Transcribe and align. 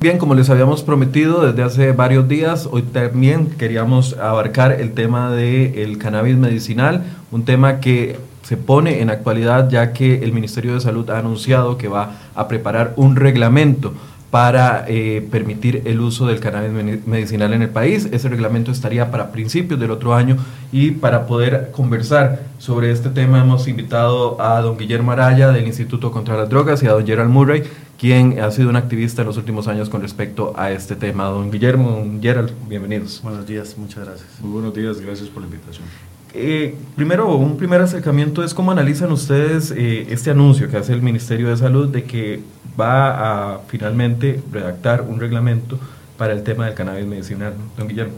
Bien, 0.00 0.18
como 0.18 0.36
les 0.36 0.48
habíamos 0.48 0.84
prometido 0.84 1.44
desde 1.44 1.64
hace 1.64 1.90
varios 1.90 2.28
días, 2.28 2.68
hoy 2.70 2.82
también 2.82 3.46
queríamos 3.46 4.16
abarcar 4.16 4.70
el 4.80 4.92
tema 4.92 5.32
del 5.32 5.98
cannabis 5.98 6.36
medicinal, 6.36 7.02
un 7.32 7.44
tema 7.44 7.80
que 7.80 8.16
se 8.42 8.56
pone 8.56 9.00
en 9.00 9.10
actualidad 9.10 9.68
ya 9.68 9.92
que 9.92 10.22
el 10.22 10.32
Ministerio 10.32 10.74
de 10.74 10.80
Salud 10.80 11.10
ha 11.10 11.18
anunciado 11.18 11.78
que 11.78 11.88
va 11.88 12.12
a 12.36 12.46
preparar 12.46 12.92
un 12.94 13.16
reglamento 13.16 13.92
para 14.30 14.84
eh, 14.86 15.26
permitir 15.32 15.82
el 15.86 16.00
uso 16.00 16.26
del 16.26 16.38
cannabis 16.38 17.02
medicinal 17.04 17.52
en 17.54 17.62
el 17.62 17.70
país. 17.70 18.08
Ese 18.12 18.28
reglamento 18.28 18.70
estaría 18.70 19.10
para 19.10 19.32
principios 19.32 19.80
del 19.80 19.90
otro 19.90 20.14
año 20.14 20.36
y 20.70 20.92
para 20.92 21.26
poder 21.26 21.70
conversar 21.72 22.42
sobre 22.58 22.92
este 22.92 23.08
tema 23.08 23.40
hemos 23.40 23.66
invitado 23.66 24.40
a 24.40 24.60
don 24.60 24.76
Guillermo 24.76 25.10
Araya 25.10 25.50
del 25.50 25.66
Instituto 25.66 26.12
contra 26.12 26.36
las 26.36 26.48
Drogas 26.48 26.82
y 26.82 26.86
a 26.86 26.92
don 26.92 27.06
Gerald 27.06 27.30
Murray, 27.30 27.64
quien 27.98 28.38
ha 28.40 28.50
sido 28.52 28.70
un 28.70 28.76
activista 28.76 29.22
en 29.22 29.26
los 29.26 29.36
últimos 29.36 29.66
años 29.66 29.88
con 29.88 30.00
respecto 30.00 30.54
a 30.56 30.70
este 30.70 30.94
tema. 30.94 31.24
Don 31.24 31.50
Guillermo, 31.50 31.90
don 31.90 32.22
Gerald, 32.22 32.52
bienvenidos. 32.68 33.20
Buenos 33.22 33.46
días, 33.46 33.76
muchas 33.76 34.06
gracias. 34.06 34.28
Muy 34.40 34.52
buenos 34.52 34.72
días, 34.72 35.00
gracias 35.00 35.28
por 35.28 35.42
la 35.42 35.48
invitación. 35.48 35.84
Eh, 36.32 36.76
primero, 36.94 37.34
un 37.34 37.56
primer 37.56 37.80
acercamiento 37.80 38.44
es 38.44 38.54
cómo 38.54 38.70
analizan 38.70 39.10
ustedes 39.10 39.72
eh, 39.72 40.06
este 40.10 40.30
anuncio 40.30 40.70
que 40.70 40.76
hace 40.76 40.92
el 40.92 41.02
Ministerio 41.02 41.48
de 41.48 41.56
Salud 41.56 41.88
de 41.88 42.04
que 42.04 42.40
va 42.78 43.54
a 43.54 43.60
finalmente 43.66 44.40
redactar 44.52 45.02
un 45.02 45.18
reglamento 45.18 45.78
para 46.16 46.34
el 46.34 46.44
tema 46.44 46.66
del 46.66 46.74
cannabis 46.74 47.06
medicinal. 47.06 47.54
Don 47.76 47.88
Guillermo. 47.88 48.14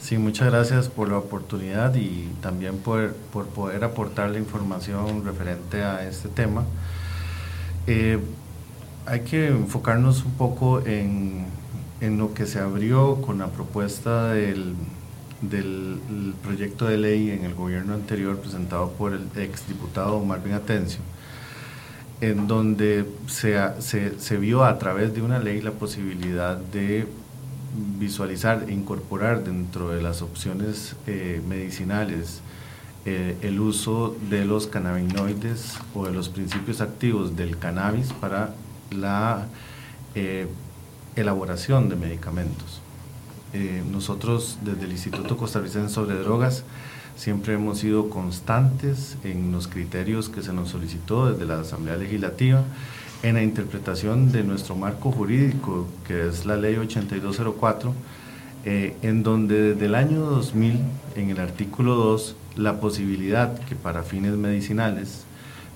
Sí, 0.00 0.18
muchas 0.18 0.52
gracias 0.52 0.88
por 0.88 1.08
la 1.08 1.18
oportunidad 1.18 1.92
y 1.96 2.28
también 2.40 2.78
por, 2.78 3.14
por 3.32 3.46
poder 3.46 3.82
aportar 3.82 4.30
la 4.30 4.38
información 4.38 5.24
referente 5.24 5.82
a 5.82 6.06
este 6.06 6.28
tema. 6.28 6.64
Eh, 7.88 8.18
hay 9.06 9.20
que 9.20 9.48
enfocarnos 9.48 10.24
un 10.24 10.32
poco 10.32 10.84
en, 10.84 11.46
en, 12.00 12.18
lo 12.18 12.34
que 12.34 12.46
se 12.46 12.58
abrió 12.58 13.20
con 13.22 13.38
la 13.38 13.48
propuesta 13.48 14.32
del, 14.32 14.74
del 15.40 16.34
proyecto 16.42 16.86
de 16.86 16.98
ley 16.98 17.30
en 17.30 17.44
el 17.44 17.54
gobierno 17.54 17.94
anterior 17.94 18.38
presentado 18.38 18.90
por 18.92 19.12
el 19.12 19.28
exdiputado 19.36 20.20
Marvin 20.24 20.54
Atencio 20.54 21.00
en 22.20 22.46
donde 22.46 23.06
se, 23.26 23.58
se, 23.80 24.18
se, 24.18 24.36
vio 24.38 24.64
a 24.64 24.78
través 24.78 25.14
de 25.14 25.22
una 25.22 25.38
ley 25.38 25.60
la 25.60 25.72
posibilidad 25.72 26.56
de 26.56 27.06
visualizar 27.98 28.64
e 28.68 28.72
incorporar 28.72 29.44
dentro 29.44 29.90
de 29.90 30.02
las 30.02 30.22
opciones 30.22 30.96
eh, 31.06 31.42
medicinales 31.46 32.40
eh, 33.04 33.36
el 33.42 33.60
uso 33.60 34.16
de 34.30 34.46
los 34.46 34.66
cannabinoides 34.66 35.78
o 35.94 36.06
de 36.06 36.12
los 36.12 36.30
principios 36.30 36.80
activos 36.80 37.36
del 37.36 37.58
cannabis 37.58 38.12
para 38.14 38.54
la 38.90 39.46
eh, 40.14 40.48
elaboración 41.16 41.88
de 41.88 41.96
medicamentos. 41.96 42.80
nosotros 43.90 44.58
desde 44.62 44.84
el 44.84 44.92
Instituto 44.92 45.36
Costarricense 45.38 45.94
sobre 45.94 46.16
Drogas 46.16 46.64
Siempre 47.16 47.54
hemos 47.54 47.78
sido 47.78 48.10
constantes 48.10 49.16
en 49.24 49.50
los 49.50 49.68
criterios 49.68 50.28
que 50.28 50.42
se 50.42 50.52
nos 50.52 50.68
solicitó 50.68 51.32
desde 51.32 51.46
la 51.46 51.60
Asamblea 51.60 51.96
Legislativa 51.96 52.62
en 53.22 53.36
la 53.36 53.42
interpretación 53.42 54.32
de 54.32 54.44
nuestro 54.44 54.76
marco 54.76 55.10
jurídico, 55.10 55.88
que 56.06 56.28
es 56.28 56.44
la 56.44 56.58
Ley 56.58 56.76
8204, 56.76 57.94
eh, 58.66 58.96
en 59.00 59.22
donde 59.22 59.72
desde 59.72 59.86
el 59.86 59.94
año 59.94 60.20
2000, 60.20 60.78
en 61.16 61.30
el 61.30 61.40
artículo 61.40 61.94
2, 61.94 62.36
la 62.56 62.80
posibilidad 62.80 63.58
que 63.60 63.76
para 63.76 64.02
fines 64.02 64.32
medicinales, 64.32 65.24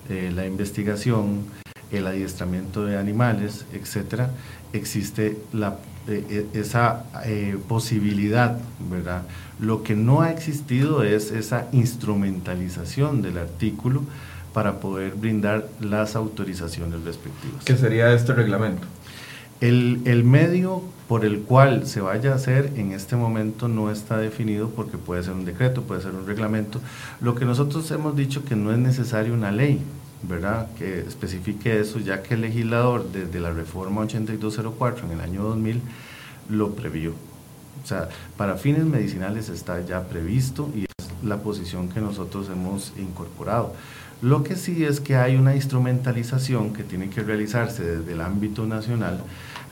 eh, 0.09 0.31
la 0.33 0.45
investigación, 0.45 1.45
el 1.91 2.07
adiestramiento 2.07 2.85
de 2.85 2.97
animales, 2.97 3.65
etcétera, 3.73 4.31
existe 4.73 5.37
la 5.51 5.77
eh, 6.07 6.47
esa 6.53 7.03
eh, 7.25 7.57
posibilidad, 7.67 8.57
¿verdad? 8.89 9.21
Lo 9.59 9.83
que 9.83 9.95
no 9.95 10.21
ha 10.21 10.31
existido 10.31 11.03
es 11.03 11.29
esa 11.31 11.67
instrumentalización 11.71 13.21
del 13.21 13.37
artículo 13.37 14.01
para 14.51 14.79
poder 14.79 15.13
brindar 15.13 15.69
las 15.79 16.15
autorizaciones 16.15 17.03
respectivas. 17.03 17.63
¿Qué 17.65 17.77
sería 17.77 18.11
este 18.13 18.33
reglamento? 18.33 18.87
El, 19.59 20.01
el, 20.05 20.23
medio 20.23 20.81
por 21.07 21.23
el 21.23 21.41
cual 21.41 21.85
se 21.85 22.01
vaya 22.01 22.31
a 22.31 22.35
hacer 22.35 22.71
en 22.77 22.93
este 22.93 23.15
momento 23.15 23.67
no 23.67 23.91
está 23.91 24.17
definido 24.17 24.71
porque 24.71 24.97
puede 24.97 25.21
ser 25.21 25.33
un 25.33 25.45
decreto, 25.45 25.83
puede 25.83 26.01
ser 26.01 26.13
un 26.15 26.25
reglamento. 26.25 26.81
Lo 27.21 27.35
que 27.35 27.45
nosotros 27.45 27.91
hemos 27.91 28.15
dicho 28.15 28.43
que 28.43 28.55
no 28.55 28.71
es 28.71 28.79
necesario 28.79 29.35
una 29.35 29.51
ley, 29.51 29.79
¿verdad? 30.23 30.67
que 30.77 30.99
especifique 30.99 31.79
eso, 31.79 31.99
ya 31.99 32.21
que 32.21 32.35
el 32.35 32.41
legislador 32.41 33.11
desde 33.11 33.39
la 33.39 33.51
reforma 33.51 34.01
8204 34.01 35.07
en 35.07 35.11
el 35.13 35.21
año 35.21 35.43
2000 35.43 35.81
lo 36.49 36.73
previó. 36.75 37.11
O 37.83 37.87
sea, 37.87 38.09
para 38.37 38.57
fines 38.57 38.85
medicinales 38.85 39.49
está 39.49 39.83
ya 39.83 40.03
previsto 40.03 40.69
y 40.75 40.81
es 40.81 41.23
la 41.23 41.37
posición 41.37 41.89
que 41.89 41.99
nosotros 41.99 42.49
hemos 42.49 42.93
incorporado. 42.97 43.73
Lo 44.21 44.43
que 44.43 44.55
sí 44.55 44.85
es 44.85 44.99
que 44.99 45.15
hay 45.15 45.35
una 45.35 45.55
instrumentalización 45.55 46.73
que 46.73 46.83
tiene 46.83 47.09
que 47.09 47.23
realizarse 47.23 47.83
desde 47.83 48.13
el 48.13 48.21
ámbito 48.21 48.67
nacional 48.67 49.23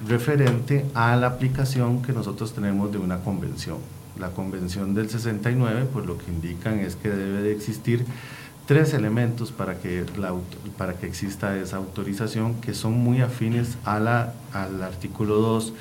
referente 0.07 0.85
a 0.95 1.15
la 1.17 1.27
aplicación 1.27 2.01
que 2.01 2.13
nosotros 2.13 2.53
tenemos 2.53 2.91
de 2.91 2.97
una 2.97 3.19
convención. 3.19 3.77
La 4.19 4.29
convención 4.31 4.95
del 4.95 5.09
69, 5.09 5.87
pues 5.93 6.05
lo 6.07 6.17
que 6.17 6.31
indican 6.31 6.79
es 6.79 6.95
que 6.95 7.09
debe 7.09 7.41
de 7.43 7.51
existir 7.51 8.05
tres 8.69 8.93
elementos 8.93 9.51
para 9.51 9.79
que, 9.79 10.05
para 10.77 10.93
que 10.93 11.07
exista 11.07 11.57
esa 11.57 11.77
autorización 11.77 12.61
que 12.61 12.75
son 12.75 12.93
muy 12.93 13.19
afines 13.19 13.79
a 13.83 13.99
la, 13.99 14.35
al 14.53 14.83
artículo 14.83 15.37
2. 15.37 15.73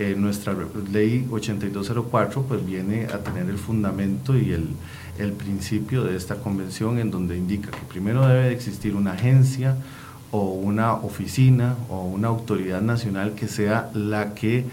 Eh, 0.00 0.16
nuestra 0.18 0.52
ley 0.90 1.28
8204 1.30 2.42
pues 2.42 2.66
viene 2.66 3.04
a 3.04 3.18
tener 3.18 3.48
el 3.48 3.58
fundamento 3.58 4.36
y 4.36 4.50
el, 4.50 4.70
el 5.20 5.34
principio 5.34 6.02
de 6.02 6.16
esta 6.16 6.34
convención 6.34 6.98
en 6.98 7.12
donde 7.12 7.36
indica 7.36 7.70
que 7.70 7.86
primero 7.88 8.26
debe 8.26 8.46
de 8.46 8.52
existir 8.52 8.96
una 8.96 9.12
agencia 9.12 9.76
o 10.32 10.50
una 10.50 10.94
oficina 10.94 11.76
o 11.88 12.02
una 12.02 12.26
autoridad 12.26 12.82
nacional 12.82 13.36
que 13.36 13.46
sea 13.46 13.88
la 13.94 14.34
que 14.34 14.64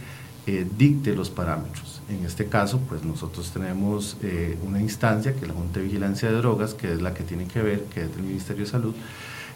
eh, 0.47 0.65
dicte 0.75 1.15
los 1.15 1.29
parámetros. 1.29 1.98
En 2.09 2.25
este 2.25 2.47
caso, 2.47 2.79
pues 2.89 3.03
nosotros 3.03 3.51
tenemos 3.51 4.17
eh, 4.23 4.57
una 4.65 4.81
instancia 4.81 5.33
que 5.33 5.41
es 5.41 5.47
la 5.47 5.53
Junta 5.53 5.79
de 5.79 5.85
Vigilancia 5.85 6.29
de 6.29 6.37
Drogas, 6.37 6.73
que 6.73 6.91
es 6.91 7.01
la 7.03 7.13
que 7.13 7.23
tiene 7.23 7.45
que 7.45 7.61
ver, 7.61 7.83
que 7.83 8.01
es 8.01 8.15
del 8.15 8.23
Ministerio 8.23 8.65
de 8.65 8.71
Salud, 8.71 8.95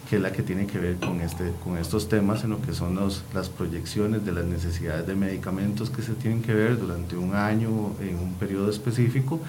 que 0.08 0.16
es 0.16 0.22
la 0.22 0.30
que 0.30 0.44
tiene 0.44 0.66
que 0.68 0.78
ver 0.78 0.96
con, 0.96 1.20
este, 1.20 1.50
con 1.64 1.76
estos 1.78 2.08
temas 2.08 2.44
en 2.44 2.50
lo 2.50 2.62
que 2.62 2.72
son 2.72 2.96
las 3.34 3.48
proyecciones 3.48 4.24
de 4.24 4.30
las 4.30 4.44
necesidades 4.44 5.04
de 5.04 5.16
medicamentos 5.16 5.90
que 5.90 6.02
se 6.02 6.12
tienen 6.12 6.42
que 6.42 6.54
ver 6.54 6.78
durante 6.78 7.16
un 7.16 7.34
año 7.34 7.92
en 8.00 8.20
un 8.20 8.34
periodo 8.34 8.70
específico, 8.70 9.40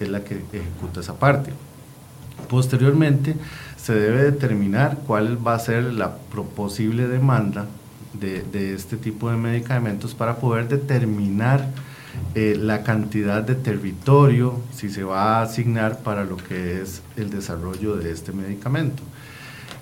es 0.00 0.08
la 0.08 0.24
que 0.24 0.42
ejecuta 0.52 1.00
esa 1.00 1.18
parte. 1.18 1.52
Posteriormente, 2.48 3.34
se 3.76 3.94
debe 3.94 4.22
determinar 4.22 5.00
cuál 5.06 5.46
va 5.46 5.54
a 5.54 5.58
ser 5.58 5.84
la 5.92 6.16
posible 6.16 7.06
demanda 7.06 7.66
de, 8.14 8.42
de 8.44 8.72
este 8.72 8.96
tipo 8.96 9.30
de 9.30 9.36
medicamentos 9.36 10.14
para 10.14 10.36
poder 10.36 10.68
determinar 10.68 11.68
eh, 12.34 12.56
la 12.58 12.82
cantidad 12.82 13.42
de 13.42 13.54
territorio, 13.54 14.60
si 14.74 14.90
se 14.90 15.04
va 15.04 15.38
a 15.38 15.42
asignar 15.42 16.00
para 16.00 16.24
lo 16.24 16.36
que 16.36 16.82
es 16.82 17.02
el 17.16 17.30
desarrollo 17.30 17.96
de 17.96 18.12
este 18.12 18.32
medicamento. 18.32 19.02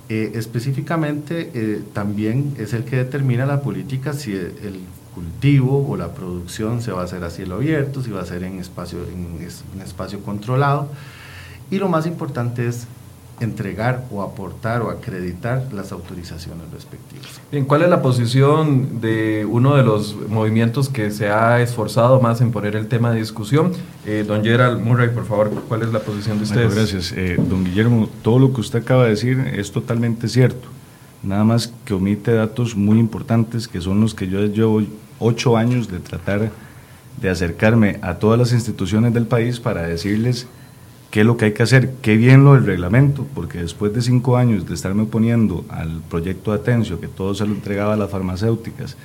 Eh, 0.09 0.33
específicamente, 0.35 1.51
eh, 1.55 1.83
también 1.93 2.55
es 2.59 2.73
el 2.73 2.85
que 2.85 2.97
determina 2.97 3.47
la 3.47 3.61
política 3.63 4.13
si 4.13 4.33
el 4.33 4.81
cultivo 5.15 5.87
o 5.89 5.97
la 5.97 6.13
producción 6.13 6.83
se 6.83 6.93
va 6.93 7.03
a 7.03 7.05
hacer 7.05 7.25
a 7.25 7.31
cielo 7.31 7.57
abierto, 7.57 8.03
si 8.03 8.11
va 8.11 8.21
a 8.21 8.27
ser 8.27 8.43
en 8.45 8.59
espacio, 8.59 8.99
en 9.05 9.81
espacio 9.81 10.21
controlado. 10.21 10.89
Y 11.71 11.79
lo 11.79 11.89
más 11.89 12.07
importante 12.07 12.69
es 12.69 12.87
entregar 13.41 14.05
o 14.11 14.23
aportar 14.23 14.83
o 14.83 14.91
acreditar 14.91 15.69
las 15.73 15.93
autorizaciones 15.93 16.71
respectivas. 16.73 17.41
Bien, 17.51 17.65
¿cuál 17.65 17.83
es 17.83 17.89
la 17.89 18.01
posición 18.01 19.01
de 19.01 19.47
uno 19.49 19.77
de 19.77 19.83
los 19.83 20.17
movimientos 20.29 20.89
que 20.89 21.11
se 21.11 21.29
ha 21.29 21.61
esforzado 21.61 22.21
más 22.21 22.41
en 22.41 22.53
poner 22.53 22.77
el 22.77 22.87
tema 22.87 23.11
de 23.11 23.19
discusión? 23.19 23.73
Eh, 24.07 24.25
don 24.27 24.45
Gerald 24.45 24.81
Murray, 24.81 25.11
por 25.11 25.27
favor, 25.27 25.51
¿cuál 25.69 25.83
es 25.83 25.93
la 25.93 26.01
posición 26.01 26.39
de 26.39 26.45
ustedes? 26.45 26.75
gracias. 26.75 27.13
Eh, 27.17 27.37
don 27.39 27.65
Guillermo, 27.65 28.09
todo 28.23 28.39
lo 28.39 28.53
que 28.53 28.61
usted 28.61 28.81
acaba 28.81 29.05
de 29.05 29.11
decir 29.11 29.39
es 29.55 29.73
totalmente 29.73 30.29
cierto. 30.29 30.69
Nada 31.23 31.45
más 31.45 31.73
que 31.85 31.95
omite 31.95 32.33
datos 32.35 32.77
muy 32.77 32.99
importantes 32.99 33.67
que 33.67 33.81
son 33.81 34.01
los 34.01 34.15
que 34.15 34.29
yo 34.29 34.45
llevo 34.47 34.83
ocho 35.19 35.57
años 35.57 35.89
de 35.89 35.99
tratar 35.99 36.51
de 37.21 37.31
acercarme 37.31 37.99
a 38.03 38.15
todas 38.15 38.39
las 38.39 38.53
instituciones 38.53 39.15
del 39.15 39.27
país 39.27 39.61
para 39.61 39.83
decirles 39.83 40.47
qué 41.11 41.21
es 41.21 41.27
lo 41.27 41.37
que 41.37 41.47
hay 41.47 41.53
que 41.53 41.63
hacer, 41.63 41.95
qué 42.03 42.17
bien 42.17 42.45
lo 42.45 42.55
del 42.55 42.67
reglamento, 42.67 43.27
porque 43.35 43.59
después 43.59 43.93
de 43.95 44.03
cinco 44.03 44.37
años 44.37 44.67
de 44.67 44.75
estarme 44.75 45.03
oponiendo 45.03 45.65
al 45.69 46.01
proyecto 46.11 46.53
de 46.53 46.59
Atencio, 46.59 47.01
que 47.01 47.09
todo 47.09 47.35
se 47.35 47.47
lo 47.47 47.55
entregaba 47.55 47.95
a 47.95 47.97
las 47.97 48.11
farmacéuticas 48.11 48.97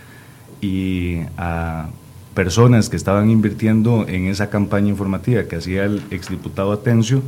y 0.62 1.19
a 1.38 1.90
personas 2.34 2.90
que 2.90 2.96
estaban 2.96 3.30
invirtiendo 3.30 4.07
en 4.07 4.28
esa 4.28 4.50
campaña 4.50 4.90
informativa 4.90 5.44
que 5.44 5.57
hacía 5.57 5.86
el 5.86 6.01
exdiputado 6.10 6.72
Atencio, 6.72 7.22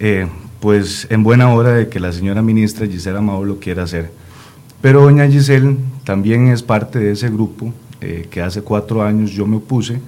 eh, 0.00 0.26
pues 0.60 1.06
en 1.10 1.22
buena 1.22 1.52
hora 1.52 1.72
de 1.72 1.88
que 1.88 2.00
la 2.00 2.10
señora 2.10 2.42
ministra 2.42 2.86
Gisela 2.86 3.18
Amado 3.18 3.44
lo 3.44 3.60
quiera 3.60 3.82
hacer. 3.82 4.10
Pero 4.80 5.02
doña 5.02 5.28
Giselle 5.28 5.76
también 6.04 6.48
es 6.48 6.62
parte 6.62 6.98
de 6.98 7.12
ese 7.12 7.28
grupo 7.28 7.72
eh, 8.00 8.28
que 8.30 8.42
hace 8.42 8.62
cuatro 8.62 9.02
años 9.02 9.30
yo 9.30 9.46
me 9.46 9.56
opuse, 9.56 10.00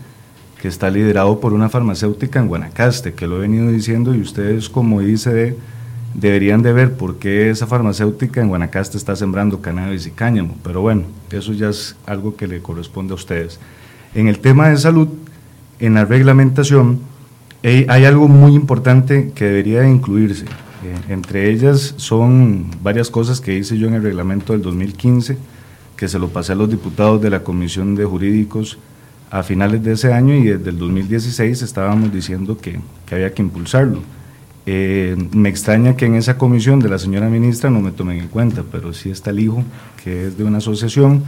que 0.67 0.71
está 0.71 0.91
liderado 0.91 1.39
por 1.39 1.53
una 1.53 1.69
farmacéutica 1.69 2.41
en 2.41 2.49
Guanacaste, 2.49 3.15
que 3.15 3.29
lo 3.29 3.37
he 3.37 3.43
venido 3.43 3.71
diciendo 3.71 4.17
y 4.17 4.21
ustedes 4.21 4.69
como 4.69 5.01
ICD 5.01 5.55
deberían 6.13 6.61
de 6.63 6.73
ver 6.73 6.95
por 6.95 7.19
qué 7.19 7.51
esa 7.51 7.69
farmacéutica 7.69 8.41
en 8.41 8.49
Guanacaste 8.49 8.99
está 8.99 9.15
sembrando 9.15 9.61
cannabis 9.61 10.09
y 10.09 10.11
cáñamo, 10.11 10.57
pero 10.65 10.81
bueno, 10.81 11.05
eso 11.31 11.53
ya 11.53 11.69
es 11.69 11.95
algo 12.05 12.35
que 12.35 12.49
le 12.49 12.63
corresponde 12.63 13.13
a 13.13 13.15
ustedes. 13.15 13.61
En 14.13 14.27
el 14.27 14.41
tema 14.41 14.69
de 14.69 14.77
salud, 14.77 15.07
en 15.79 15.95
la 15.95 16.05
reglamentación, 16.05 16.99
hay 17.63 18.05
algo 18.05 18.27
muy 18.27 18.57
importante 18.57 19.31
que 19.37 19.45
debería 19.45 19.89
incluirse. 19.89 20.47
Eh, 20.47 20.97
entre 21.11 21.49
ellas 21.49 21.95
son 21.97 22.73
varias 22.83 23.09
cosas 23.09 23.41
que 23.41 23.57
hice 23.57 23.79
yo 23.79 23.87
en 23.87 23.95
el 23.95 24.03
reglamento 24.03 24.53
del 24.53 24.63
2015, 24.63 25.39
que 25.97 26.09
se 26.09 26.19
lo 26.19 26.27
pasé 26.27 26.55
a 26.55 26.57
los 26.57 26.69
diputados 26.69 27.23
de 27.23 27.31
la 27.31 27.45
Comisión 27.45 27.95
de 27.95 28.05
Jurídicos 28.05 28.79
a 29.31 29.43
finales 29.43 29.83
de 29.83 29.93
ese 29.93 30.13
año 30.13 30.35
y 30.35 30.45
desde 30.45 30.71
el 30.71 30.79
2016 30.79 31.63
estábamos 31.63 32.13
diciendo 32.13 32.57
que, 32.59 32.81
que 33.07 33.15
había 33.15 33.33
que 33.33 33.43
impulsarlo. 33.43 34.03
Eh, 34.69 35.17
me 35.33 35.49
extraña 35.49 35.97
que 35.97 36.07
en 36.07 36.17
esa 36.17 36.37
comisión 36.37 36.81
de 36.81 36.89
la 36.89 36.99
señora 36.99 37.29
ministra 37.29 37.71
no 37.71 37.81
me 37.81 37.93
tomen 37.93 38.19
en 38.19 38.29
cuenta, 38.29 38.65
pero 38.71 38.93
sí 38.93 39.11
está 39.11 39.31
el 39.31 39.39
hijo, 39.39 39.63
que 40.03 40.27
es 40.27 40.37
de 40.37 40.45
una 40.45 40.59
asociación, 40.59 41.23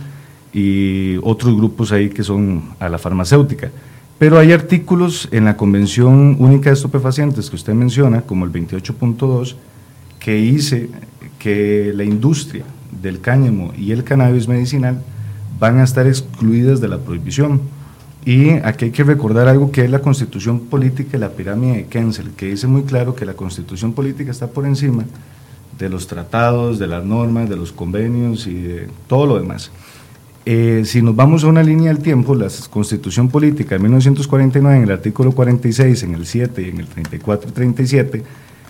y 0.52 1.16
otros 1.22 1.54
grupos 1.54 1.92
ahí 1.92 2.08
que 2.08 2.24
son 2.24 2.70
a 2.80 2.88
la 2.88 2.98
farmacéutica. 2.98 3.70
Pero 4.18 4.38
hay 4.38 4.50
artículos 4.50 5.28
en 5.30 5.44
la 5.44 5.56
Convención 5.56 6.36
Única 6.40 6.70
de 6.70 6.74
Estupefacientes 6.74 7.48
que 7.48 7.54
usted 7.54 7.74
menciona, 7.74 8.22
como 8.22 8.44
el 8.44 8.50
28.2, 8.50 9.54
que 10.18 10.34
dice 10.34 10.90
que 11.38 11.92
la 11.94 12.02
industria 12.02 12.64
del 13.00 13.20
cáñamo 13.20 13.72
y 13.78 13.92
el 13.92 14.02
cannabis 14.02 14.48
medicinal 14.48 15.00
van 15.60 15.78
a 15.78 15.84
estar 15.84 16.08
excluidas 16.08 16.80
de 16.80 16.88
la 16.88 16.98
prohibición. 16.98 17.60
Y 18.24 18.50
aquí 18.50 18.86
hay 18.86 18.90
que 18.90 19.04
recordar 19.04 19.48
algo 19.48 19.70
que 19.70 19.84
es 19.84 19.90
la 19.90 20.00
constitución 20.00 20.60
política 20.60 21.16
y 21.16 21.20
la 21.20 21.30
pirámide 21.30 21.76
de 21.76 21.86
Kensel, 21.86 22.32
que 22.32 22.46
dice 22.46 22.66
muy 22.66 22.82
claro 22.82 23.14
que 23.14 23.24
la 23.24 23.34
constitución 23.34 23.92
política 23.92 24.30
está 24.30 24.48
por 24.48 24.66
encima 24.66 25.04
de 25.78 25.88
los 25.88 26.06
tratados, 26.06 26.78
de 26.78 26.88
las 26.88 27.04
normas, 27.04 27.48
de 27.48 27.56
los 27.56 27.72
convenios 27.72 28.46
y 28.46 28.54
de 28.54 28.88
todo 29.06 29.26
lo 29.26 29.38
demás. 29.38 29.70
Eh, 30.44 30.82
si 30.84 31.02
nos 31.02 31.14
vamos 31.14 31.44
a 31.44 31.48
una 31.48 31.62
línea 31.62 31.92
del 31.92 32.02
tiempo, 32.02 32.34
la 32.34 32.48
Constitución 32.70 33.28
Política 33.28 33.74
de 33.74 33.80
1949, 33.80 34.78
en 34.78 34.82
el 34.84 34.90
artículo 34.90 35.32
46, 35.32 36.02
en 36.04 36.14
el 36.14 36.26
7 36.26 36.62
y 36.62 36.68
en 36.70 36.80
el 36.80 36.86
34 36.86 37.50
y 37.50 37.52
37, 37.52 38.22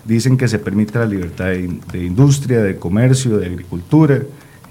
dicen 0.03 0.35
que 0.35 0.47
se 0.47 0.59
permite 0.59 0.99
la 0.99 1.05
libertad 1.05 1.45
de, 1.45 2.05
industria, 2.05 2.61
de 2.61 2.75
comercio, 2.75 3.37
de 3.37 3.47
agricultura, 3.47 4.19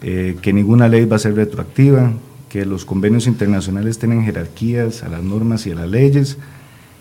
eh, 0.03 0.37
que 0.43 0.53
ninguna 0.53 0.87
ley 0.87 1.07
va 1.07 1.17
a 1.17 1.19
ser 1.19 1.35
retroactiva, 1.35 2.13
que 2.49 2.65
los 2.65 2.85
convenios 2.85 3.27
internacionales 3.27 3.99
tienen 3.99 4.25
jerarquías 4.25 5.03
a 5.03 5.09
las 5.09 5.23
normas 5.23 5.67
y 5.67 5.73
a 5.73 5.75
las 5.75 5.89
leyes, 5.89 6.39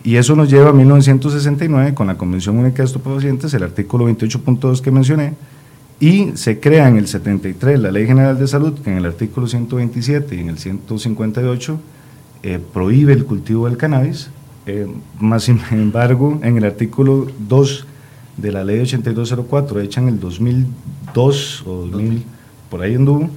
y 0.04 0.16
eso 0.16 0.36
nos 0.36 0.50
lleva 0.50 0.70
a 0.70 0.74
1969 0.74 1.94
con 1.94 2.08
la 2.08 2.18
Convención 2.18 2.58
Única 2.58 2.78
de 2.78 2.86
Estupefacientes, 2.86 3.54
el 3.54 3.64
artículo 3.64 4.08
28.2 4.10 4.82
que 4.82 4.92
mencioné, 4.92 5.34
y 6.00 6.32
se 6.36 6.60
crea 6.60 6.88
en 6.88 6.98
el 6.98 7.08
73 7.08 7.80
la 7.80 7.92
Ley 7.92 8.06
General 8.06 8.38
de 8.38 8.48
Salud, 8.48 8.74
que 8.80 8.92
en 8.92 8.98
el 8.98 9.06
artículo 9.06 9.48
127 9.48 10.36
y 10.36 10.40
en 10.40 10.50
el 10.50 10.60
158 10.60 11.80
eh, 12.44 12.60
prohíbe 12.74 13.14
el 13.14 13.26
cultivo 13.26 13.68
del 13.68 13.78
cannabis, 13.78 14.30
eh, 14.68 14.88
más 15.20 15.46
sin 15.46 15.60
embargo, 15.72 16.40
en 16.44 16.58
el 16.58 16.66
artículo 16.66 17.28
2 17.48 17.88
de 18.38 18.52
la 18.52 18.64
Ley 18.64 18.80
8204, 18.80 19.82
hecha 19.82 20.02
en 20.02 20.10
el 20.10 20.20
2002 20.20 21.64
o 21.66 21.88
2000, 21.88 22.24
por 22.70 22.82
ahí 22.82 22.96
anduvo, 22.96 23.30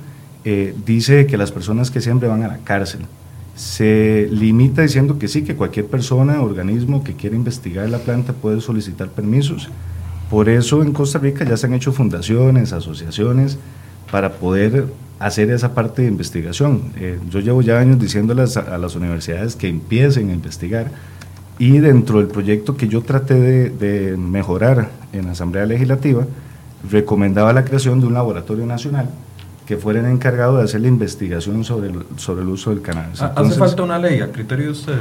eh, 0.45 0.75
dice 0.87 1.27
que 1.27 1.37
las 1.37 1.53
personas 1.53 1.91
que 1.91 2.01
siempre 2.01 2.29
van 2.29 2.43
a 2.43 2.49
la 2.49 2.59
cárcel. 2.59 3.01
Se 3.57 4.29
limita 4.31 4.83
diciendo 4.83 5.19
que 5.19 5.29
sí, 5.29 5.43
que 5.43 5.55
cualquier 5.55 5.87
persona, 5.87 6.41
organismo 6.41 7.05
que 7.05 7.15
quiera 7.15 7.37
investigar 7.37 7.89
la 7.89 7.99
planta 7.99 8.33
puede 8.33 8.61
solicitar 8.61 9.09
permisos 9.09 9.69
por 10.31 10.49
eso 10.49 10.81
en 10.83 10.93
Costa 10.93 11.19
Rica 11.19 11.45
ya 11.45 11.57
se 11.57 11.67
han 11.67 11.75
hecho 11.75 11.93
fundaciones, 11.93 12.73
asociaciones, 12.73 13.59
para 14.13 14.35
poder 14.35 14.87
hacer 15.19 15.51
esa 15.51 15.75
parte 15.75 16.03
de 16.03 16.09
investigación. 16.09 16.93
Eh, 16.97 17.19
yo 17.29 17.41
llevo 17.41 17.63
ya 17.63 17.81
años 17.81 17.99
diciéndoles 17.99 18.57
a, 18.57 18.79
las 18.79 18.95
universidades 18.95 19.57
que 19.57 19.69
empiecen 19.69 20.31
a 20.31 20.33
investigar 20.33 20.93
y 21.59 21.79
dentro 21.79 22.19
del 22.19 22.29
proyecto 22.29 22.77
que 22.77 22.87
yo 22.87 23.03
traté 23.03 23.35
de, 23.35 23.71
de 23.71 24.17
mejorar 24.17 24.91
en 25.13 25.27
la 25.27 25.33
Asamblea 25.33 25.67
Legislativa, 25.67 26.25
recomendaba 26.89 27.53
la 27.53 27.65
creación 27.65 28.01
de 28.01 28.07
un 28.07 28.15
laboratorio 28.15 28.65
nacional 28.67 29.11
que 29.71 29.77
fueran 29.77 30.07
encargados 30.07 30.59
de 30.59 30.65
hacer 30.65 30.81
la 30.81 30.89
investigación 30.89 31.63
sobre 31.63 31.91
el, 31.91 32.05
sobre 32.17 32.43
el 32.43 32.49
uso 32.49 32.71
del 32.71 32.83
cannabis. 32.83 33.23
Ah, 33.23 33.35
¿Hace 33.37 33.55
falta 33.57 33.85
una 33.85 34.01
ley 34.01 34.21
a 34.21 34.33
criterio 34.33 34.65
de 34.65 34.73
ustedes? 34.73 34.99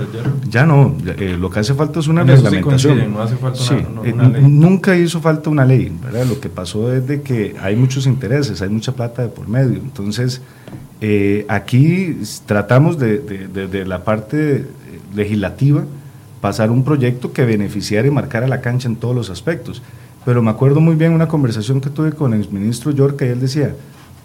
Ya 0.48 0.64
no, 0.64 0.96
eh, 1.08 1.36
lo 1.40 1.50
que 1.50 1.62
hace 1.62 1.74
falta 1.74 2.00
es 2.00 2.08
una 2.08 2.24
reglamentación. 2.24 3.12
no 3.12 3.20
hace 3.20 3.36
falta 3.36 3.60
una, 3.74 4.28
eh, 4.28 4.30
ley. 4.32 4.44
Nunca 4.48 4.96
hizo 4.96 5.22
falta 5.22 5.50
una 5.50 5.66
ley, 5.66 5.92
¿verdad? 6.04 6.28
Lo 6.28 6.40
que 6.40 6.50
pasó 6.50 6.94
es 6.94 7.08
de 7.08 7.24
que 7.24 7.56
hay 7.60 7.76
muchos 7.76 8.06
intereses, 8.06 8.62
hay 8.62 8.70
mucha 8.70 8.92
plata 8.92 9.24
de 9.24 9.30
por 9.30 9.48
medio. 9.48 9.80
Entonces, 9.80 10.44
eh, 11.02 11.48
aquí 11.50 12.20
tratamos 12.46 13.00
de, 13.00 13.18
de, 13.18 13.68
de, 13.68 13.86
la 13.88 14.04
parte 14.04 14.68
legislativa 15.16 15.84
pasar 16.42 16.70
un 16.70 16.84
proyecto 16.84 17.34
que 17.34 17.44
beneficiara 17.44 18.08
y 18.08 18.12
marcara 18.12 18.48
la 18.48 18.62
cancha 18.62 18.88
en 18.88 18.98
todos 18.98 19.16
los 19.16 19.32
aspectos. 19.32 19.82
Pero 20.26 20.44
me 20.44 20.52
acuerdo 20.52 20.80
muy 20.80 20.94
bien 20.94 21.14
una 21.14 21.28
conversación 21.28 21.82
que 21.82 21.90
tuve 21.90 22.12
con 22.12 22.36
el 22.36 22.48
ministro 22.52 22.92
York 22.92 23.20
y 23.24 23.26
él 23.30 23.40
decía, 23.40 23.74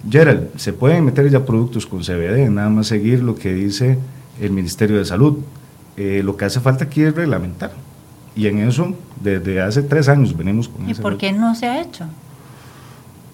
Gerald, 0.09 0.49
se 0.57 0.73
pueden 0.73 1.05
meter 1.05 1.31
ya 1.31 1.45
productos 1.45 1.87
con 1.87 2.03
CBD, 2.03 2.51
nada 2.51 2.69
más 2.69 2.89
seguir 2.89 3.23
lo 3.23 3.35
que 3.35 3.53
dice 3.53 3.99
el 4.41 4.51
Ministerio 4.51 4.99
de 4.99 5.05
Salud. 5.05 5.39
Eh, 5.97 6.23
lo 6.25 6.37
que 6.37 6.45
hace 6.45 6.61
falta 6.61 6.85
aquí 6.85 7.03
es 7.03 7.15
reglamentar. 7.15 7.73
Y 8.37 8.49
en 8.49 8.59
eso, 8.59 8.95
desde 9.23 9.61
hace 9.61 9.83
tres 9.83 10.09
años 10.09 10.37
venimos 10.37 10.69
con 10.69 10.89
¿Y 10.89 10.95
por 10.95 11.17
qué 11.17 11.33
no 11.33 11.55
se 11.55 11.67
ha 11.67 11.81
hecho? 11.81 12.05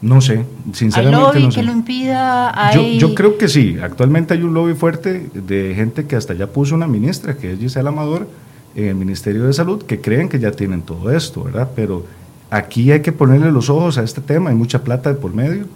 No 0.03 0.21
sé, 0.21 0.45
sinceramente. 0.73 1.39
¿Hay 1.39 1.43
lobby 1.43 1.55
que 1.55 1.63
lo 1.63 1.73
impida? 1.73 2.73
Yo, 2.73 2.83
yo, 2.83 3.15
creo 3.15 3.37
que 3.37 3.49
sí. 3.49 3.77
Actualmente 3.83 4.35
hay 4.35 4.43
un 4.43 4.55
lobby 4.55 4.75
fuerte 4.75 5.31
de 5.35 5.75
gente 5.75 6.07
que 6.07 6.17
hasta 6.17 6.35
ya 6.35 6.47
puso 6.47 6.75
una 6.75 6.87
ministra, 6.87 7.37
que 7.37 7.53
es 7.53 7.59
Gisela 7.59 7.91
Amador, 7.91 8.27
en 8.75 8.87
el 8.87 8.95
Ministerio 8.95 9.45
de 9.45 9.53
Salud, 9.53 9.83
que 9.83 10.01
creen 10.01 10.29
que 10.29 10.39
ya 10.39 10.53
tienen 10.53 10.83
todo 10.83 11.11
esto, 11.11 11.45
¿verdad? 11.45 11.71
Pero 11.75 12.07
aquí 12.51 12.93
hay 12.93 13.01
que 13.01 13.13
ponerle 13.13 13.51
los 13.51 13.69
ojos 13.69 13.99
a 13.99 14.03
este 14.03 14.21
tema, 14.21 14.51
hay 14.51 14.57
mucha 14.57 14.83
plata 14.83 15.11
de 15.11 15.17
por 15.17 15.35
medio 15.35 15.67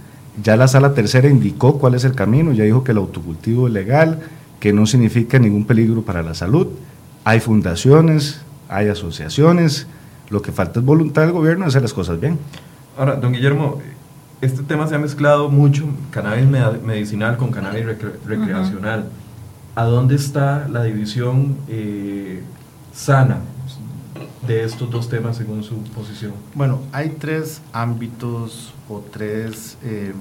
ya 0.42 0.56
la 0.56 0.68
sala 0.68 0.94
tercera 0.94 1.28
indicó 1.28 1.78
cuál 1.78 1.94
es 1.94 2.04
el 2.04 2.14
camino, 2.14 2.52
ya 2.52 2.64
dijo 2.64 2.84
que 2.84 2.92
el 2.92 2.98
autocultivo 2.98 3.68
es 3.68 3.72
legal, 3.72 4.20
que 4.60 4.72
no 4.72 4.86
significa 4.86 5.38
ningún 5.38 5.64
peligro 5.64 6.02
para 6.02 6.22
la 6.22 6.34
salud. 6.34 6.68
Hay 7.24 7.40
fundaciones, 7.40 8.40
hay 8.68 8.88
asociaciones, 8.88 9.86
lo 10.30 10.42
que 10.42 10.52
falta 10.52 10.80
es 10.80 10.86
voluntad 10.86 11.22
del 11.22 11.32
gobierno 11.32 11.64
de 11.64 11.68
hacer 11.68 11.82
las 11.82 11.92
cosas 11.92 12.20
bien. 12.20 12.38
Ahora, 12.96 13.16
don 13.16 13.32
Guillermo, 13.32 13.80
este 14.40 14.62
tema 14.62 14.86
se 14.86 14.94
ha 14.94 14.98
mezclado 14.98 15.48
mucho, 15.48 15.84
cannabis 16.10 16.46
medicinal 16.82 17.36
con 17.36 17.50
cannabis 17.50 17.86
recreacional. 18.26 19.06
¿A 19.76 19.84
dónde 19.84 20.14
está 20.14 20.68
la 20.68 20.84
división 20.84 21.56
eh, 21.68 22.42
sana 22.92 23.38
de 24.46 24.64
estos 24.64 24.90
dos 24.90 25.08
temas 25.08 25.36
según 25.36 25.62
su 25.62 25.76
posición? 25.84 26.32
Bueno, 26.54 26.80
hay 26.92 27.10
tres 27.18 27.62
ámbitos 27.72 28.72
o 28.88 29.00
tres 29.00 29.76
em, 29.82 30.14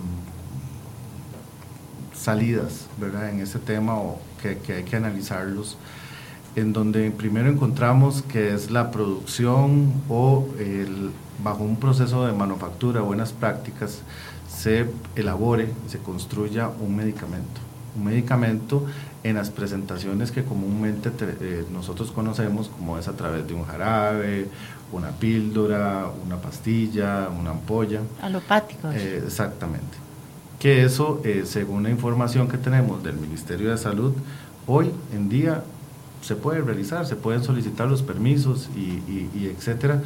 salidas 2.13 2.87
¿verdad? 2.97 3.29
en 3.29 3.41
este 3.41 3.59
tema 3.59 3.95
o 3.95 4.19
que, 4.41 4.57
que, 4.57 4.73
hay 4.73 4.83
que 4.83 4.95
analizarlos, 4.95 5.77
en 6.55 6.73
donde 6.73 7.11
primero 7.11 7.49
encontramos 7.49 8.21
que 8.21 8.53
es 8.53 8.71
la 8.71 8.91
producción 8.91 9.93
o 10.09 10.47
bajo 11.43 11.63
un 11.63 11.77
proceso 11.77 12.25
de 12.25 12.33
manufactura, 12.33 13.01
buenas 13.01 13.33
prácticas, 13.33 14.01
se 14.47 14.85
elabore, 15.15 15.69
se 15.87 15.97
construya 15.97 16.69
un 16.69 16.95
medicamento. 16.95 17.61
Un 17.97 18.05
medicamento 18.05 18.85
en 19.23 19.37
las 19.37 19.49
presentaciones 19.49 20.31
que 20.31 20.43
comúnmente 20.43 21.09
eh, 21.21 21.65
nosotros 21.71 22.11
conocemos, 22.11 22.67
como 22.67 22.97
es 22.97 23.07
a 23.07 23.13
través 23.13 23.47
de 23.47 23.53
un 23.53 23.63
jarabe, 23.65 24.47
una 24.91 25.11
píldora, 25.11 26.07
una 26.25 26.37
pastilla, 26.37 27.29
una 27.29 27.51
ampolla. 27.51 28.01
Alopáticos. 28.21 28.93
Eh, 28.93 29.23
exactamente. 29.25 29.97
Que 30.59 30.83
eso, 30.83 31.21
eh, 31.23 31.43
según 31.45 31.83
la 31.83 31.89
información 31.89 32.49
que 32.49 32.57
tenemos 32.57 33.01
del 33.01 33.15
Ministerio 33.15 33.71
de 33.71 33.77
Salud, 33.77 34.13
hoy 34.67 34.91
en 35.13 35.29
día 35.29 35.63
se 36.21 36.35
puede 36.35 36.61
realizar, 36.61 37.05
se 37.05 37.15
pueden 37.15 37.43
solicitar 37.43 37.87
los 37.87 38.01
permisos 38.01 38.69
y, 38.75 39.29
y, 39.35 39.53
etcétera 39.55 40.01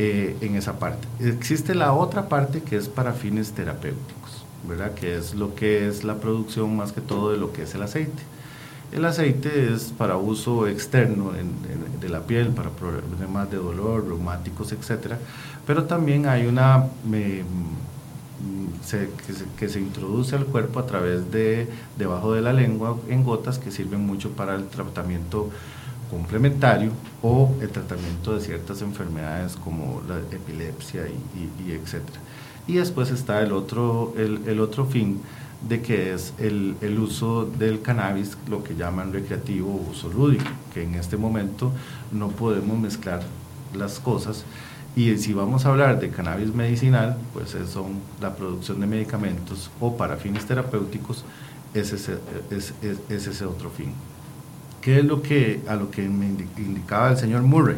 en 0.00 0.54
esa 0.54 0.78
parte. 0.78 1.08
Existe 1.18 1.74
la 1.74 1.92
otra 1.92 2.28
parte 2.28 2.62
que 2.62 2.76
es 2.76 2.88
para 2.88 3.14
fines 3.14 3.50
terapéuticos, 3.50 4.44
¿verdad? 4.68 4.94
Que 4.94 5.16
es 5.16 5.34
lo 5.34 5.56
que 5.56 5.88
es 5.88 6.04
la 6.04 6.18
producción 6.18 6.76
más 6.76 6.92
que 6.92 7.00
todo 7.00 7.32
de 7.32 7.36
lo 7.36 7.52
que 7.52 7.62
es 7.62 7.74
el 7.74 7.82
aceite. 7.82 8.22
El 8.90 9.04
aceite 9.04 9.74
es 9.74 9.92
para 9.96 10.16
uso 10.16 10.66
externo 10.66 11.32
de 12.00 12.08
la 12.08 12.20
piel, 12.20 12.48
para 12.48 12.70
problemas 12.70 13.50
de 13.50 13.58
dolor, 13.58 14.06
reumáticos, 14.06 14.72
etc. 14.72 15.14
Pero 15.66 15.84
también 15.84 16.26
hay 16.26 16.46
una 16.46 16.78
mm, 17.04 17.18
que, 19.58 19.68
se, 19.68 19.80
introduce 19.80 20.36
al 20.36 20.46
cuerpo 20.46 20.80
a 20.80 20.86
través 20.86 21.30
de 21.30 21.68
debajo 21.98 22.32
de 22.32 22.40
la 22.40 22.54
lengua 22.54 22.96
en 23.08 23.24
gotas 23.24 23.58
que 23.58 23.70
sirven 23.70 24.06
mucho 24.06 24.30
para 24.30 24.54
el 24.54 24.68
tratamiento 24.68 25.50
complementario 26.10 26.90
o 27.20 27.54
el 27.60 27.68
tratamiento 27.68 28.34
de 28.34 28.40
ciertas 28.40 28.80
enfermedades 28.80 29.56
como 29.56 30.00
la 30.08 30.18
epilepsia 30.34 31.02
y, 31.06 31.38
y, 31.38 31.70
y 31.70 31.72
etcétera. 31.72 32.20
Y 32.66 32.74
después 32.74 33.10
está 33.10 33.42
el 33.42 33.52
otro, 33.52 34.14
el 34.16 34.60
otro 34.60 34.86
fin 34.86 35.20
de 35.66 35.82
que 35.82 36.14
es 36.14 36.34
el, 36.38 36.76
el, 36.80 36.98
uso 36.98 37.44
del 37.44 37.82
cannabis, 37.82 38.36
lo 38.48 38.62
que 38.62 38.76
llaman 38.76 39.12
recreativo 39.12 39.70
o 39.70 39.90
uso 39.90 40.10
que 40.72 40.84
en 40.84 40.94
este 40.94 41.16
momento 41.16 41.72
no 42.12 42.28
podemos 42.28 42.78
mezclar 42.78 43.22
las 43.74 43.98
cosas. 43.98 44.44
Y 44.94 45.16
si 45.18 45.32
vamos 45.32 45.64
a 45.64 45.70
hablar 45.70 46.00
de 46.00 46.10
cannabis 46.10 46.54
medicinal, 46.54 47.16
pues 47.32 47.56
son 47.72 48.00
la 48.20 48.34
producción 48.34 48.80
de 48.80 48.86
medicamentos 48.86 49.70
o 49.80 49.96
para 49.96 50.16
fines 50.16 50.46
terapéuticos, 50.46 51.24
es 51.74 51.92
ese, 51.92 52.18
es, 52.50 52.72
es, 52.82 52.98
es 53.08 53.26
ese 53.26 53.44
otro 53.44 53.70
fin. 53.70 53.92
¿Qué 54.80 55.00
es 55.00 55.04
lo 55.04 55.22
que, 55.22 55.60
a 55.68 55.74
lo 55.74 55.90
que 55.90 56.08
me 56.08 56.26
indicaba 56.56 57.10
el 57.10 57.16
señor 57.16 57.42
Murray? 57.42 57.76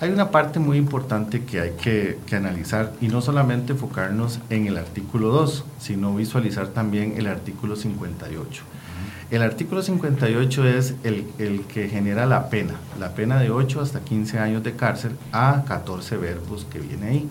Hay 0.00 0.08
una 0.08 0.30
parte 0.30 0.58
muy 0.60 0.78
importante 0.78 1.44
que 1.44 1.60
hay 1.60 1.70
que, 1.72 2.18
que, 2.24 2.34
analizar 2.34 2.94
y 3.02 3.08
no 3.08 3.20
solamente 3.20 3.72
enfocarnos 3.72 4.40
en 4.48 4.66
el 4.66 4.78
artículo 4.78 5.28
2, 5.28 5.64
sino 5.78 6.16
visualizar 6.16 6.68
también 6.68 7.16
el 7.18 7.26
artículo 7.26 7.76
58. 7.76 8.62
El 9.30 9.42
artículo 9.42 9.82
58 9.82 10.66
es 10.66 10.94
el, 11.04 11.26
el, 11.38 11.66
que 11.66 11.90
genera 11.90 12.24
la 12.24 12.48
pena, 12.48 12.76
la 12.98 13.14
pena 13.14 13.38
de 13.38 13.50
8 13.50 13.82
hasta 13.82 14.00
15 14.00 14.38
años 14.38 14.62
de 14.62 14.74
cárcel 14.74 15.16
a 15.32 15.64
14 15.68 16.16
verbos 16.16 16.66
que 16.72 16.78
viene 16.78 17.06
ahí. 17.06 17.28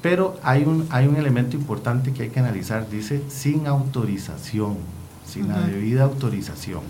Pero 0.00 0.40
hay 0.42 0.64
un, 0.64 0.86
hay 0.88 1.06
un 1.06 1.16
elemento 1.16 1.54
importante 1.54 2.14
que 2.14 2.22
hay 2.22 2.28
que 2.30 2.40
analizar, 2.40 2.88
dice 2.88 3.22
sin 3.28 3.66
autorización, 3.66 4.78
sin 5.26 5.44
uh 5.44 5.48
-huh. 5.48 5.50
la 5.50 5.66
debida 5.66 6.04
autorización. 6.04 6.80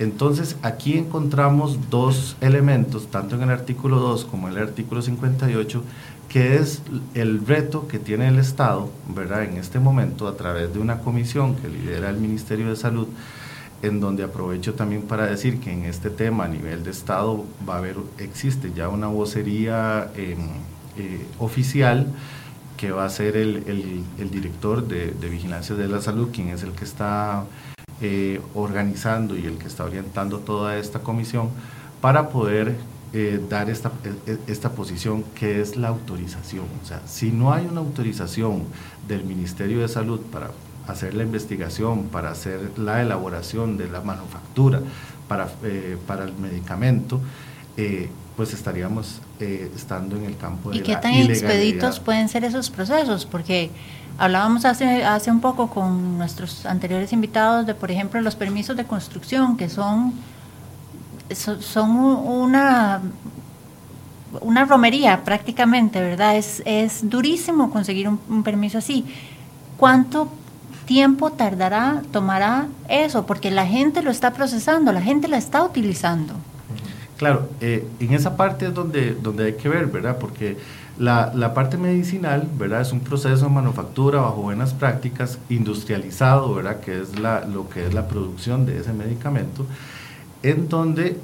Entonces, 0.00 0.56
aquí 0.62 0.96
encontramos 0.96 1.90
dos 1.90 2.34
elementos, 2.40 3.08
tanto 3.08 3.36
en 3.36 3.42
el 3.42 3.50
artículo 3.50 3.98
2 3.98 4.24
como 4.24 4.48
en 4.48 4.56
el 4.56 4.62
artículo 4.62 5.02
58, 5.02 5.84
que 6.30 6.56
es 6.56 6.80
el 7.12 7.46
reto 7.46 7.86
que 7.86 7.98
tiene 7.98 8.28
el 8.28 8.38
Estado, 8.38 8.88
¿verdad? 9.14 9.44
En 9.44 9.58
este 9.58 9.78
momento, 9.78 10.26
a 10.26 10.38
través 10.38 10.72
de 10.72 10.78
una 10.78 11.00
comisión 11.00 11.54
que 11.54 11.68
lidera 11.68 12.08
el 12.08 12.16
Ministerio 12.16 12.70
de 12.70 12.76
Salud, 12.76 13.08
en 13.82 14.00
donde 14.00 14.24
aprovecho 14.24 14.72
también 14.72 15.02
para 15.02 15.26
decir 15.26 15.60
que 15.60 15.70
en 15.70 15.84
este 15.84 16.08
tema 16.08 16.44
a 16.44 16.48
nivel 16.48 16.82
de 16.82 16.92
Estado 16.92 17.44
va 17.68 17.74
a 17.74 17.78
haber, 17.78 17.96
existe 18.16 18.72
ya 18.74 18.88
una 18.88 19.08
vocería 19.08 20.12
eh, 20.16 20.34
eh, 20.96 21.26
oficial 21.38 22.06
que 22.78 22.90
va 22.90 23.04
a 23.04 23.10
ser 23.10 23.36
el, 23.36 24.02
director 24.30 24.88
de 24.88 25.28
Vigilancia 25.28 25.74
de 25.74 25.88
la 25.88 26.00
Salud, 26.00 26.30
quien 26.32 26.48
es 26.48 26.62
el 26.62 26.72
que 26.72 26.84
está 26.84 27.44
eh, 28.00 28.40
organizando 28.54 29.36
y 29.36 29.46
el 29.46 29.58
que 29.58 29.66
está 29.66 29.84
orientando 29.84 30.38
toda 30.38 30.76
esta 30.78 31.00
comisión 31.00 31.50
para 32.00 32.28
poder 32.30 32.76
eh, 33.12 33.40
dar 33.48 33.68
esta, 33.68 33.90
esta 34.46 34.70
posición 34.72 35.24
que 35.34 35.60
es 35.60 35.76
la 35.76 35.88
autorización. 35.88 36.66
O 36.82 36.86
sea, 36.86 37.02
si 37.06 37.30
no 37.30 37.52
hay 37.52 37.66
una 37.66 37.80
autorización 37.80 38.64
del 39.08 39.24
Ministerio 39.24 39.80
de 39.80 39.88
Salud 39.88 40.20
para 40.20 40.50
hacer 40.86 41.14
la 41.14 41.24
investigación, 41.24 42.04
para 42.04 42.30
hacer 42.30 42.78
la 42.78 43.02
elaboración 43.02 43.76
de 43.76 43.88
la 43.88 44.00
manufactura, 44.00 44.80
para, 45.28 45.48
eh, 45.64 45.96
para 46.06 46.24
el 46.24 46.34
medicamento, 46.34 47.20
eh, 47.76 48.08
pues 48.40 48.54
estaríamos 48.54 49.20
eh, 49.38 49.70
estando 49.76 50.16
en 50.16 50.24
el 50.24 50.34
campo 50.34 50.70
de 50.70 50.78
¿Y 50.78 50.80
qué 50.80 50.96
tan 50.96 51.12
expeditos 51.12 52.00
pueden 52.00 52.26
ser 52.30 52.42
esos 52.42 52.70
procesos? 52.70 53.26
Porque 53.26 53.70
hablábamos 54.16 54.64
hace, 54.64 55.04
hace 55.04 55.30
un 55.30 55.42
poco 55.42 55.68
con 55.68 56.16
nuestros 56.16 56.64
anteriores 56.64 57.12
invitados 57.12 57.66
de, 57.66 57.74
por 57.74 57.90
ejemplo, 57.90 58.18
los 58.22 58.36
permisos 58.36 58.78
de 58.78 58.86
construcción, 58.86 59.58
que 59.58 59.68
son, 59.68 60.14
son 61.34 61.90
una, 61.90 63.02
una 64.40 64.64
romería 64.64 65.22
prácticamente, 65.22 66.00
¿verdad? 66.00 66.34
Es, 66.34 66.62
es 66.64 67.10
durísimo 67.10 67.70
conseguir 67.70 68.08
un, 68.08 68.18
un 68.30 68.42
permiso 68.42 68.78
así. 68.78 69.04
¿Cuánto 69.76 70.32
tiempo 70.86 71.30
tardará, 71.30 72.00
tomará 72.10 72.68
eso? 72.88 73.26
Porque 73.26 73.50
la 73.50 73.66
gente 73.66 74.00
lo 74.00 74.10
está 74.10 74.32
procesando, 74.32 74.92
la 74.92 75.02
gente 75.02 75.28
la 75.28 75.36
está 75.36 75.62
utilizando. 75.62 76.36
Claro, 77.20 77.50
eh, 77.60 77.86
en 78.00 78.14
esa 78.14 78.34
parte 78.34 78.68
es 78.68 78.72
donde, 78.72 79.12
donde 79.14 79.44
hay 79.44 79.52
que 79.52 79.68
ver, 79.68 79.88
¿verdad? 79.88 80.16
Porque 80.18 80.56
la, 80.98 81.30
la, 81.34 81.52
parte 81.52 81.76
medicinal, 81.76 82.48
¿verdad? 82.58 82.80
Es 82.80 82.92
un 82.92 83.00
proceso 83.00 83.44
de 83.44 83.50
manufactura 83.50 84.22
bajo 84.22 84.40
buenas 84.40 84.72
prácticas, 84.72 85.38
industrializado, 85.50 86.54
¿verdad? 86.54 86.80
Que 86.80 87.02
es 87.02 87.18
la, 87.18 87.44
lo 87.44 87.68
que 87.68 87.86
es 87.86 87.92
la 87.92 88.08
producción 88.08 88.64
de 88.64 88.78
ese 88.78 88.94
medicamento, 88.94 89.66
en 90.42 90.70
donde 90.70 91.18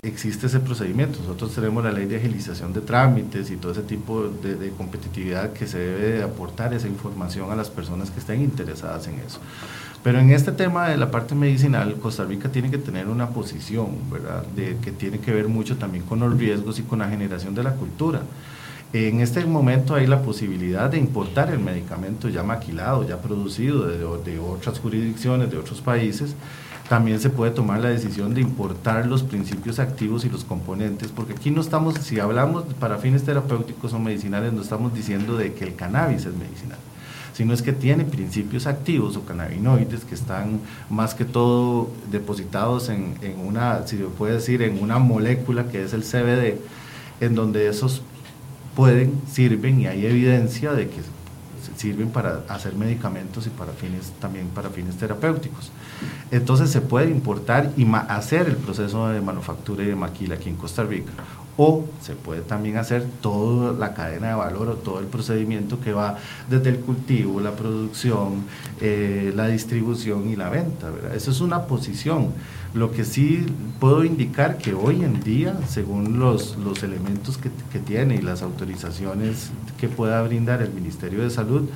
existe 0.00 0.46
ese 0.46 0.58
procedimiento. 0.58 1.18
Nosotros 1.18 1.54
tenemos 1.54 1.84
la 1.84 1.92
ley 1.92 2.06
de 2.06 2.16
agilización 2.16 2.72
de 2.72 2.80
trámites 2.80 3.50
y 3.50 3.56
todo 3.56 3.72
ese 3.72 3.82
tipo 3.82 4.22
de, 4.22 4.54
de 4.54 4.70
competitividad 4.70 5.52
que 5.52 5.66
se 5.66 5.76
debe 5.76 6.12
de 6.12 6.22
aportar 6.22 6.72
esa 6.72 6.88
información 6.88 7.52
a 7.52 7.56
las 7.56 7.68
personas 7.68 8.10
que 8.10 8.20
estén 8.20 8.40
interesadas 8.40 9.06
en 9.06 9.18
eso. 9.18 9.38
Pero 10.02 10.18
en 10.18 10.30
este 10.30 10.50
tema 10.50 10.88
de 10.88 10.96
la 10.96 11.12
parte 11.12 11.34
medicinal, 11.36 11.94
Costa 11.94 12.24
Rica 12.24 12.48
tiene 12.48 12.70
que 12.70 12.78
tener 12.78 13.06
una 13.06 13.28
posición, 13.28 13.90
¿verdad? 14.10 14.44
De, 14.46 14.76
que 14.78 14.90
tiene 14.90 15.20
que 15.20 15.32
ver 15.32 15.46
mucho 15.46 15.76
también 15.76 16.04
con 16.04 16.18
los 16.18 16.36
riesgos 16.36 16.80
y 16.80 16.82
con 16.82 16.98
la 16.98 17.08
generación 17.08 17.54
de 17.54 17.62
la 17.62 17.74
cultura. 17.74 18.22
En 18.92 19.20
este 19.20 19.44
momento 19.46 19.94
hay 19.94 20.08
la 20.08 20.20
posibilidad 20.20 20.90
de 20.90 20.98
importar 20.98 21.50
el 21.50 21.60
medicamento 21.60 22.28
ya 22.28 22.42
maquilado, 22.42 23.08
ya 23.08 23.22
producido 23.22 23.86
de, 23.86 24.38
otras 24.38 24.80
jurisdicciones, 24.80 25.50
de 25.50 25.56
otros 25.56 25.80
países. 25.80 26.34
También 26.88 27.20
se 27.20 27.30
puede 27.30 27.52
tomar 27.52 27.80
la 27.80 27.88
decisión 27.88 28.34
de 28.34 28.40
importar 28.40 29.06
los 29.06 29.22
principios 29.22 29.78
activos 29.78 30.24
y 30.24 30.30
los 30.30 30.44
componentes, 30.44 31.08
porque 31.08 31.32
aquí 31.32 31.50
no 31.50 31.60
estamos, 31.60 31.94
si 31.94 32.18
hablamos 32.18 32.64
para 32.80 32.98
fines 32.98 33.22
terapéuticos 33.22 33.92
o 33.92 34.00
medicinales, 34.00 34.52
no 34.52 34.60
estamos 34.60 34.92
diciendo 34.92 35.36
de 35.36 35.54
que 35.54 35.64
el 35.64 35.74
cannabis 35.76 36.26
es 36.26 36.34
medicinal 36.34 36.78
sino 37.32 37.54
es 37.54 37.62
que 37.62 37.72
tiene 37.72 38.04
principios 38.04 38.66
activos 38.66 39.16
o 39.16 39.24
cannabinoides 39.24 40.04
que 40.04 40.14
están 40.14 40.60
más 40.90 41.14
que 41.14 41.24
todo 41.24 41.90
depositados 42.10 42.88
en, 42.88 43.16
en 43.22 43.38
una, 43.38 43.86
si 43.86 43.96
se 43.96 44.04
puede 44.04 44.34
decir, 44.34 44.62
en 44.62 44.82
una 44.82 44.98
molécula 44.98 45.68
que 45.68 45.82
es 45.82 45.92
el 45.92 46.02
CBD, 46.02 46.58
en 47.20 47.34
donde 47.34 47.68
esos 47.68 48.02
pueden, 48.76 49.20
sirven 49.30 49.80
y 49.80 49.86
hay 49.86 50.06
evidencia 50.06 50.72
de 50.72 50.88
que 50.88 51.00
sirven 51.76 52.10
para 52.10 52.42
hacer 52.48 52.74
medicamentos 52.74 53.46
y 53.46 53.50
para 53.50 53.72
fines 53.72 54.12
también 54.20 54.48
para 54.48 54.70
fines 54.70 54.96
terapéuticos. 54.96 55.70
Entonces 56.30 56.70
se 56.70 56.80
puede 56.80 57.10
importar 57.10 57.72
y 57.76 57.86
hacer 58.08 58.48
el 58.48 58.56
proceso 58.56 59.08
de 59.08 59.20
manufactura 59.20 59.82
y 59.82 59.86
de 59.86 59.96
maquila 59.96 60.34
aquí 60.34 60.48
en 60.48 60.56
Costa 60.56 60.82
Rica 60.82 61.12
o 61.56 61.84
se 62.00 62.14
puede 62.14 62.40
también 62.40 62.78
hacer 62.78 63.06
toda 63.20 63.72
la 63.72 63.92
cadena 63.92 64.28
de 64.28 64.34
valor 64.34 64.68
o 64.68 64.74
todo 64.74 65.00
el 65.00 65.06
procedimiento 65.06 65.80
que 65.80 65.92
va 65.92 66.16
desde 66.48 66.70
el 66.70 66.80
cultivo, 66.80 67.40
la 67.40 67.52
producción, 67.52 68.44
eh, 68.80 69.32
la 69.36 69.48
distribución 69.48 70.28
y 70.28 70.36
la 70.36 70.48
venta. 70.48 70.90
Eso 71.14 71.30
es 71.30 71.40
una 71.40 71.66
posición. 71.66 72.32
Lo 72.72 72.90
que 72.90 73.04
sí 73.04 73.46
puedo 73.80 74.02
indicar 74.04 74.56
que 74.56 74.72
hoy 74.72 75.04
en 75.04 75.22
día, 75.22 75.54
según 75.68 76.18
los, 76.18 76.56
los 76.56 76.82
elementos 76.82 77.36
que, 77.36 77.50
que 77.70 77.78
tiene 77.78 78.14
y 78.14 78.22
las 78.22 78.40
autorizaciones 78.40 79.50
que 79.78 79.88
pueda 79.88 80.22
brindar 80.22 80.62
el 80.62 80.72
Ministerio 80.72 81.22
de 81.22 81.28
Salud, 81.28 81.68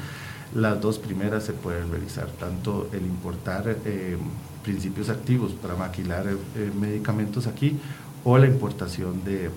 las 0.54 0.80
dos 0.80 0.98
primeras 0.98 1.44
se 1.44 1.52
pueden 1.52 1.90
realizar, 1.90 2.28
tanto 2.40 2.88
el 2.92 3.04
importar 3.04 3.76
eh, 3.84 4.16
principios 4.64 5.10
activos 5.10 5.52
para 5.52 5.74
maquilar 5.74 6.26
eh, 6.28 6.70
medicamentos 6.80 7.46
aquí 7.46 7.78
o 8.24 8.38
la 8.38 8.46
importación 8.46 9.22
de, 9.24 9.50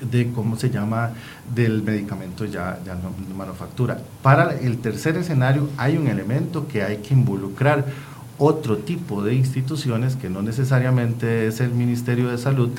de 0.00 0.30
cómo 0.32 0.56
se 0.56 0.70
llama 0.70 1.10
del 1.54 1.82
medicamento 1.82 2.44
ya, 2.44 2.78
ya 2.84 2.94
no 2.94 3.12
manufactura. 3.36 3.98
Para 4.22 4.58
el 4.58 4.78
tercer 4.78 5.16
escenario 5.16 5.68
hay 5.76 5.96
un 5.96 6.08
elemento 6.08 6.68
que 6.68 6.82
hay 6.82 6.98
que 6.98 7.14
involucrar 7.14 7.86
otro 8.38 8.78
tipo 8.78 9.22
de 9.22 9.34
instituciones 9.34 10.16
que 10.16 10.30
no 10.30 10.42
necesariamente 10.42 11.46
es 11.46 11.60
el 11.60 11.70
Ministerio 11.70 12.28
de 12.28 12.38
Salud, 12.38 12.70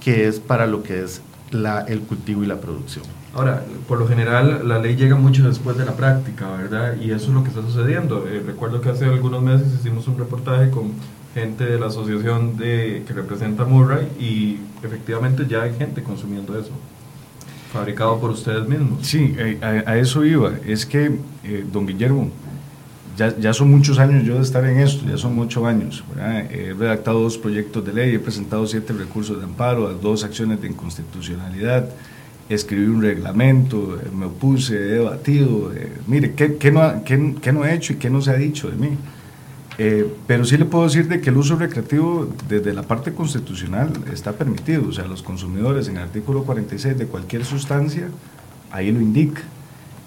que 0.00 0.26
es 0.26 0.40
para 0.40 0.66
lo 0.66 0.82
que 0.82 1.02
es 1.02 1.22
la, 1.50 1.80
el 1.82 2.00
cultivo 2.00 2.42
y 2.42 2.46
la 2.46 2.60
producción. 2.60 3.04
Ahora, 3.34 3.62
por 3.88 3.98
lo 3.98 4.06
general 4.06 4.68
la 4.68 4.78
ley 4.78 4.94
llega 4.94 5.16
mucho 5.16 5.46
después 5.46 5.76
de 5.76 5.84
la 5.84 5.92
práctica, 5.92 6.50
¿verdad? 6.56 6.96
Y 7.00 7.10
eso 7.10 7.26
es 7.26 7.30
lo 7.30 7.42
que 7.42 7.48
está 7.48 7.62
sucediendo. 7.62 8.26
Eh, 8.28 8.42
recuerdo 8.44 8.80
que 8.80 8.90
hace 8.90 9.06
algunos 9.06 9.42
meses 9.42 9.72
hicimos 9.74 10.06
un 10.06 10.18
reportaje 10.18 10.70
con 10.70 10.92
gente 11.34 11.64
de 11.64 11.78
la 11.78 11.86
asociación 11.86 12.56
de, 12.56 13.02
que 13.06 13.12
representa 13.12 13.64
Murray 13.64 14.06
y 14.18 14.58
efectivamente 14.84 15.46
ya 15.48 15.62
hay 15.62 15.74
gente 15.74 16.02
consumiendo 16.02 16.58
eso, 16.58 16.70
fabricado 17.72 18.20
por 18.20 18.30
ustedes 18.30 18.66
mismos. 18.68 19.06
Sí, 19.06 19.34
eh, 19.36 19.58
a, 19.60 19.90
a 19.90 19.98
eso 19.98 20.24
iba. 20.24 20.52
Es 20.64 20.86
que, 20.86 21.18
eh, 21.42 21.66
don 21.70 21.86
Guillermo, 21.86 22.30
ya, 23.16 23.36
ya, 23.36 23.52
son 23.52 23.70
muchos 23.70 23.98
años 23.98 24.24
yo 24.24 24.36
de 24.36 24.42
estar 24.42 24.64
en 24.64 24.78
esto, 24.78 25.06
ya 25.06 25.16
son 25.16 25.34
muchos 25.34 25.64
años. 25.64 26.04
He 26.50 26.74
redactado 26.76 27.20
dos 27.20 27.38
proyectos 27.38 27.84
de 27.84 27.92
ley, 27.92 28.14
he 28.14 28.18
presentado 28.18 28.66
siete 28.66 28.92
recursos 28.92 29.38
de 29.38 29.44
amparo, 29.44 29.92
dos 29.94 30.24
acciones 30.24 30.60
de 30.60 30.68
inconstitucionalidad. 30.68 31.88
escribí 32.48 32.86
un 32.86 33.02
reglamento, 33.02 33.98
eh, 33.98 34.10
me 34.14 34.26
opuse, 34.26 34.74
he 34.74 34.98
debatido, 34.98 35.72
eh, 35.74 35.92
mire, 36.06 36.34
¿qué, 36.34 36.48
no, 36.70 37.04
qué, 37.04 37.34
qué, 37.40 37.52
no, 37.52 37.64
he 37.64 37.74
hecho 37.74 37.94
y 37.94 37.96
qué 37.96 38.10
no 38.10 38.20
se 38.20 38.30
ha 38.32 38.34
dicho 38.34 38.68
de 38.68 38.76
mí? 38.76 38.90
Eh, 39.76 40.06
pero 40.26 40.44
sí 40.44 40.56
le 40.56 40.64
puedo 40.64 40.84
decir 40.84 41.08
de 41.08 41.20
que 41.20 41.30
el 41.30 41.36
uso 41.36 41.56
recreativo 41.56 42.28
desde 42.48 42.72
la 42.72 42.82
parte 42.82 43.12
constitucional 43.12 43.92
está 44.12 44.32
permitido, 44.32 44.88
o 44.88 44.92
sea, 44.92 45.06
los 45.06 45.22
consumidores 45.22 45.88
en 45.88 45.96
el 45.96 46.04
artículo 46.04 46.44
46 46.44 46.96
de 46.96 47.06
cualquier 47.06 47.44
sustancia, 47.44 48.08
ahí 48.70 48.92
lo 48.92 49.00
indica, 49.00 49.42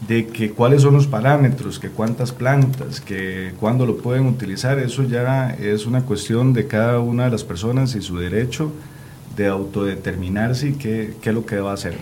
de 0.07 0.27
que 0.27 0.51
cuáles 0.51 0.83
son 0.83 0.93
los 0.93 1.07
parámetros, 1.07 1.79
que 1.79 1.89
cuántas 1.89 2.31
plantas, 2.31 3.01
que 3.01 3.53
cuándo 3.59 3.85
lo 3.85 3.97
pueden 3.97 4.27
utilizar, 4.27 4.79
eso 4.79 5.03
ya 5.03 5.49
es 5.49 5.85
una 5.85 6.03
cuestión 6.03 6.53
de 6.53 6.67
cada 6.67 6.99
una 6.99 7.25
de 7.25 7.31
las 7.31 7.43
personas 7.43 7.95
y 7.95 8.01
su 8.01 8.17
derecho 8.17 8.71
de 9.35 9.47
autodeterminarse 9.47 10.69
y 10.69 10.73
qué, 10.73 11.13
qué 11.21 11.29
es 11.29 11.35
lo 11.35 11.45
que 11.45 11.59
va 11.59 11.71
a 11.71 11.73
hacer. 11.73 11.97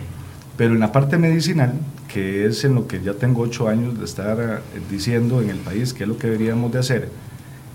Pero 0.56 0.74
en 0.74 0.80
la 0.80 0.92
parte 0.92 1.18
medicinal, 1.18 1.72
que 2.12 2.46
es 2.46 2.64
en 2.64 2.74
lo 2.74 2.86
que 2.86 3.02
ya 3.02 3.14
tengo 3.14 3.42
ocho 3.42 3.68
años 3.68 3.98
de 3.98 4.04
estar 4.04 4.38
eh, 4.40 4.80
diciendo 4.90 5.42
en 5.42 5.50
el 5.50 5.58
país 5.58 5.92
qué 5.92 6.04
es 6.04 6.08
lo 6.08 6.16
que 6.16 6.28
deberíamos 6.28 6.72
de 6.72 6.78
hacer, 6.78 7.08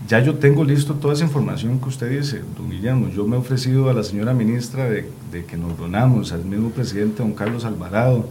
ya 0.08 0.20
yo 0.20 0.36
tengo 0.36 0.64
listo 0.64 0.96
toda 0.96 1.14
esa 1.14 1.24
información 1.24 1.80
que 1.80 1.90
usted 1.90 2.10
dice, 2.10 2.42
don 2.58 2.70
Guillermo. 2.70 3.10
Yo 3.10 3.26
me 3.28 3.36
he 3.36 3.40
ofrecido 3.40 3.90
a 3.90 3.94
la 3.94 4.04
señora 4.04 4.34
ministra 4.34 4.90
de, 4.90 5.06
que 5.46 5.58
nos 5.58 5.78
donamos, 5.78 6.32
al 6.32 6.44
mismo 6.44 6.70
presidente, 6.70 7.24
don 7.24 7.34
Carlos 7.34 7.66
Alvarado, 7.66 8.28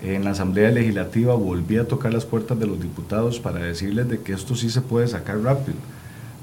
en 0.00 0.24
la 0.24 0.30
Asamblea 0.30 0.70
Legislativa 0.70 1.34
volví 1.34 1.76
a 1.76 1.88
tocar 1.88 2.14
las 2.14 2.24
puertas 2.24 2.58
de 2.58 2.66
los 2.66 2.80
diputados 2.80 3.40
para 3.40 3.58
decirles 3.58 4.08
de 4.08 4.20
que 4.20 4.32
esto 4.32 4.54
sí 4.54 4.70
se 4.70 4.80
puede 4.80 5.08
sacar 5.08 5.40
rápido. 5.40 5.76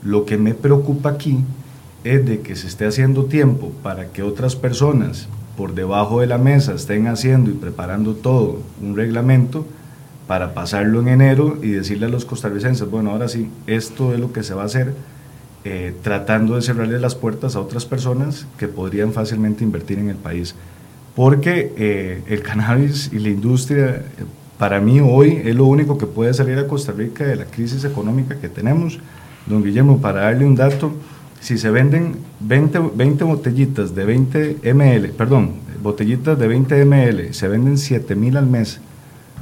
Lo 0.04 0.26
que 0.26 0.38
me 0.38 0.54
preocupa 0.54 1.10
aquí 1.10 1.40
es 2.04 2.26
de 2.26 2.42
que 2.42 2.56
se 2.56 2.68
esté 2.68 2.86
haciendo 2.86 3.26
tiempo 3.26 3.72
para 3.82 4.08
que 4.08 4.24
otras 4.24 4.56
personas 4.56 5.30
por 5.58 5.74
debajo 5.74 6.20
de 6.20 6.28
la 6.28 6.38
mesa 6.38 6.74
estén 6.74 7.08
haciendo 7.08 7.50
y 7.50 7.54
preparando 7.54 8.14
todo 8.14 8.60
un 8.82 8.96
reglamento 8.96 9.66
para 10.28 10.54
pasarlo 10.54 11.02
en 11.02 11.08
enero 11.10 11.58
y 11.62 11.72
decirle 11.72 12.08
a 12.08 12.10
los 12.10 12.26
costarricenses, 12.26 12.90
bueno, 12.90 13.12
ahora 13.12 13.28
sí, 13.28 13.50
esto 13.68 14.14
es 14.14 14.20
lo 14.20 14.34
que 14.34 14.44
se 14.44 14.54
va 14.54 14.64
a 14.64 14.66
hacer, 14.66 14.94
eh, 15.64 15.94
tratando 16.02 16.56
de 16.56 16.62
cerrarle 16.62 17.00
las 17.00 17.16
puertas 17.16 17.56
a 17.56 17.60
otras 17.60 17.86
personas 17.86 18.48
que 18.58 18.68
podrían 18.68 19.14
fácilmente 19.14 19.64
invertir 19.64 20.00
en 20.00 20.10
el 20.10 20.16
país. 20.16 20.56
Porque 21.16 21.74
eh, 21.78 22.24
el 22.28 22.42
cannabis 22.42 23.12
y 23.14 23.20
la 23.20 23.30
industria, 23.30 24.04
para 24.58 24.82
mí 24.82 25.00
hoy, 25.00 25.42
es 25.46 25.56
lo 25.56 25.66
único 25.66 25.98
que 25.98 26.08
puede 26.08 26.34
salir 26.34 26.58
a 26.58 26.68
Costa 26.68 26.92
Rica 26.92 27.24
de 27.26 27.36
la 27.36 27.46
crisis 27.46 27.84
económica 27.86 28.36
que 28.36 28.50
tenemos. 28.50 29.00
Don 29.46 29.64
Guillermo, 29.64 30.02
para 30.02 30.22
darle 30.22 30.46
un 30.46 30.56
dato, 30.56 30.92
si 31.40 31.58
se 31.58 31.70
venden 31.70 32.16
20, 32.40 32.80
20 32.96 33.24
botellitas 33.24 33.94
de 33.94 34.06
20 34.06 34.74
ml, 34.74 35.10
perdón, 35.12 35.52
botellitas 35.82 36.38
de 36.38 36.48
20 36.48 36.86
ml, 36.86 37.34
se 37.34 37.48
venden 37.48 37.78
7 37.78 38.16
mil 38.16 38.36
al 38.38 38.48
mes 38.48 38.82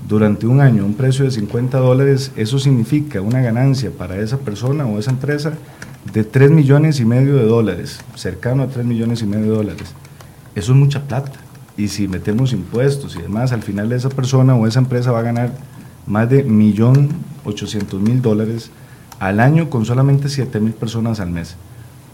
durante 0.08 0.48
un 0.48 0.62
año, 0.62 0.86
un 0.86 0.96
precio 0.96 1.26
de 1.26 1.32
50 1.32 1.78
dólares, 1.78 2.32
eso 2.36 2.60
significa 2.60 3.22
una 3.22 3.42
ganancia 3.42 3.92
para 3.92 4.18
esa 4.18 4.38
persona 4.38 4.86
o 4.86 5.00
esa 5.00 5.12
empresa 5.12 5.54
de 6.12 6.24
3 6.24 6.52
millones 6.52 7.00
y 7.00 7.06
medio 7.06 7.36
de 7.36 7.46
dólares, 7.46 8.00
cercano 8.16 8.64
a 8.64 8.68
3 8.68 8.86
millones 8.86 9.22
y 9.22 9.26
medio 9.26 9.52
de 9.52 9.58
dólares. 9.58 9.94
Eso 10.56 10.74
es 10.74 10.78
mucha 10.78 11.02
plata. 11.04 11.32
Y 11.78 11.88
si 11.88 12.08
metemos 12.08 12.54
impuestos 12.54 13.16
y 13.16 13.22
demás, 13.22 13.52
al 13.52 13.64
final 13.64 13.92
esa 13.92 14.10
persona 14.10 14.56
o 14.56 14.68
esa 14.68 14.80
empresa 14.80 15.12
va 15.12 15.20
a 15.20 15.24
ganar 15.24 15.52
más 16.06 16.30
de 16.30 16.46
1.800.000 16.46 18.22
dólares 18.22 18.70
al 19.20 19.40
año 19.40 19.70
con 19.70 19.86
solamente 19.86 20.30
7 20.30 20.60
mil 20.60 20.74
personas 20.74 21.20
al 21.20 21.32
mes. 21.32 21.56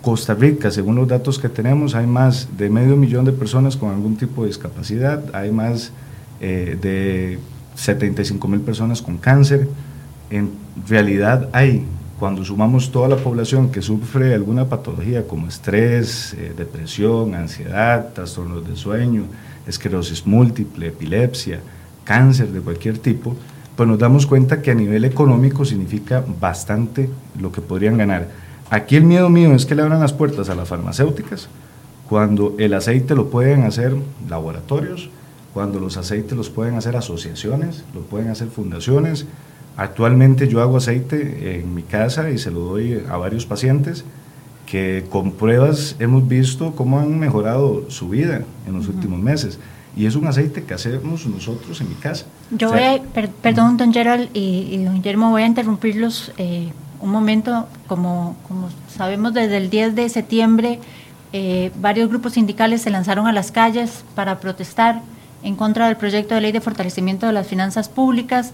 Costa 0.01 0.33
Rica, 0.33 0.71
según 0.71 0.95
los 0.95 1.07
datos 1.07 1.39
que 1.39 1.49
tenemos, 1.49 1.95
hay 1.95 2.07
más 2.07 2.49
de 2.57 2.69
medio 2.69 2.95
millón 2.95 3.25
de 3.25 3.33
personas 3.33 3.75
con 3.75 3.89
algún 3.89 4.15
tipo 4.15 4.43
de 4.43 4.47
discapacidad, 4.47 5.23
hay 5.33 5.51
más 5.51 5.91
eh, 6.39 6.77
de 6.79 7.39
75 7.79 8.47
mil 8.47 8.61
personas 8.61 9.01
con 9.01 9.17
cáncer. 9.17 9.67
En 10.29 10.51
realidad 10.87 11.49
hay, 11.53 11.85
cuando 12.19 12.43
sumamos 12.43 12.91
toda 12.91 13.07
la 13.07 13.15
población 13.15 13.71
que 13.71 13.81
sufre 13.81 14.33
alguna 14.33 14.65
patología 14.65 15.27
como 15.27 15.47
estrés, 15.47 16.33
eh, 16.33 16.53
depresión, 16.55 17.35
ansiedad, 17.35 18.13
trastornos 18.13 18.67
de 18.67 18.75
sueño, 18.75 19.23
esclerosis 19.65 20.25
múltiple, 20.25 20.87
epilepsia, 20.87 21.59
cáncer 22.03 22.49
de 22.49 22.59
cualquier 22.61 22.97
tipo, 22.97 23.35
pues 23.75 23.87
nos 23.87 23.97
damos 23.97 24.25
cuenta 24.25 24.61
que 24.61 24.71
a 24.71 24.75
nivel 24.75 25.05
económico 25.05 25.63
significa 25.63 26.23
bastante 26.39 27.09
lo 27.39 27.51
que 27.51 27.61
podrían 27.61 27.97
ganar 27.97 28.27
Aquí 28.71 28.95
el 28.95 29.03
miedo 29.03 29.29
mío 29.29 29.53
es 29.53 29.65
que 29.65 29.73
le 29.73 29.81
abran 29.81 29.99
las 29.99 30.13
puertas 30.13 30.49
a 30.49 30.55
las 30.55 30.67
farmacéuticas 30.67 31.49
cuando 32.07 32.55
el 32.59 32.73
aceite 32.75 33.15
lo 33.15 33.29
pueden 33.29 33.63
hacer 33.63 33.95
laboratorios, 34.29 35.09
cuando 35.59 35.81
los 35.81 35.97
aceites 35.97 36.37
los 36.37 36.49
pueden 36.49 36.75
hacer 36.75 36.95
asociaciones, 36.95 37.83
lo 37.93 37.99
pueden 37.99 38.29
hacer 38.29 38.47
fundaciones. 38.47 39.25
Actualmente 39.75 40.47
yo 40.47 40.61
hago 40.61 40.77
aceite 40.77 41.59
en 41.59 41.75
mi 41.75 41.83
casa 41.83 42.29
y 42.29 42.37
se 42.37 42.49
lo 42.49 42.61
doy 42.61 43.03
a 43.09 43.17
varios 43.17 43.45
pacientes 43.45 44.05
que 44.65 45.03
con 45.09 45.33
pruebas 45.33 45.97
hemos 45.99 46.25
visto 46.25 46.73
cómo 46.77 46.97
han 47.01 47.19
mejorado 47.19 47.91
su 47.91 48.07
vida 48.07 48.43
en 48.65 48.73
los 48.73 48.87
últimos 48.87 49.19
meses. 49.19 49.59
Y 49.97 50.05
es 50.05 50.15
un 50.15 50.27
aceite 50.27 50.63
que 50.63 50.75
hacemos 50.75 51.25
nosotros 51.25 51.81
en 51.81 51.89
mi 51.89 51.95
casa. 51.95 52.25
Yo 52.51 52.69
voy 52.69 52.79
a, 52.79 53.01
perdón, 53.41 53.75
don 53.75 53.91
Gerald 53.91 54.29
y, 54.33 54.81
don 54.85 54.95
Guillermo, 54.95 55.29
voy 55.31 55.41
a 55.41 55.45
interrumpirlos. 55.45 56.31
Eh, 56.37 56.69
un 57.01 57.09
momento, 57.09 57.67
como, 57.87 58.37
como 58.47 58.69
sabemos, 58.87 59.33
desde 59.33 59.57
el 59.57 59.69
10 59.69 59.93
de 59.93 60.07
septiembre, 60.07 60.79
eh, 61.33 61.73
varios 61.81 62.07
grupos 62.07 62.31
sindicales 62.31 62.81
se 62.81 62.91
lanzaron 62.91 63.27
a 63.27 63.33
las 63.33 63.51
calles 63.51 64.05
para 64.15 64.39
protestar 64.39 65.01
en 65.43 65.55
contra 65.55 65.87
del 65.87 65.97
proyecto 65.97 66.35
de 66.35 66.41
ley 66.41 66.51
de 66.51 66.61
fortalecimiento 66.61 67.27
de 67.27 67.33
las 67.33 67.47
finanzas 67.47 67.89
públicas. 67.89 68.53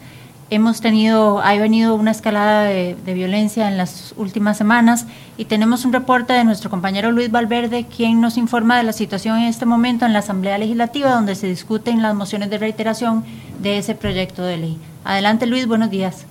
Hemos 0.51 0.79
tenido, 0.79 1.39
ha 1.41 1.55
venido 1.55 1.95
una 1.95 2.11
escalada 2.11 2.65
de, 2.65 2.95
violencia 3.05 3.67
en 3.67 3.77
las 3.77 4.13
últimas 4.15 4.57
semanas 4.57 5.07
y 5.37 5.45
tenemos 5.45 5.85
un 5.85 5.93
reporte 5.93 6.33
de 6.33 6.43
nuestro 6.43 6.69
compañero 6.69 7.11
Luis 7.11 7.31
Valverde, 7.31 7.85
quien 7.85 8.21
nos 8.21 8.37
informa 8.37 8.77
de 8.77 8.83
la 8.83 8.93
situación 8.93 9.39
en 9.39 9.45
este 9.45 9.65
momento 9.65 10.05
en 10.05 10.13
la 10.13 10.19
Asamblea 10.19 10.59
Legislativa, 10.59 11.09
donde 11.09 11.33
se 11.33 11.47
discuten 11.47 12.03
las 12.03 12.13
mociones 12.13 12.51
de 12.51 12.59
reiteración 12.59 13.25
de 13.59 13.79
ese 13.79 13.95
proyecto 13.95 14.43
de 14.43 14.57
ley. 14.57 14.77
Adelante 15.03 15.47
Luis, 15.47 15.65
buenos 15.65 15.89
días. 15.89 16.27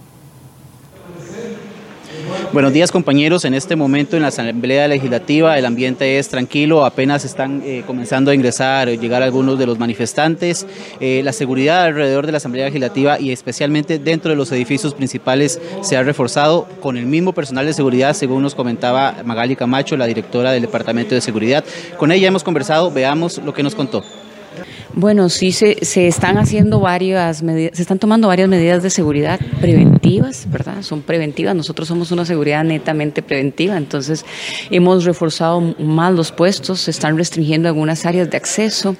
Buenos 2.52 2.72
días 2.72 2.92
compañeros, 2.92 3.44
en 3.44 3.54
este 3.54 3.74
momento 3.74 4.16
en 4.16 4.22
la 4.22 4.28
Asamblea 4.28 4.86
Legislativa 4.86 5.58
el 5.58 5.66
ambiente 5.66 6.18
es 6.18 6.28
tranquilo, 6.28 6.84
apenas 6.84 7.24
están 7.24 7.62
eh, 7.64 7.82
comenzando 7.86 8.30
a 8.30 8.34
ingresar, 8.34 8.88
llegar 8.88 9.22
algunos 9.22 9.58
de 9.58 9.66
los 9.66 9.78
manifestantes. 9.78 10.66
Eh, 11.00 11.22
la 11.24 11.32
seguridad 11.32 11.84
alrededor 11.84 12.26
de 12.26 12.32
la 12.32 12.38
Asamblea 12.38 12.66
Legislativa 12.66 13.18
y 13.18 13.32
especialmente 13.32 13.98
dentro 13.98 14.30
de 14.30 14.36
los 14.36 14.52
edificios 14.52 14.94
principales 14.94 15.60
se 15.82 15.96
ha 15.96 16.02
reforzado 16.02 16.68
con 16.80 16.96
el 16.96 17.06
mismo 17.06 17.32
personal 17.32 17.66
de 17.66 17.72
seguridad, 17.72 18.14
según 18.14 18.42
nos 18.42 18.54
comentaba 18.54 19.16
Magali 19.24 19.56
Camacho, 19.56 19.96
la 19.96 20.06
directora 20.06 20.52
del 20.52 20.62
Departamento 20.62 21.14
de 21.14 21.20
Seguridad. 21.20 21.64
Con 21.96 22.12
ella 22.12 22.28
hemos 22.28 22.44
conversado, 22.44 22.90
veamos 22.90 23.38
lo 23.38 23.52
que 23.52 23.62
nos 23.62 23.74
contó. 23.74 24.04
Bueno, 24.96 25.28
sí 25.28 25.50
se, 25.50 25.76
están 26.06 26.38
haciendo 26.38 26.78
varias 26.78 27.42
medidas, 27.42 27.76
se 27.76 27.82
están 27.82 27.98
tomando 27.98 28.28
varias 28.28 28.48
medidas 28.48 28.80
de 28.80 28.90
seguridad 28.90 29.40
preventivas, 29.60 30.48
¿verdad? 30.48 30.82
Son 30.82 31.02
preventivas. 31.02 31.56
Nosotros 31.56 31.88
somos 31.88 32.12
una 32.12 32.24
seguridad 32.24 32.62
netamente 32.62 33.20
preventiva, 33.20 33.76
entonces 33.76 34.24
hemos 34.70 35.04
reforzado 35.04 35.60
más 35.80 36.14
los 36.14 36.30
puestos, 36.30 36.82
se 36.82 36.92
están 36.92 37.18
restringiendo 37.18 37.66
algunas 37.66 38.06
áreas 38.06 38.30
de 38.30 38.36
acceso, 38.36 38.94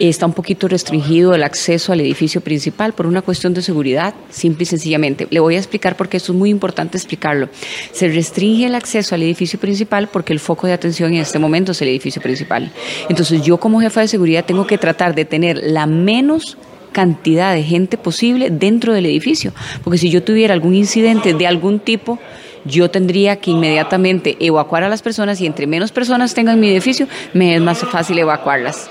está 0.00 0.26
un 0.26 0.32
poquito 0.32 0.66
restringido 0.66 1.32
el 1.32 1.44
acceso 1.44 1.92
al 1.92 2.00
edificio 2.00 2.40
principal 2.40 2.92
por 2.92 3.06
una 3.06 3.22
cuestión 3.22 3.54
de 3.54 3.62
seguridad, 3.62 4.14
simple 4.30 4.64
y 4.64 4.66
sencillamente. 4.66 5.28
Le 5.30 5.38
voy 5.38 5.54
a 5.54 5.58
explicar 5.58 5.96
porque 5.96 6.16
esto 6.16 6.32
es 6.32 6.38
muy 6.38 6.50
importante 6.50 6.98
explicarlo. 6.98 7.48
Se 7.92 8.08
restringe 8.08 8.66
el 8.66 8.74
acceso 8.74 9.14
al 9.14 9.22
edificio 9.22 9.60
principal 9.60 10.08
porque 10.08 10.32
el 10.32 10.40
foco 10.40 10.66
de 10.66 10.72
atención 10.72 11.14
en 11.14 11.20
este 11.20 11.38
momento 11.38 11.70
es 11.70 11.80
el 11.82 11.88
edificio 11.88 12.20
principal. 12.20 12.72
Entonces 13.08 13.42
yo 13.42 13.58
como 13.58 13.80
jefa 13.80 14.00
de 14.00 14.08
seguridad 14.08 14.44
tengo 14.44 14.66
que 14.66 14.76
tratar 14.76 15.14
de 15.14 15.24
tener 15.24 15.35
la 15.38 15.86
menos 15.86 16.56
cantidad 16.92 17.54
de 17.54 17.62
gente 17.62 17.98
posible 17.98 18.48
dentro 18.50 18.94
del 18.94 19.04
edificio, 19.06 19.52
porque 19.84 19.98
si 19.98 20.10
yo 20.10 20.22
tuviera 20.22 20.54
algún 20.54 20.74
incidente 20.74 21.34
de 21.34 21.46
algún 21.46 21.78
tipo, 21.78 22.18
yo 22.64 22.90
tendría 22.90 23.36
que 23.36 23.50
inmediatamente 23.50 24.36
evacuar 24.40 24.82
a 24.82 24.88
las 24.88 25.02
personas 25.02 25.40
y 25.40 25.46
entre 25.46 25.66
menos 25.66 25.92
personas 25.92 26.34
tengan 26.34 26.58
mi 26.58 26.70
edificio, 26.70 27.06
me 27.34 27.54
es 27.54 27.60
más 27.60 27.78
fácil 27.80 28.18
evacuarlas. 28.18 28.90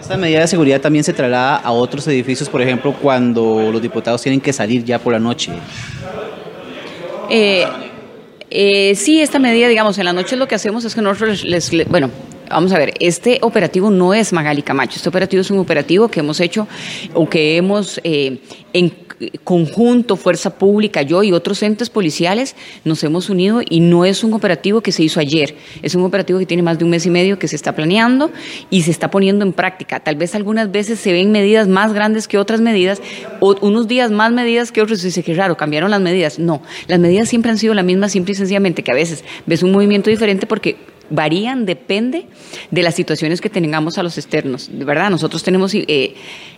Esta 0.00 0.16
medida 0.16 0.40
de 0.40 0.46
seguridad 0.46 0.80
también 0.80 1.02
se 1.02 1.12
traslada 1.12 1.56
a 1.56 1.72
otros 1.72 2.06
edificios, 2.08 2.48
por 2.48 2.60
ejemplo, 2.60 2.92
cuando 2.92 3.70
los 3.72 3.80
diputados 3.80 4.22
tienen 4.22 4.40
que 4.40 4.52
salir 4.52 4.84
ya 4.84 4.98
por 4.98 5.12
la 5.12 5.18
noche. 5.18 5.50
Eh, 7.30 7.64
eh, 8.50 8.94
sí, 8.94 9.20
esta 9.20 9.38
medida, 9.38 9.66
digamos, 9.66 9.98
en 9.98 10.04
la 10.04 10.12
noche 10.12 10.36
lo 10.36 10.46
que 10.46 10.54
hacemos 10.54 10.84
es 10.84 10.94
que 10.94 11.00
nosotros 11.00 11.42
les, 11.44 11.70
bueno, 11.88 12.10
Vamos 12.54 12.70
a 12.70 12.78
ver, 12.78 12.94
este 13.00 13.40
operativo 13.42 13.90
no 13.90 14.14
es 14.14 14.32
Magali 14.32 14.62
Camacho, 14.62 14.94
este 14.94 15.08
operativo 15.08 15.40
es 15.40 15.50
un 15.50 15.58
operativo 15.58 16.06
que 16.06 16.20
hemos 16.20 16.38
hecho 16.38 16.68
o 17.12 17.28
que 17.28 17.56
hemos 17.56 18.00
eh, 18.04 18.38
en 18.72 18.92
conjunto, 19.42 20.14
Fuerza 20.14 20.56
Pública, 20.56 21.02
yo 21.02 21.24
y 21.24 21.32
otros 21.32 21.64
entes 21.64 21.90
policiales 21.90 22.54
nos 22.84 23.02
hemos 23.02 23.28
unido 23.28 23.60
y 23.68 23.80
no 23.80 24.04
es 24.04 24.22
un 24.22 24.34
operativo 24.34 24.82
que 24.82 24.92
se 24.92 25.02
hizo 25.02 25.18
ayer, 25.18 25.56
es 25.82 25.96
un 25.96 26.04
operativo 26.04 26.38
que 26.38 26.46
tiene 26.46 26.62
más 26.62 26.78
de 26.78 26.84
un 26.84 26.90
mes 26.90 27.04
y 27.06 27.10
medio 27.10 27.40
que 27.40 27.48
se 27.48 27.56
está 27.56 27.74
planeando 27.74 28.30
y 28.70 28.82
se 28.82 28.92
está 28.92 29.10
poniendo 29.10 29.44
en 29.44 29.52
práctica. 29.52 29.98
Tal 29.98 30.14
vez 30.14 30.36
algunas 30.36 30.70
veces 30.70 31.00
se 31.00 31.12
ven 31.12 31.32
medidas 31.32 31.66
más 31.66 31.92
grandes 31.92 32.28
que 32.28 32.38
otras 32.38 32.60
medidas, 32.60 33.02
unos 33.40 33.88
días 33.88 34.12
más 34.12 34.30
medidas 34.30 34.70
que 34.70 34.80
otros, 34.80 35.02
y 35.02 35.06
dice 35.06 35.24
que 35.24 35.34
raro, 35.34 35.56
cambiaron 35.56 35.90
las 35.90 36.00
medidas. 36.00 36.38
No, 36.38 36.62
las 36.86 37.00
medidas 37.00 37.28
siempre 37.28 37.50
han 37.50 37.58
sido 37.58 37.74
las 37.74 37.84
mismas, 37.84 38.12
simple 38.12 38.30
y 38.30 38.36
sencillamente, 38.36 38.84
que 38.84 38.92
a 38.92 38.94
veces 38.94 39.24
ves 39.44 39.64
un 39.64 39.72
movimiento 39.72 40.08
diferente 40.08 40.46
porque 40.46 40.93
varían, 41.10 41.66
depende 41.66 42.26
de 42.70 42.82
las 42.82 42.94
situaciones 42.94 43.40
que 43.40 43.50
tengamos 43.50 43.98
a 43.98 44.02
los 44.02 44.18
externos. 44.18 44.70
De 44.72 44.84
verdad, 44.84 45.10
nosotros 45.10 45.42
tenemos 45.42 45.74
eh, 45.74 46.14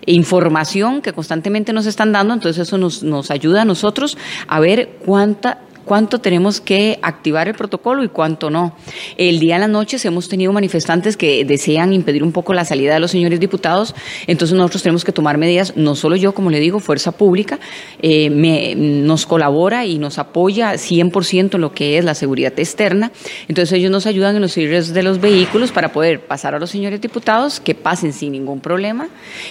información 0.07 1.03
que 1.03 1.13
constantemente 1.13 1.73
nos 1.73 1.87
están 1.87 2.13
dando, 2.13 2.35
entonces 2.35 2.67
eso 2.67 2.79
nos, 2.79 3.03
nos 3.03 3.31
ayuda 3.31 3.63
a 3.63 3.65
nosotros 3.65 4.17
a 4.47 4.61
ver 4.61 4.91
cuánta 5.05 5.61
cuánto 5.87 6.19
tenemos 6.19 6.61
que 6.61 6.99
activar 7.01 7.49
el 7.49 7.55
protocolo 7.55 8.05
y 8.05 8.09
cuánto 8.09 8.51
no. 8.51 8.77
El 9.17 9.39
día 9.39 9.55
de 9.55 9.61
las 9.61 9.71
noches 9.71 10.05
hemos 10.05 10.29
tenido 10.29 10.53
manifestantes 10.53 11.17
que 11.17 11.45
desean 11.45 11.93
impedir 11.93 12.23
un 12.23 12.33
poco 12.33 12.53
la 12.53 12.65
salida 12.65 12.93
de 12.93 13.01
los 13.01 13.13
señores 13.13 13.41
diputados, 13.41 13.95
entonces 14.27 14.57
nosotros 14.57 14.83
tenemos 14.83 15.05
que 15.05 15.13
tomar 15.13 15.39
medidas, 15.39 15.75
no 15.77 15.95
solo 15.95 16.17
yo, 16.17 16.35
como 16.35 16.51
le 16.51 16.61
digo, 16.61 16.81
Fuerza 16.81 17.13
Pública, 17.13 17.59
eh, 18.03 18.29
me, 18.29 18.75
nos 18.75 19.25
colabora 19.25 19.87
y 19.87 19.99
nos 19.99 20.19
apoya 20.19 20.75
100% 20.75 21.55
en 21.55 21.61
lo 21.61 21.73
que 21.73 21.99
es 21.99 22.05
la 22.05 22.15
seguridad 22.15 22.53
externa, 22.59 23.13
entonces 23.49 23.73
ellos 23.73 23.91
nos 23.91 24.07
ayudan 24.07 24.37
en 24.37 24.43
los 24.43 24.53
cierres 24.53 24.93
de 24.93 25.03
los 25.03 25.21
vehículos 25.21 25.71
para 25.71 25.93
poder 25.93 26.27
pasar 26.27 26.55
a 26.55 26.59
los 26.59 26.71
señores 26.71 27.01
diputados, 27.01 27.61
que 27.61 27.75
pasen 27.75 28.13
sin 28.13 28.33
ningún 28.33 28.61
problema 28.61 29.09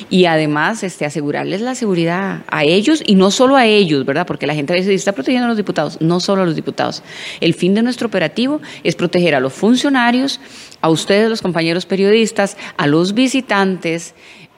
y 0.10 0.26
además 0.26 0.84
este, 0.84 1.06
asegurarles 1.06 1.62
la 1.62 1.76
seguridad 1.76 2.44
a 2.48 2.66
ellos 2.66 3.02
y 3.06 3.16
no 3.16 3.32
solo 3.32 3.56
a 3.56 3.66
ellos, 3.66 4.06
¿verdad? 4.06 4.28
Porque 4.28 4.48
la 4.48 4.54
gente 4.54 4.74
a 4.74 4.76
veces 4.76 4.94
está 4.94 5.14
protegiendo 5.14 5.46
a 5.46 5.48
los 5.48 5.58
diputados, 5.58 5.98
no 6.02 6.20
solo 6.26 6.42
a 6.42 6.46
los 6.46 6.56
diputados. 6.56 7.04
El 7.40 7.54
fin 7.54 7.74
de 7.74 7.84
nuestro 7.84 8.08
operativo 8.08 8.62
es 8.84 8.96
proteger 8.96 9.36
a 9.36 9.40
los 9.40 9.54
funcionarios, 9.54 10.40
a 10.82 10.90
ustedes, 10.90 11.30
los 11.30 11.42
compañeros 11.42 11.86
periodistas, 11.86 12.58
a 12.78 12.88
los 12.88 13.14
visitantes, 13.14 14.14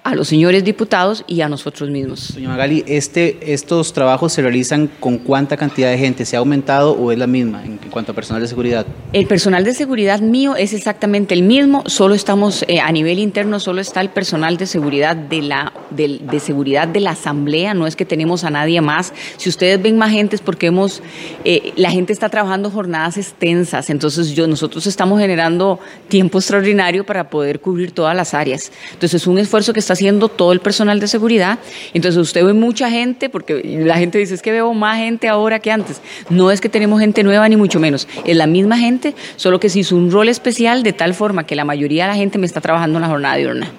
a 0.07 0.15
los 0.15 0.29
señores 0.29 0.63
diputados 0.63 1.25
y 1.27 1.41
a 1.41 1.49
nosotros 1.49 1.89
mismos. 1.89 2.33
Doña 2.33 2.47
Magali, 2.47 2.81
este, 2.87 3.37
¿estos 3.53 3.91
trabajos 3.91 4.31
se 4.31 4.41
realizan 4.41 4.89
con 5.01 5.17
cuánta 5.17 5.57
cantidad 5.57 5.91
de 5.91 5.97
gente? 5.97 6.23
¿Se 6.23 6.37
ha 6.37 6.39
aumentado 6.39 6.93
o 6.93 7.11
es 7.11 7.17
la 7.17 7.27
misma 7.27 7.65
en, 7.65 7.77
cuanto 7.89 8.13
a 8.13 8.15
personal 8.15 8.41
de 8.41 8.47
seguridad? 8.47 8.85
El 9.11 9.27
personal 9.27 9.65
de 9.65 9.73
seguridad 9.73 10.21
mío 10.21 10.55
es 10.55 10.71
exactamente 10.71 11.33
el 11.33 11.43
mismo, 11.43 11.83
solo 11.87 12.15
estamos 12.15 12.63
eh, 12.69 12.79
a 12.79 12.89
nivel 12.93 13.19
interno, 13.19 13.59
solo 13.59 13.81
está 13.81 13.99
el 13.99 14.09
personal 14.09 14.55
de 14.55 14.65
seguridad 14.65 15.15
de 15.17 15.41
la 15.41 15.73
de, 15.89 16.19
de, 16.21 16.39
seguridad 16.39 16.87
de 16.87 17.01
la 17.01 17.11
asamblea, 17.11 17.73
no 17.73 17.85
es 17.85 17.95
que 17.95 18.05
tenemos 18.05 18.45
a 18.45 18.49
nadie 18.49 18.79
más. 18.79 19.13
Si 19.35 19.49
ustedes 19.49 19.81
ven 19.81 19.97
más 19.97 20.11
gente 20.11 20.37
es 20.37 20.41
porque 20.41 20.67
hemos, 20.67 21.01
eh, 21.43 21.73
la 21.75 21.91
gente 21.91 22.13
está 22.13 22.29
trabajando 22.29 22.71
jornadas 22.71 23.17
extensas, 23.17 23.89
entonces 23.89 24.31
yo, 24.31 24.47
nosotros 24.47 24.87
estamos 24.87 25.19
generando 25.19 25.79
tiempo 26.07 26.37
extraordinario 26.37 27.05
para 27.05 27.29
poder 27.29 27.59
cubrir 27.59 27.91
todas 27.91 28.15
las 28.15 28.33
áreas. 28.33 28.71
Entonces 28.93 29.21
es 29.21 29.27
un 29.27 29.37
esfuerzo 29.37 29.73
que 29.73 29.79
está 29.79 29.96
haciendo 29.97 30.29
todo 30.29 30.53
el 30.53 30.59
personal 30.59 30.99
de 30.99 31.07
seguridad. 31.07 31.59
Entonces 31.93 32.21
usted 32.21 32.45
ve 32.45 32.53
mucha 32.53 32.89
gente, 32.89 33.29
porque 33.29 33.61
la 33.63 33.97
gente 33.97 34.19
dice 34.19 34.35
es 34.35 34.41
que 34.41 34.51
veo 34.51 34.73
más 34.73 34.97
gente 34.97 35.27
ahora 35.27 35.59
que 35.59 35.71
antes. 35.71 36.01
No 36.29 36.51
es 36.51 36.61
que 36.61 36.69
tenemos 36.69 36.99
gente 36.99 37.23
nueva 37.23 37.49
ni 37.49 37.57
mucho 37.57 37.79
menos, 37.79 38.07
es 38.25 38.37
la 38.37 38.47
misma 38.47 38.77
gente, 38.77 39.15
solo 39.35 39.59
que 39.59 39.69
se 39.69 39.79
hizo 39.79 39.95
un 39.95 40.11
rol 40.11 40.29
especial 40.29 40.83
de 40.83 40.93
tal 40.93 41.13
forma 41.13 41.45
que 41.45 41.55
la 41.55 41.65
mayoría 41.65 42.03
de 42.03 42.11
la 42.11 42.15
gente 42.15 42.37
me 42.37 42.45
está 42.45 42.61
trabajando 42.61 42.97
en 42.97 43.01
la 43.01 43.07
jornada 43.09 43.35
diurna. 43.35 43.71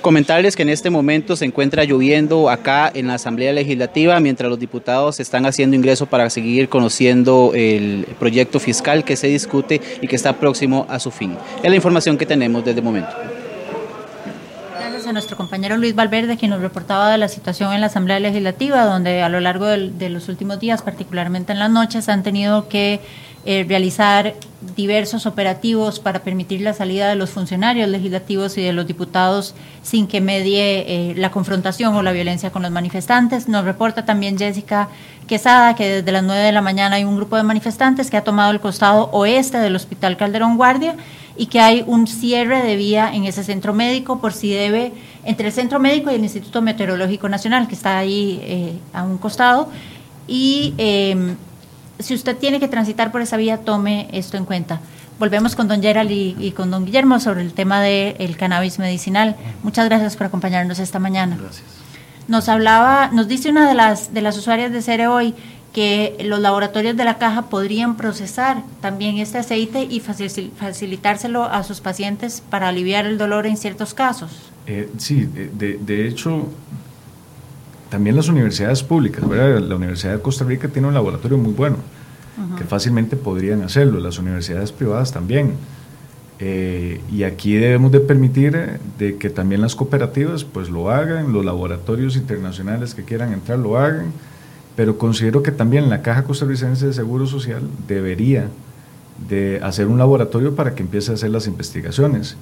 Comentarles 0.00 0.54
que 0.54 0.62
en 0.62 0.68
este 0.68 0.90
momento 0.90 1.34
se 1.34 1.44
encuentra 1.44 1.82
lloviendo 1.82 2.48
acá 2.48 2.90
en 2.94 3.08
la 3.08 3.14
Asamblea 3.14 3.52
Legislativa 3.52 4.20
mientras 4.20 4.48
los 4.48 4.60
diputados 4.60 5.18
están 5.18 5.44
haciendo 5.44 5.74
ingreso 5.74 6.06
para 6.06 6.30
seguir 6.30 6.68
conociendo 6.68 7.50
el 7.54 8.06
proyecto 8.18 8.60
fiscal 8.60 9.04
que 9.04 9.16
se 9.16 9.26
discute 9.26 9.80
y 10.00 10.06
que 10.06 10.14
está 10.14 10.34
próximo 10.34 10.86
a 10.88 11.00
su 11.00 11.10
fin. 11.10 11.36
Es 11.64 11.68
la 11.68 11.76
información 11.76 12.16
que 12.16 12.26
tenemos 12.26 12.64
desde 12.64 12.78
el 12.78 12.84
momento 12.84 13.37
a 15.08 15.12
nuestro 15.12 15.36
compañero 15.36 15.76
Luis 15.76 15.94
Valverde, 15.94 16.36
quien 16.36 16.50
nos 16.50 16.60
reportaba 16.60 17.10
de 17.10 17.18
la 17.18 17.28
situación 17.28 17.72
en 17.72 17.80
la 17.80 17.86
Asamblea 17.86 18.20
Legislativa, 18.20 18.84
donde 18.84 19.22
a 19.22 19.28
lo 19.28 19.40
largo 19.40 19.66
de, 19.66 20.10
los 20.10 20.28
últimos 20.28 20.60
días, 20.60 20.82
particularmente 20.82 21.52
en 21.52 21.58
las 21.58 21.70
noches, 21.70 22.08
han 22.08 22.22
tenido 22.22 22.68
que 22.68 23.00
eh, 23.46 23.64
realizar 23.66 24.34
diversos 24.76 25.24
operativos 25.24 25.98
para 26.00 26.20
permitir 26.20 26.60
la 26.60 26.74
salida 26.74 27.08
de 27.08 27.14
los 27.14 27.30
funcionarios 27.30 27.88
legislativos 27.88 28.58
y 28.58 28.62
de 28.62 28.72
los 28.72 28.86
diputados 28.86 29.54
sin 29.82 30.06
que 30.06 30.20
medie 30.20 30.84
eh, 30.86 31.14
la 31.16 31.30
confrontación 31.30 31.94
o 31.94 32.02
la 32.02 32.12
violencia 32.12 32.50
con 32.50 32.62
los 32.62 32.70
manifestantes. 32.70 33.48
Nos 33.48 33.64
reporta 33.64 34.04
también 34.04 34.36
Jessica 34.36 34.88
Quesada 35.26 35.74
que 35.74 35.88
desde 35.88 36.12
las 36.12 36.24
9 36.24 36.42
de 36.42 36.52
la 36.52 36.62
mañana 36.62 36.96
hay 36.96 37.04
un 37.04 37.16
grupo 37.16 37.36
de 37.36 37.42
manifestantes 37.42 38.10
que 38.10 38.16
ha 38.16 38.24
tomado 38.24 38.50
el 38.50 38.60
costado 38.60 39.10
oeste 39.12 39.58
del 39.58 39.76
Hospital 39.76 40.16
Calderón 40.16 40.56
Guardia 40.56 40.96
y 41.38 41.46
que 41.46 41.60
hay 41.60 41.84
un 41.86 42.08
cierre 42.08 42.62
de 42.62 42.76
vía 42.76 43.14
en 43.14 43.24
ese 43.24 43.44
centro 43.44 43.72
médico 43.72 44.20
por 44.20 44.32
si 44.32 44.50
debe, 44.50 44.92
entre 45.24 45.46
el 45.46 45.52
centro 45.52 45.78
médico 45.78 46.10
y 46.10 46.16
el 46.16 46.22
Instituto 46.22 46.60
Meteorológico 46.60 47.28
Nacional, 47.28 47.68
que 47.68 47.76
está 47.76 47.96
ahí 47.96 48.40
eh, 48.42 48.76
a 48.92 49.04
un 49.04 49.18
costado. 49.18 49.70
Y 50.26 50.74
em, 50.78 51.36
si 52.00 52.14
usted 52.14 52.36
tiene 52.36 52.58
que 52.58 52.66
transitar 52.66 53.12
por 53.12 53.22
esa 53.22 53.36
vía, 53.36 53.58
tome 53.58 54.08
esto 54.12 54.36
en 54.36 54.44
cuenta. 54.44 54.80
Volvemos 55.20 55.54
con 55.54 55.68
don 55.68 55.80
Gerald 55.80 56.10
y, 56.10 56.52
con 56.56 56.70
don 56.70 56.84
Guillermo 56.84 57.20
sobre 57.20 57.42
el 57.42 57.52
tema 57.52 57.80
del 57.80 58.36
cannabis 58.36 58.80
medicinal. 58.80 59.36
Muchas 59.62 59.88
gracias 59.88 60.16
por 60.16 60.26
acompañarnos 60.26 60.80
esta 60.80 60.98
mañana. 60.98 61.36
Gracias. 61.40 61.66
Nos 62.26 62.48
hablaba, 62.48 63.10
nos 63.12 63.26
dice 63.26 63.48
una 63.48 63.68
de 63.68 63.74
las, 63.74 64.12
de 64.12 64.22
las 64.22 64.36
usuarias 64.36 64.70
de 64.70 64.82
Cere 64.82 65.06
hoy 65.06 65.34
que 65.78 66.16
los 66.24 66.40
laboratorios 66.40 66.96
de 66.96 67.04
la 67.04 67.18
caja 67.18 67.42
podrían 67.42 67.96
procesar 67.96 68.64
también 68.80 69.18
este 69.18 69.38
aceite 69.38 69.84
y 69.84 70.00
facilitárselo 70.00 71.44
a 71.44 71.62
sus 71.62 71.80
pacientes 71.80 72.42
para 72.50 72.66
aliviar 72.66 73.06
el 73.06 73.16
dolor 73.16 73.46
en 73.46 73.56
ciertos 73.56 73.94
casos. 73.94 74.50
Eh, 74.66 74.90
sí, 74.98 75.24
de, 75.24 75.78
de, 75.78 76.08
hecho, 76.08 76.48
también 77.90 78.16
las 78.16 78.26
universidades 78.26 78.82
públicas, 78.82 79.22
la 79.22 79.76
Universidad 79.76 80.14
de 80.14 80.20
Costa 80.20 80.44
Rica 80.44 80.66
tiene 80.66 80.88
un 80.88 80.94
laboratorio 80.94 81.38
muy 81.38 81.52
bueno, 81.52 81.76
que 82.58 82.64
fácilmente 82.64 83.14
podrían 83.14 83.62
hacerlo, 83.62 84.00
las 84.00 84.18
universidades 84.18 84.72
privadas 84.72 85.12
también. 85.12 85.52
Eh, 86.40 87.00
y 87.08 87.22
aquí 87.22 87.54
debemos 87.54 87.92
de 87.92 88.00
permitir 88.00 88.56
eh, 88.56 88.78
de 88.98 89.16
que 89.16 89.30
también 89.30 89.60
las 89.60 89.76
cooperativas 89.76 90.42
pues 90.42 90.70
lo 90.70 90.90
hagan, 90.90 91.32
los 91.32 91.44
laboratorios 91.44 92.16
internacionales 92.16 92.96
que 92.96 93.04
quieran 93.04 93.32
entrar 93.32 93.60
lo 93.60 93.78
hagan 93.78 94.12
pero 94.78 94.96
considero 94.96 95.42
que 95.42 95.50
también 95.50 95.90
la 95.90 96.02
Caja 96.02 96.22
Costarricense 96.22 96.86
de 96.86 96.92
Seguro 96.92 97.26
Social 97.26 97.62
debería 97.88 98.48
de 99.28 99.58
hacer 99.60 99.88
un 99.88 99.98
laboratorio 99.98 100.54
para 100.54 100.76
que 100.76 100.84
empiece 100.84 101.10
a 101.10 101.14
hacer 101.14 101.30
las 101.30 101.48
investigaciones. 101.48 102.36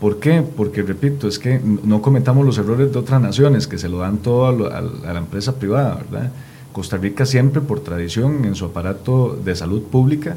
¿Por 0.00 0.20
qué? 0.20 0.44
Porque, 0.56 0.82
repito, 0.82 1.26
es 1.26 1.40
que 1.40 1.60
no 1.60 2.00
cometamos 2.00 2.46
los 2.46 2.56
errores 2.56 2.92
de 2.92 2.98
otras 3.00 3.20
naciones 3.20 3.66
que 3.66 3.78
se 3.78 3.88
lo 3.88 3.98
dan 3.98 4.18
todo 4.18 4.46
a, 4.72 4.80
la 4.80 5.18
empresa 5.18 5.56
privada, 5.56 5.96
¿verdad? 6.08 6.30
Costa 6.70 6.98
Rica 6.98 7.26
siempre, 7.26 7.60
por 7.60 7.80
tradición, 7.80 8.44
en 8.44 8.54
su 8.54 8.66
aparato 8.66 9.36
de 9.44 9.56
salud 9.56 9.82
pública, 9.82 10.36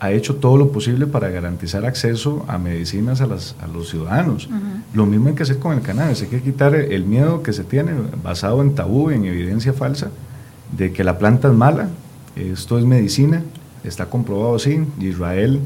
ha 0.00 0.10
hecho 0.12 0.36
todo 0.36 0.56
lo 0.56 0.72
posible 0.72 1.06
para 1.06 1.28
garantizar 1.28 1.84
acceso 1.84 2.46
a 2.48 2.56
medicinas 2.56 3.20
a, 3.20 3.26
las, 3.26 3.56
a 3.60 3.66
los 3.66 3.90
ciudadanos. 3.90 4.48
Lo 4.94 5.04
mismo 5.04 5.28
hay 5.28 5.34
que 5.34 5.42
hacer 5.42 5.58
con 5.58 5.76
el 5.76 5.82
cannabis, 5.82 6.22
hay 6.22 6.28
que 6.28 6.40
quitar 6.40 6.74
el 6.74 7.04
miedo 7.04 7.42
que 7.42 7.52
se 7.52 7.64
tiene 7.64 7.92
basado 8.24 8.62
en 8.62 8.74
tabú, 8.74 9.10
en 9.10 9.26
evidencia 9.26 9.74
falsa, 9.74 10.08
de 10.72 10.92
que 10.92 11.04
la 11.04 11.18
planta 11.18 11.48
es 11.48 11.54
mala, 11.54 11.88
esto 12.36 12.78
es 12.78 12.84
medicina, 12.84 13.42
está 13.84 14.06
comprobado 14.06 14.56
así, 14.56 14.80
Israel 15.00 15.60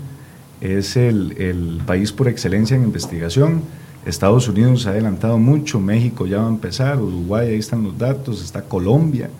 es 0.60 0.96
el, 0.96 1.80
país 1.86 2.12
por 2.12 2.28
excelencia 2.28 2.76
en 2.76 2.84
investigación, 2.84 3.62
Estados 4.06 4.48
Unidos 4.48 4.86
ha 4.86 4.90
adelantado 4.90 5.38
mucho, 5.38 5.80
México 5.80 6.26
ya 6.26 6.38
va 6.38 6.46
a 6.46 6.50
empezar, 6.50 7.00
Uruguay, 7.00 7.48
ahí 7.48 7.58
están 7.58 7.84
los 7.84 7.96
datos, 7.98 8.42
está 8.42 8.62
Colombia, 8.62 9.30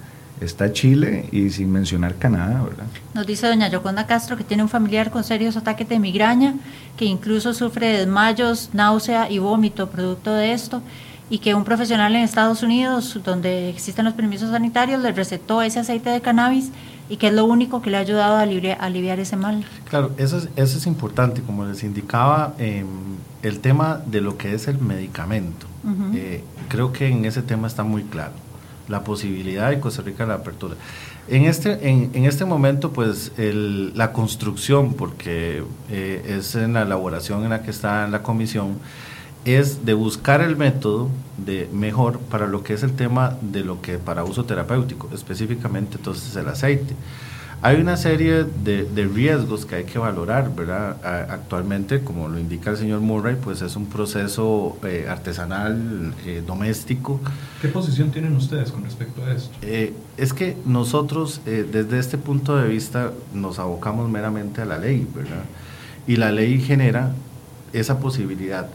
está 0.40 0.72
Chile 0.72 1.28
y 1.32 1.50
sin 1.50 1.70
mencionar 1.70 2.16
Canadá, 2.16 2.62
¿verdad? 2.62 2.86
Nos 3.14 3.26
dice 3.26 3.46
doña 3.46 3.68
Yoconda 3.68 4.06
Castro 4.06 4.36
que 4.36 4.44
tiene 4.44 4.62
un 4.62 4.68
familiar 4.68 5.10
con 5.10 5.24
serios 5.24 5.56
ataques 5.56 5.88
de 5.88 5.98
migraña, 5.98 6.54
que 6.96 7.04
incluso 7.04 7.54
sufre 7.54 7.98
desmayos, 7.98 8.70
náusea 8.72 9.30
y 9.30 9.38
vómito 9.38 9.88
producto 9.90 10.34
de 10.34 10.52
esto 10.52 10.82
y 11.32 11.38
que 11.38 11.54
un 11.54 11.64
profesional 11.64 12.14
en 12.14 12.20
Estados 12.20 12.62
Unidos, 12.62 13.18
donde 13.24 13.70
existen 13.70 14.04
los 14.04 14.12
permisos 14.12 14.50
sanitarios, 14.50 15.00
le 15.00 15.12
recetó 15.12 15.62
ese 15.62 15.80
aceite 15.80 16.10
de 16.10 16.20
cannabis 16.20 16.72
y 17.08 17.16
que 17.16 17.28
es 17.28 17.32
lo 17.32 17.46
único 17.46 17.80
que 17.80 17.88
le 17.88 17.96
ha 17.96 18.00
ayudado 18.00 18.36
a 18.36 18.42
aliviar, 18.42 19.18
ese 19.18 19.36
mal. 19.36 19.64
Claro, 19.88 20.10
eso 20.18 20.36
es, 20.36 20.50
eso 20.56 20.76
es 20.76 20.86
importante, 20.86 21.40
como 21.40 21.64
les 21.64 21.84
indicaba, 21.84 22.54
em, 22.58 22.86
el 23.42 23.60
tema 23.60 24.02
de 24.04 24.20
lo 24.20 24.36
que 24.36 24.52
es 24.52 24.68
el 24.68 24.78
medicamento. 24.78 25.66
Eh, 26.14 26.44
creo 26.68 26.92
que 26.92 27.08
en 27.08 27.24
ese 27.24 27.40
tema 27.40 27.66
está 27.66 27.82
muy 27.82 28.02
claro, 28.02 28.34
la 28.88 29.02
posibilidad 29.02 29.70
de 29.70 29.80
Costa 29.80 30.02
Rica 30.02 30.26
la 30.26 30.34
apertura. 30.34 30.74
En 31.28 31.44
este, 31.44 31.88
en, 31.88 32.10
en 32.12 32.26
este 32.26 32.44
momento, 32.44 32.92
pues 32.92 33.32
el, 33.38 33.96
la 33.96 34.12
construcción, 34.12 34.92
porque 34.92 35.64
eh, 35.90 36.36
es 36.38 36.56
en 36.56 36.74
la 36.74 36.82
elaboración 36.82 37.42
en 37.44 37.50
la 37.50 37.62
que 37.62 37.70
está 37.70 38.04
en 38.04 38.12
la 38.12 38.22
comisión, 38.22 38.76
es 39.44 39.84
de 39.84 39.94
buscar 39.94 40.40
el 40.40 40.56
método 40.56 41.08
de 41.36 41.68
mejor 41.72 42.18
para 42.18 42.46
lo 42.46 42.62
que 42.62 42.74
es 42.74 42.82
el 42.82 42.92
tema 42.92 43.36
de 43.40 43.64
lo 43.64 43.80
que 43.80 43.98
para 43.98 44.24
uso 44.24 44.44
terapéutico, 44.44 45.08
específicamente 45.12 45.96
entonces 45.96 46.34
el 46.36 46.48
aceite. 46.48 46.94
Hay 47.64 47.80
una 47.80 47.96
serie 47.96 48.42
de, 48.42 48.84
de, 48.84 49.06
riesgos 49.06 49.64
que 49.66 49.76
hay 49.76 49.84
que 49.84 49.96
valorar, 49.96 50.52
¿verdad? 50.52 50.96
Actualmente, 51.30 52.02
como 52.02 52.28
lo 52.28 52.36
indica 52.40 52.70
el 52.70 52.76
señor 52.76 52.98
Murray, 52.98 53.36
pues 53.36 53.62
es 53.62 53.76
un 53.76 53.86
proceso 53.86 54.76
eh, 54.82 55.06
artesanal, 55.08 56.12
eh, 56.26 56.42
doméstico. 56.44 57.20
¿Qué 57.60 57.68
posición 57.68 58.10
tienen 58.10 58.34
ustedes 58.34 58.72
con 58.72 58.82
respecto 58.82 59.24
a 59.24 59.32
esto? 59.32 59.56
Eh, 59.62 59.94
es 60.16 60.32
que 60.32 60.56
nosotros, 60.64 61.40
eh, 61.46 61.64
desde 61.70 62.00
este 62.00 62.18
punto 62.18 62.56
de 62.56 62.68
vista, 62.68 63.12
nos 63.32 63.60
abocamos 63.60 64.10
meramente 64.10 64.60
a 64.60 64.64
la 64.64 64.78
ley, 64.78 65.06
¿verdad? 65.14 65.44
Y 66.08 66.16
la 66.16 66.32
ley 66.32 66.60
genera 66.60 67.12
esa 67.72 67.98
posibilidad. 67.98 68.68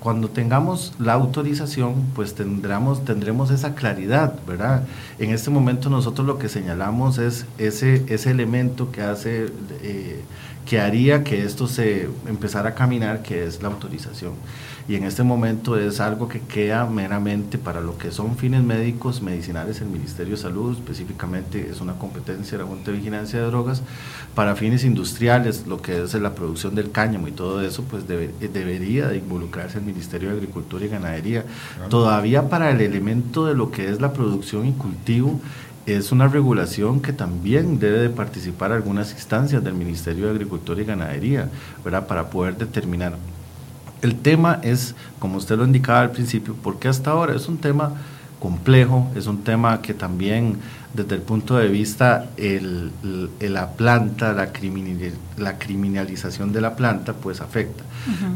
Cuando 0.00 0.28
tengamos 0.28 0.92
la 0.98 1.14
autorización, 1.14 1.94
pues 2.14 2.34
tendremos, 2.34 3.04
tendremos 3.04 3.50
esa 3.50 3.74
claridad, 3.74 4.34
¿verdad? 4.46 4.84
En 5.18 5.30
este 5.30 5.50
momento 5.50 5.88
nosotros 5.88 6.26
lo 6.26 6.38
que 6.38 6.48
señalamos 6.48 7.18
es 7.18 7.46
ese, 7.58 8.04
ese 8.08 8.30
elemento 8.30 8.90
que 8.92 9.02
hace, 9.02 9.46
eh, 9.82 10.20
que 10.66 10.80
haría 10.80 11.24
que 11.24 11.42
esto 11.42 11.66
se 11.66 12.08
empezara 12.26 12.70
a 12.70 12.74
caminar, 12.74 13.22
que 13.22 13.44
es 13.44 13.62
la 13.62 13.68
autorización 13.68 14.32
y 14.88 14.96
en 14.96 15.04
este 15.04 15.22
momento 15.22 15.78
es 15.78 16.00
algo 16.00 16.28
que 16.28 16.40
queda 16.40 16.86
meramente 16.86 17.56
para 17.56 17.80
lo 17.80 17.98
que 17.98 18.10
son 18.10 18.36
fines 18.36 18.62
médicos, 18.62 19.22
medicinales, 19.22 19.80
el 19.80 19.88
Ministerio 19.88 20.34
de 20.34 20.42
Salud, 20.42 20.76
específicamente 20.76 21.68
es 21.70 21.80
una 21.80 21.94
competencia 21.94 22.58
de 22.58 22.64
la 22.64 22.68
Junta 22.68 22.90
de 22.90 22.98
Vigilancia 22.98 23.40
de 23.40 23.46
Drogas, 23.46 23.82
para 24.34 24.56
fines 24.56 24.84
industriales, 24.84 25.66
lo 25.66 25.80
que 25.80 26.02
es 26.02 26.14
la 26.14 26.34
producción 26.34 26.74
del 26.74 26.90
cáñamo 26.90 27.28
y 27.28 27.32
todo 27.32 27.62
eso, 27.62 27.84
pues 27.84 28.08
debería 28.08 29.08
de 29.08 29.18
involucrarse 29.18 29.78
el 29.78 29.84
Ministerio 29.84 30.30
de 30.30 30.36
Agricultura 30.36 30.84
y 30.84 30.88
Ganadería. 30.88 31.44
Todavía 31.88 32.48
para 32.48 32.70
el 32.70 32.80
elemento 32.80 33.46
de 33.46 33.54
lo 33.54 33.70
que 33.70 33.88
es 33.88 34.00
la 34.00 34.12
producción 34.12 34.66
y 34.66 34.72
cultivo, 34.72 35.40
es 35.86 36.12
una 36.12 36.28
regulación 36.28 37.00
que 37.00 37.12
también 37.12 37.78
debe 37.78 37.98
de 37.98 38.10
participar 38.10 38.72
algunas 38.72 39.12
instancias 39.12 39.62
del 39.64 39.74
Ministerio 39.74 40.26
de 40.26 40.30
Agricultura 40.32 40.80
y 40.80 40.84
Ganadería, 40.84 41.48
¿verdad? 41.84 42.06
Para 42.06 42.30
poder 42.30 42.56
determinar 42.56 43.16
el 44.02 44.16
tema 44.16 44.58
es, 44.62 44.94
como 45.18 45.38
usted 45.38 45.56
lo 45.56 45.64
indicaba 45.64 46.00
al 46.00 46.10
principio, 46.10 46.54
porque 46.60 46.88
hasta 46.88 47.12
ahora 47.12 47.34
es 47.34 47.48
un 47.48 47.58
tema 47.58 47.94
complejo, 48.40 49.08
es 49.14 49.28
un 49.28 49.44
tema 49.44 49.80
que 49.80 49.94
también 49.94 50.56
desde 50.92 51.14
el 51.14 51.22
punto 51.22 51.56
de 51.56 51.68
vista 51.68 52.26
el, 52.36 52.90
la 53.40 53.70
planta, 53.70 54.32
la, 54.32 54.50
la, 55.38 55.58
criminalización 55.58 56.52
de 56.52 56.60
la 56.60 56.74
planta, 56.74 57.12
pues 57.12 57.40
afecta. 57.40 57.84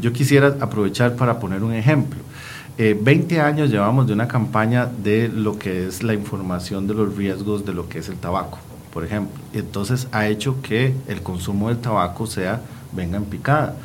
Yo 0.01 0.13
quisiera 0.13 0.55
aprovechar 0.61 1.17
para 1.17 1.39
poner 1.39 1.61
un 1.61 1.73
ejemplo. 1.73 2.19
Eh, 2.77 2.97
20 2.99 3.41
años 3.41 3.69
llevamos 3.69 4.07
de 4.07 4.13
una 4.13 4.27
campaña 4.27 4.85
de 4.85 5.29
lo 5.29 5.57
que 5.57 5.87
es 5.87 6.03
la 6.03 6.13
información 6.13 6.87
de 6.87 6.93
los 6.93 7.15
riesgos 7.15 7.65
de 7.65 7.73
lo 7.73 7.89
que 7.89 7.99
es 7.99 8.09
el 8.09 8.17
tabaco, 8.17 8.59
por 8.93 9.03
ejemplo. 9.03 9.39
Entonces 9.53 10.07
ha 10.11 10.27
hecho 10.27 10.61
que 10.61 10.93
el 11.07 11.21
consumo 11.21 11.69
del 11.69 11.79
tabaco 11.79 12.27
sea 12.27 12.61
venga 12.93 13.17
en 13.17 13.25
picada 13.25 13.75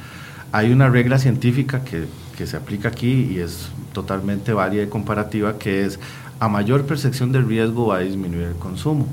hay 0.53 0.71
una 0.71 0.89
regla 0.91 1.19
científica 1.19 1.83
que, 1.83 2.07
se 2.45 2.57
aplica 2.57 2.89
aquí 2.89 3.29
y 3.31 3.39
es 3.39 3.69
totalmente 3.93 4.53
válida 4.53 4.83
y 4.83 4.89
comparativa, 4.89 5.61
que 5.61 5.85
es 5.85 6.01
a 6.41 6.49
mayor 6.49 6.87
percepción 6.87 7.31
del 7.31 7.47
riesgo 7.47 7.87
va 7.87 7.99
a 7.99 8.01
disminuir 8.01 8.49
el 8.49 8.57
consumo. 8.57 9.07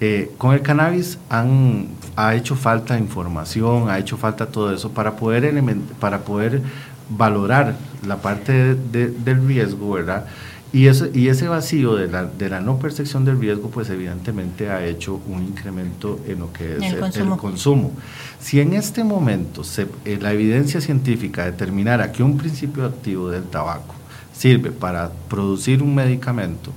Eh, 0.00 0.30
con 0.38 0.54
el 0.54 0.62
cannabis 0.62 1.18
han, 1.28 1.88
ha 2.16 2.34
hecho 2.34 2.56
falta 2.56 2.98
información, 2.98 3.90
ha 3.90 3.98
hecho 3.98 4.16
falta 4.16 4.46
todo 4.46 4.72
eso 4.72 4.90
para 4.90 5.16
poder, 5.16 5.62
para 6.00 6.20
poder 6.20 6.62
valorar 7.08 7.76
la 8.06 8.16
parte 8.18 8.74
del 8.74 9.46
riesgo, 9.46 9.92
¿verdad? 9.92 10.26
Y, 10.72 10.86
eso, 10.86 11.06
y 11.12 11.28
ese 11.28 11.48
vacío 11.48 11.96
de 11.96 12.08
la, 12.08 12.24
de 12.24 12.48
la 12.48 12.60
no 12.60 12.78
percepción 12.78 13.26
del 13.26 13.38
riesgo, 13.38 13.68
pues 13.68 13.90
evidentemente 13.90 14.70
ha 14.70 14.82
hecho 14.84 15.20
un 15.28 15.42
incremento 15.42 16.18
en 16.26 16.38
lo 16.38 16.52
que 16.52 16.78
es 16.78 17.16
el, 17.18 17.28
consumo. 17.36 17.92
Si 18.40 18.58
en 18.58 18.72
este 18.72 19.04
momento 19.04 19.64
se, 19.64 19.86
eh, 20.06 20.18
la 20.18 20.32
evidencia 20.32 20.80
científica 20.80 21.44
determinara 21.44 22.10
que 22.10 22.22
un 22.22 22.38
principio 22.38 22.86
activo 22.86 23.28
del 23.28 23.44
tabaco 23.44 23.94
sirve 24.32 24.70
para 24.70 25.10
producir 25.28 25.82
un 25.82 25.94
medicamento, 25.94 26.72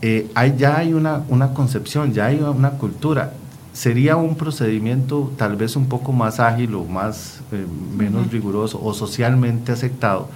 eh, 0.00 0.30
hay, 0.34 0.54
ya 0.56 0.78
hay 0.78 0.92
una, 0.92 1.24
una 1.28 1.54
concepción, 1.54 2.12
ya 2.12 2.26
hay 2.26 2.36
una 2.36 2.70
cultura. 2.70 3.32
Sería 3.74 4.16
un 4.16 4.36
procedimiento 4.36 5.30
tal 5.36 5.56
vez 5.56 5.76
un 5.76 5.86
poco 5.88 6.12
más 6.12 6.40
ágil 6.40 6.74
o 6.74 6.84
más, 6.84 7.40
eh, 7.52 7.66
menos 7.94 8.30
riguroso 8.32 8.80
o 8.82 8.94
socialmente 8.94 9.72
aceptado 9.72 10.28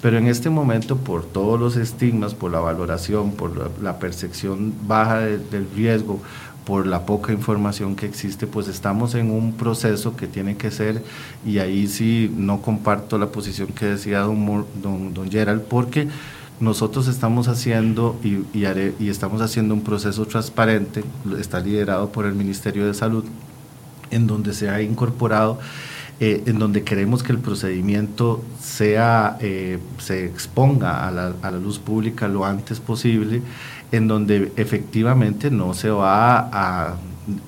pero 0.00 0.16
en 0.18 0.28
este 0.28 0.48
momento, 0.48 0.96
por 0.96 1.24
todos 1.24 1.58
los 1.58 1.76
estigmas, 1.76 2.34
por 2.34 2.52
la 2.52 2.60
valoración, 2.60 3.32
por 3.32 3.72
la, 3.82 3.98
percepción 3.98 4.72
baja 4.86 5.20
del 5.20 5.68
riesgo, 5.74 6.20
por 6.64 6.86
la 6.86 7.04
poca 7.04 7.32
información 7.32 7.96
que 7.96 8.06
existe, 8.06 8.46
pues 8.46 8.68
estamos 8.68 9.14
en 9.14 9.30
un 9.30 9.54
proceso 9.54 10.16
que 10.16 10.28
tiene 10.28 10.56
que 10.56 10.70
ser, 10.70 11.02
y 11.44 11.58
ahí 11.58 11.88
sí 11.88 12.32
no 12.36 12.62
comparto 12.62 13.18
la 13.18 13.30
posición 13.30 13.68
que 13.68 13.86
decía 13.86 14.20
don, 14.20 14.66
don, 14.80 15.14
don 15.14 15.30
Gerald, 15.30 15.62
porque 15.62 16.08
nosotros 16.60 17.08
estamos 17.08 17.48
haciendo 17.48 18.18
y, 18.22 18.44
y, 18.58 19.08
estamos 19.08 19.40
haciendo 19.40 19.74
un 19.74 19.82
proceso 19.82 20.26
transparente, 20.26 21.04
está 21.38 21.60
liderado 21.60 22.10
por 22.10 22.26
el 22.26 22.34
Ministerio 22.34 22.86
de 22.86 22.94
Salud, 22.94 23.24
en 24.10 24.26
donde 24.26 24.52
se 24.54 24.68
ha 24.68 24.82
incorporado 24.82 25.58
eh, 26.20 26.42
en 26.46 26.58
donde 26.58 26.82
queremos 26.82 27.22
que 27.22 27.30
el 27.30 27.38
procedimiento 27.38 28.42
sea, 28.60 29.38
eh, 29.40 29.78
se 29.98 30.24
exponga 30.26 31.06
a 31.06 31.12
la, 31.12 31.50
luz 31.52 31.78
pública 31.78 32.26
lo 32.26 32.44
antes 32.44 32.80
posible, 32.80 33.40
en 33.92 34.08
donde 34.08 34.50
efectivamente 34.56 35.48
no 35.52 35.74
se 35.74 35.90
va 35.90 36.38
a, 36.52 36.96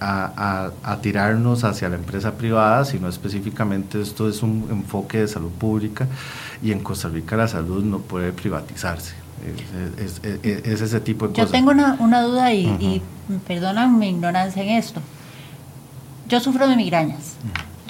a, 0.00 0.70
a, 0.82 1.00
tirarnos 1.00 1.64
hacia 1.64 1.88
la 1.88 1.96
empresa 1.96 2.32
privada, 2.32 2.84
sino 2.84 3.08
específicamente 3.08 4.00
esto 4.00 4.28
es 4.28 4.42
un 4.42 4.66
enfoque 4.70 5.18
de 5.18 5.28
salud 5.28 5.50
pública 5.50 6.06
y 6.62 6.72
en 6.72 6.80
Costa 6.80 7.08
Rica 7.08 7.36
la 7.36 7.48
salud 7.48 7.84
no 7.84 7.98
puede 7.98 8.32
privatizarse. 8.32 9.14
Es, 9.98 10.20
es, 10.24 10.80
ese 10.82 11.00
tipo 11.00 11.26
de 11.26 11.32
cosas. 11.32 11.48
Yo 11.48 11.52
tengo 11.52 11.70
una, 11.70 11.96
una 11.98 12.22
duda 12.22 12.52
y, 12.52 12.66
y, 12.66 13.02
perdonan 13.46 13.98
mi 13.98 14.10
ignorancia 14.10 14.62
en 14.62 14.70
esto. 14.70 15.00
Yo 16.28 16.40
sufro 16.40 16.68
de 16.68 16.76
migrañas 16.76 17.36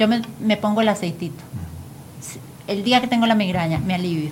yo 0.00 0.08
me, 0.08 0.56
pongo 0.56 0.80
el 0.80 0.88
aceitito. 0.88 1.44
El 2.66 2.82
día 2.84 3.02
que 3.02 3.06
tengo 3.06 3.26
la 3.26 3.34
migraña, 3.34 3.78
me 3.78 3.94
alivio. 3.94 4.30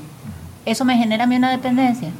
¿Eso 0.64 0.86
me 0.86 0.96
genera 0.96 1.24
a 1.24 1.26
mí 1.26 1.36
una 1.36 1.50
dependencia? 1.50 2.10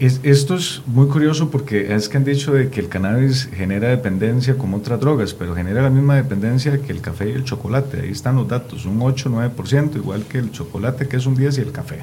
Es, 0.00 0.20
esto 0.24 0.56
es 0.56 0.82
muy 0.86 1.06
curioso 1.06 1.50
porque 1.50 1.94
es 1.94 2.08
que 2.08 2.16
han 2.16 2.24
dicho 2.24 2.52
de 2.52 2.68
que 2.68 2.80
el 2.80 2.88
cannabis 2.88 3.48
genera 3.54 3.88
dependencia 3.88 4.58
como 4.58 4.78
otras 4.78 4.98
drogas, 4.98 5.34
pero 5.34 5.54
genera 5.54 5.82
la 5.82 5.90
misma 5.90 6.16
dependencia 6.16 6.80
que 6.82 6.90
el 6.90 7.00
café 7.00 7.30
y 7.30 7.32
el 7.32 7.44
chocolate. 7.44 8.00
Ahí 8.00 8.10
están 8.10 8.34
los 8.36 8.48
datos, 8.48 8.86
un 8.86 8.98
8-9%, 8.98 9.96
igual 9.96 10.24
que 10.24 10.38
el 10.38 10.50
chocolate 10.50 11.06
que 11.06 11.16
es 11.16 11.26
un 11.26 11.36
10 11.36 11.58
y 11.58 11.60
el 11.60 11.70
café. 11.70 11.98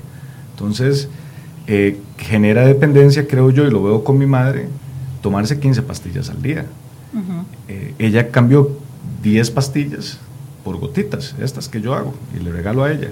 Entonces, 0.51 1.09
eh, 1.67 1.99
genera 2.17 2.65
dependencia, 2.65 3.27
creo 3.27 3.49
yo, 3.49 3.67
y 3.67 3.71
lo 3.71 3.83
veo 3.83 4.03
con 4.03 4.17
mi 4.17 4.25
madre, 4.25 4.67
tomarse 5.21 5.59
15 5.59 5.81
pastillas 5.81 6.29
al 6.29 6.41
día. 6.41 6.65
Eh, 7.67 7.93
ella 7.99 8.31
cambió 8.31 8.77
10 9.21 9.51
pastillas 9.51 10.17
por 10.63 10.77
gotitas, 10.77 11.35
estas 11.41 11.67
que 11.67 11.81
yo 11.81 11.93
hago, 11.93 12.13
y 12.35 12.43
le 12.43 12.51
regalo 12.51 12.83
a 12.83 12.91
ella. 12.91 13.09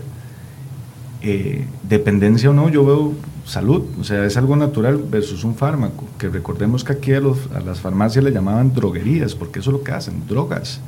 Eh, 1.21 1.65
dependencia 1.83 2.49
o 2.49 2.53
no, 2.53 2.69
yo 2.69 2.85
veo 2.85 3.13
salud, 3.45 3.83
o 3.99 4.03
sea, 4.03 4.25
es 4.25 4.37
algo 4.37 4.55
natural 4.55 5.03
versus 5.09 5.43
un 5.43 5.55
fármaco, 5.55 6.05
que 6.17 6.29
recordemos 6.29 6.83
que 6.83 6.93
aquí 6.93 7.13
a, 7.13 7.19
las 7.19 7.81
farmacias 7.81 8.23
le 8.23 8.31
llamaban 8.31 8.73
droguerías, 8.73 9.35
porque 9.35 9.59
eso 9.59 9.71
es 9.71 9.73
lo 9.77 9.83
que 9.83 9.91
hacen, 9.91 10.27
drogas. 10.27 10.79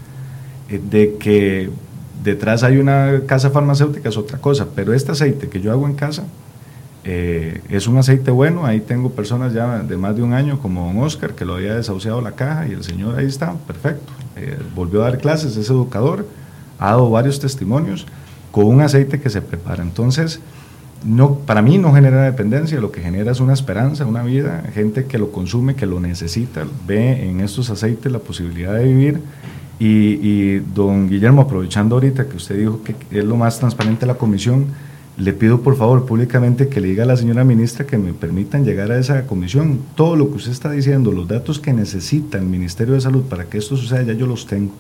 Eh, 0.70 0.80
de 0.90 1.18
que 1.18 1.70
detrás 2.24 2.64
hay 2.64 2.78
una 2.78 3.22
casa 3.26 3.50
farmacéutica 3.50 4.08
es 4.08 4.16
otra 4.16 4.38
cosa, 4.38 4.68
pero 4.74 4.94
este 4.94 5.12
aceite 5.12 5.50
que 5.50 5.60
yo 5.60 5.72
hago 5.72 5.86
en 5.86 5.96
casa 5.96 6.24
eh, 7.04 7.62
es 7.68 7.88
un 7.88 7.98
aceite 7.98 8.32
bueno, 8.32 8.66
ahí 8.66 8.80
tengo 8.80 9.12
personas 9.12 9.54
ya 9.54 9.80
de 9.80 9.98
más 9.98 10.16
de 10.16 10.22
un 10.22 10.34
año 10.34 10.60
como 10.60 10.86
don 10.86 11.04
Oscar, 11.04 11.34
que 11.34 11.44
lo 11.44 11.56
había 11.56 11.76
desahuciado 11.76 12.22
la 12.22 12.34
caja 12.34 12.68
y 12.68 12.72
el 12.72 12.84
señor 12.84 13.18
ahí 13.18 13.26
está, 13.26 13.54
perfecto. 13.68 14.14
volvió 14.76 15.02
a 15.02 15.10
dar 15.10 15.18
clases, 15.18 15.58
es 15.58 15.70
educador 15.70 16.26
ha 16.82 16.92
dado 16.92 17.10
varios 17.12 17.40
testimonios 17.40 18.08
con 18.52 18.66
un 18.66 18.82
aceite 18.82 19.20
que 19.20 19.30
se 19.30 19.42
prepara. 19.42 19.84
Entonces, 19.84 20.40
no, 21.06 21.36
para 21.36 21.62
mí 21.62 21.78
no 21.78 21.94
genera 21.94 22.24
dependencia, 22.24 22.80
lo 22.80 22.92
que 22.92 23.02
genera 23.02 23.32
es 23.32 23.40
una 23.40 23.54
esperanza, 23.54 24.06
una 24.06 24.24
vida, 24.24 24.64
gente 24.74 25.06
que 25.06 25.18
lo 25.18 25.32
consume, 25.32 25.76
que 25.76 25.86
lo 25.86 26.00
necesita, 26.00 26.66
ve 26.86 27.28
en 27.28 27.40
estos 27.40 27.70
aceites 27.70 28.12
la 28.12 28.20
posibilidad 28.20 28.74
de 28.74 28.84
vivir. 28.86 29.20
Y, 29.84 30.60
don 30.76 31.10
Guillermo, 31.10 31.42
aprovechando 31.42 31.96
ahorita 31.96 32.28
que 32.28 32.38
usted 32.38 32.56
dijo 32.56 32.82
que 32.84 32.94
es 33.10 33.26
lo 33.26 33.36
más 33.36 33.58
transparente 33.58 34.06
la 34.06 34.14
comisión, 34.14 34.68
le 35.18 35.34
pido 35.34 35.62
por 35.62 35.76
favor 35.76 36.06
públicamente 36.06 36.68
que 36.68 36.80
le 36.80 36.90
diga 36.90 37.04
a 37.04 37.08
la 37.08 37.18
señora 37.18 37.44
ministra 37.44 37.88
que 37.88 37.98
me 37.98 38.14
permitan 38.14 38.64
llegar 38.64 38.92
a 38.92 39.00
esa 39.00 39.26
comisión. 39.26 39.80
Todo 39.96 40.16
lo 40.16 40.30
que 40.30 40.36
usted 40.36 40.52
está 40.52 40.70
diciendo, 40.70 41.12
los 41.12 41.28
datos 41.28 41.60
que 41.60 41.74
necesita 41.74 42.38
el 42.38 42.46
Ministerio 42.46 42.94
de 42.94 43.02
Salud 43.02 43.24
para 43.24 43.46
que 43.46 43.58
esto 43.58 43.76
suceda, 43.76 44.04
ya 44.04 44.14
yo 44.14 44.28
los 44.28 44.46
tengo. 44.46 44.74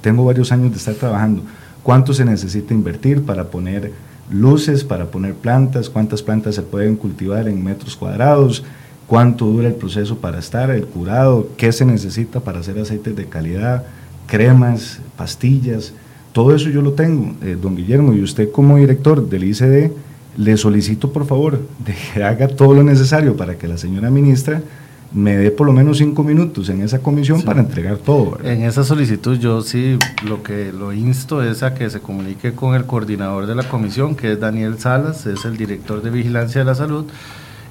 Tengo 0.00 0.24
varios 0.24 0.52
años 0.52 0.70
de 0.70 0.76
estar 0.76 0.94
trabajando. 0.94 1.42
¿Cuánto 1.86 2.12
se 2.12 2.24
necesita 2.24 2.74
invertir 2.74 3.22
para 3.22 3.44
poner 3.44 3.92
luces, 4.28 4.82
para 4.82 5.06
poner 5.06 5.34
plantas? 5.34 5.88
¿Cuántas 5.88 6.20
plantas 6.20 6.56
se 6.56 6.62
pueden 6.62 6.96
cultivar 6.96 7.46
en 7.46 7.62
metros 7.62 7.94
cuadrados? 7.94 8.64
¿Cuánto 9.06 9.46
dura 9.46 9.68
el 9.68 9.74
proceso 9.74 10.18
para 10.18 10.40
estar, 10.40 10.68
el 10.70 10.84
curado? 10.84 11.48
¿Qué 11.56 11.70
se 11.70 11.84
necesita 11.84 12.40
para 12.40 12.58
hacer 12.58 12.76
aceites 12.76 13.14
de 13.14 13.26
calidad? 13.26 13.84
Cremas, 14.26 14.98
pastillas 15.16 15.92
todo 16.36 16.54
eso 16.54 16.68
yo 16.68 16.82
lo 16.82 16.92
tengo, 16.92 17.34
eh, 17.40 17.56
don 17.58 17.74
Guillermo, 17.76 18.12
y 18.12 18.20
usted 18.20 18.50
como 18.50 18.76
director 18.76 19.26
del 19.26 19.44
ICD, 19.44 19.90
le 20.36 20.56
solicito 20.58 21.10
por 21.10 21.24
favor 21.24 21.60
que 22.12 22.22
haga 22.22 22.46
todo 22.48 22.74
lo 22.74 22.82
necesario 22.82 23.38
para 23.38 23.56
que 23.56 23.66
la 23.66 23.78
señora 23.78 24.10
ministra 24.10 24.60
me 25.16 25.34
dé 25.34 25.50
por 25.50 25.66
lo 25.66 25.72
menos 25.72 25.96
cinco 25.96 26.22
minutos 26.22 26.68
en 26.68 26.82
esa 26.82 26.98
comisión 26.98 27.40
para 27.40 27.60
entregar 27.60 27.96
todo. 27.96 28.38
En 28.44 28.62
esa 28.62 28.84
solicitud 28.84 29.38
yo 29.38 29.62
sí 29.62 29.98
lo 30.26 30.42
que 30.42 30.72
lo 30.72 30.92
insto 30.92 31.42
es 31.42 31.62
a 31.62 31.74
que 31.74 31.88
se 31.88 32.00
comunique 32.00 32.52
con 32.52 32.74
el 32.74 32.84
coordinador 32.84 33.46
de 33.46 33.54
la 33.54 33.62
comisión, 33.62 34.14
que 34.14 34.32
es 34.32 34.40
Daniel 34.40 34.78
Salas, 34.78 35.24
es 35.24 35.46
el 35.46 35.56
director 35.56 36.02
de 36.02 36.10
vigilancia 36.10 36.60
de 36.60 36.66
la 36.66 36.74
salud, 36.74 37.06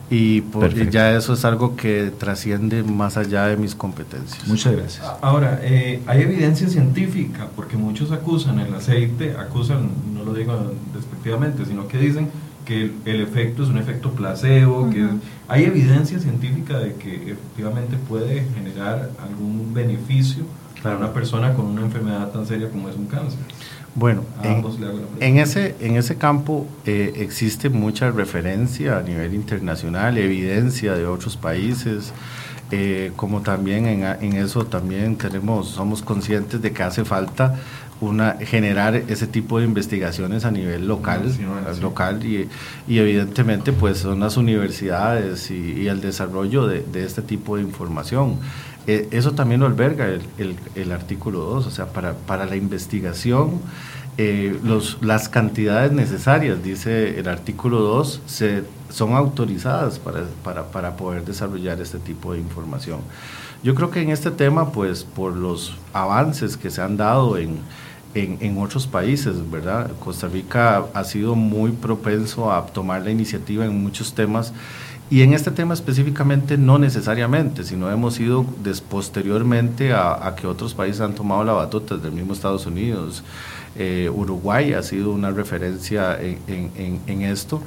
y 0.10 0.44
ya 0.90 1.16
eso 1.16 1.34
es 1.34 1.46
algo 1.46 1.76
que 1.76 2.12
trasciende 2.18 2.82
más 2.82 3.16
allá 3.16 3.46
de 3.46 3.58
mis 3.58 3.76
competencias. 3.76 4.48
Muchas 4.48 4.74
gracias. 4.74 5.06
Ahora, 5.22 5.60
eh, 5.62 6.02
hay 6.08 6.22
evidencia 6.22 6.68
científica, 6.68 7.48
porque 7.56 7.78
muchos 7.78 8.12
acusan 8.12 8.60
el 8.60 8.74
aceite, 8.74 9.36
acusan, 9.38 9.90
no 10.16 10.24
lo 10.24 10.34
digo 10.34 10.74
despectivamente, 10.96 11.64
sino 11.66 11.88
que 11.88 12.00
dicen 12.00 12.30
que 12.66 12.92
el, 13.06 13.22
efecto 13.22 13.64
es 13.64 13.70
un 13.70 13.78
efecto 13.78 14.12
placebo, 14.12 14.90
que 14.90 15.08
hay 15.48 15.66
evidencia 15.66 16.20
científica 16.20 16.80
de 16.80 16.96
que 16.96 17.32
efectivamente 17.32 17.98
puede 17.98 18.46
generar 18.56 19.12
algún 19.22 19.74
beneficio 19.74 20.44
para 20.82 20.98
una 20.98 21.14
persona 21.14 21.54
con 21.54 21.66
una 21.66 21.82
enfermedad 21.82 22.32
tan 22.32 22.46
seria 22.46 22.70
como 22.70 22.90
es 22.90 22.96
un 22.96 23.08
cáncer. 23.08 23.40
Bueno, 23.96 24.24
en, 25.22 25.38
ese, 25.38 25.76
en 25.80 25.96
ese 25.96 26.18
campo 26.18 26.68
eh, 26.86 27.14
existe 27.16 27.70
mucha 27.70 28.12
referencia 28.12 28.98
a 28.98 29.02
nivel 29.02 29.34
internacional, 29.34 30.18
evidencia 30.18 30.96
de 30.96 31.08
otros 31.08 31.38
países, 31.38 32.12
eh, 32.72 33.14
como 33.16 33.42
también 33.42 33.86
en, 33.86 34.04
en, 34.04 34.34
eso 34.34 34.66
también 34.66 35.16
tenemos, 35.16 35.70
somos 35.70 36.02
conscientes 36.02 36.62
de 36.62 36.74
que 36.74 36.84
hace 36.84 37.06
falta 37.06 37.56
una, 38.02 38.34
generar 38.40 38.96
ese 38.96 39.28
tipo 39.28 39.60
de 39.60 39.66
investigaciones 39.66 40.46
a 40.46 40.52
nivel 40.52 40.88
local, 40.88 41.32
local 41.82 42.26
y, 42.26 42.50
y, 42.88 43.00
evidentemente 43.00 43.72
pues 43.72 44.00
son 44.00 44.20
las 44.20 44.38
universidades 44.38 45.50
y, 45.52 45.88
el 45.88 46.02
desarrollo 46.02 46.68
de, 46.68 46.82
de, 46.82 47.06
este 47.06 47.22
tipo 47.22 47.56
de 47.56 47.64
información. 47.64 48.40
Eh, 48.88 49.08
eso 49.12 49.32
también 49.32 49.62
lo 49.62 49.68
alberga 49.68 50.08
el, 50.08 50.56
el, 50.76 50.92
artículo 50.92 51.40
2, 51.40 51.66
o 51.66 51.72
sea, 51.72 51.88
para, 51.88 52.14
para 52.14 52.46
la 52.46 52.56
investigación, 52.56 53.60
eh, 54.18 54.60
los, 54.64 55.00
las 55.02 55.28
cantidades 55.28 55.92
necesarias, 55.92 56.64
dice 56.64 57.20
el 57.20 57.28
artículo 57.28 57.80
2, 57.80 58.22
se, 58.28 58.64
son 58.90 59.14
autorizadas 59.14 60.00
para, 60.00 60.24
para, 60.44 60.66
para, 60.68 60.96
poder 60.96 61.26
desarrollar 61.26 61.82
este 61.82 61.98
tipo 61.98 62.34
de 62.34 62.40
información. 62.40 63.00
Yo 63.64 63.74
creo 63.74 63.90
que 63.90 64.02
en 64.02 64.12
este 64.12 64.30
tema, 64.30 64.72
pues 64.72 65.04
por 65.04 65.36
los 65.36 65.76
avances 65.92 66.56
que 66.56 66.70
se 66.70 66.82
han 66.82 66.96
dado 66.96 67.38
en, 67.38 67.58
en, 68.16 68.38
en 68.42 68.58
otros 68.58 68.88
países, 68.88 69.36
¿verdad? 69.52 69.92
Costa 70.04 70.28
Rica 70.28 70.86
ha 70.94 71.04
sido 71.04 71.36
muy 71.36 71.72
propenso 71.72 72.52
a 72.52 72.66
tomar 72.66 73.04
la 73.04 73.12
iniciativa 73.12 73.66
en 73.66 73.84
muchos 73.84 74.14
temas 74.14 74.54
y 75.10 75.22
en 75.22 75.34
este 75.34 75.52
tema 75.52 75.76
específicamente 75.76 76.58
no 76.58 76.80
necesariamente, 76.80 77.64
sino 77.64 77.92
hemos 77.92 78.20
ido 78.20 78.44
posteriormente 78.90 79.94
a, 79.94 80.34
que 80.36 80.48
otros 80.48 80.74
países 80.74 81.02
han 81.02 81.14
tomado 81.14 81.44
la 81.44 81.54
batuta, 81.54 81.98
del 81.98 82.12
mismo 82.12 82.34
Estados 82.34 82.66
Unidos. 82.66 83.24
Eh, 83.78 84.10
Uruguay 84.12 84.74
ha 84.74 84.82
sido 84.82 85.12
una 85.12 85.30
referencia 85.30 86.20
en, 86.20 87.02
en, 87.06 87.22
esto, 87.22 87.62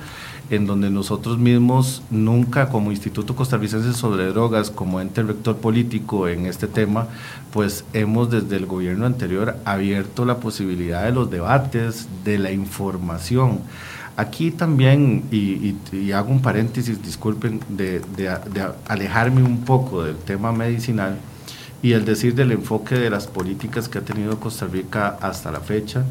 en 0.50 0.66
donde 0.66 0.90
nosotros 0.90 1.38
mismos 1.38 2.02
nunca 2.10 2.68
como 2.68 2.90
Instituto 2.90 3.36
Costarricense 3.36 3.92
sobre 3.92 4.26
Drogas, 4.26 4.70
como 4.70 5.00
ente 5.00 5.22
rector 5.22 5.58
político 5.58 6.28
en 6.28 6.46
este 6.46 6.66
tema, 6.66 7.08
pues 7.52 7.84
hemos 7.92 8.30
desde 8.30 8.56
el 8.56 8.66
gobierno 8.66 9.06
anterior 9.06 9.56
abierto 9.64 10.24
la 10.24 10.38
posibilidad 10.38 11.04
de 11.04 11.12
los 11.12 11.30
debates, 11.30 12.08
de 12.24 12.38
la 12.38 12.50
información. 12.50 13.60
Aquí 14.16 14.50
también, 14.50 15.22
y, 15.30 15.76
hago 16.10 16.30
un 16.32 16.42
paréntesis, 16.42 17.00
disculpen, 17.02 17.60
de, 17.68 18.02
alejarme 18.88 19.42
un 19.42 19.60
poco 19.60 20.02
del 20.02 20.16
tema 20.16 20.50
medicinal 20.50 21.18
y 21.82 21.92
el 21.92 22.04
decir 22.04 22.34
del 22.34 22.50
enfoque 22.50 22.96
de 22.96 23.10
las 23.10 23.28
políticas 23.28 23.88
que 23.88 23.98
ha 23.98 24.00
tenido 24.00 24.40
Costa 24.40 24.66
Rica 24.66 25.16
hasta 25.20 25.52
la 25.52 25.60
fecha, 25.60 26.04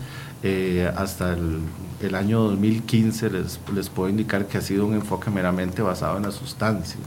eh, 0.43 0.91
hasta 0.95 1.34
el, 1.34 2.15
año 2.15 2.41
2015 2.41 3.30
les, 3.30 3.60
les 3.73 3.89
puedo 3.89 4.10
indicar 4.10 4.45
que 4.47 4.58
ha 4.58 4.62
sido 4.62 4.86
un 4.86 4.93
enfoque 4.93 5.30
meramente 5.30 5.82
basado 5.82 6.17
en 6.17 6.23
la 6.23 6.32
sustancia. 6.32 7.00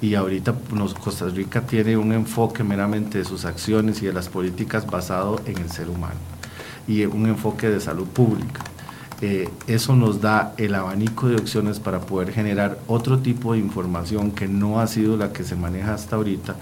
Y 0.00 0.14
ahorita 0.14 0.54
Costa 1.02 1.26
Rica 1.26 1.62
tiene 1.62 1.96
un 1.96 2.12
enfoque 2.12 2.62
meramente 2.62 3.18
de 3.18 3.24
sus 3.24 3.44
acciones 3.44 4.02
y 4.02 4.06
de 4.06 4.12
las 4.12 4.28
políticas 4.28 4.86
basado 4.86 5.40
en 5.46 5.56
el 5.58 5.70
ser 5.70 5.88
humano 5.88 6.36
y 6.86 7.04
un 7.04 7.26
enfoque 7.26 7.68
de 7.68 7.80
salud 7.80 8.06
pública. 8.06 8.62
Eh, 9.22 9.48
eso 9.66 9.96
nos 9.96 10.20
da 10.20 10.52
el 10.58 10.74
abanico 10.74 11.28
de 11.28 11.36
opciones 11.36 11.80
para 11.80 12.00
poder 12.00 12.32
generar 12.32 12.78
otro 12.86 13.20
tipo 13.20 13.54
de 13.54 13.60
información 13.60 14.30
que 14.30 14.46
no 14.46 14.78
ha 14.78 14.86
sido 14.86 15.16
la 15.16 15.32
que 15.32 15.42
se 15.42 15.56
maneja 15.56 15.94
hasta 15.94 16.16
ahorita, 16.16 16.56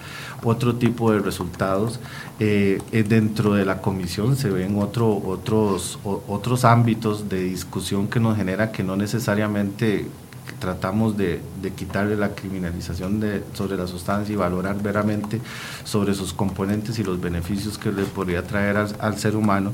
otro 0.44 0.76
tipo 0.76 1.12
de 1.12 1.18
resultados. 1.18 2.00
Eh, 2.40 2.80
eh, 2.92 3.02
dentro 3.02 3.54
de 3.54 3.64
la 3.64 3.80
comisión 3.80 4.36
se 4.36 4.50
ven 4.50 4.78
otro, 4.78 5.16
otros, 5.24 5.98
otros 6.04 6.64
ámbitos 6.64 7.28
de 7.28 7.42
discusión 7.44 8.08
que 8.08 8.20
nos 8.20 8.36
genera 8.36 8.72
que 8.72 8.82
no 8.82 8.96
necesariamente 8.96 10.06
tratamos 10.58 11.16
de, 11.16 11.40
quitarle 11.76 12.16
la 12.16 12.30
criminalización 12.30 13.20
de, 13.20 13.42
sobre 13.54 13.76
la 13.76 13.86
sustancia 13.86 14.32
y 14.32 14.36
valorar 14.36 14.82
veramente 14.82 15.40
sobre 15.84 16.14
sus 16.14 16.32
componentes 16.32 16.98
y 16.98 17.04
los 17.04 17.20
beneficios 17.20 17.78
que 17.78 17.92
le 17.92 18.04
podría 18.04 18.42
traer 18.42 18.76
al, 18.76 19.18
ser 19.18 19.36
humano. 19.36 19.72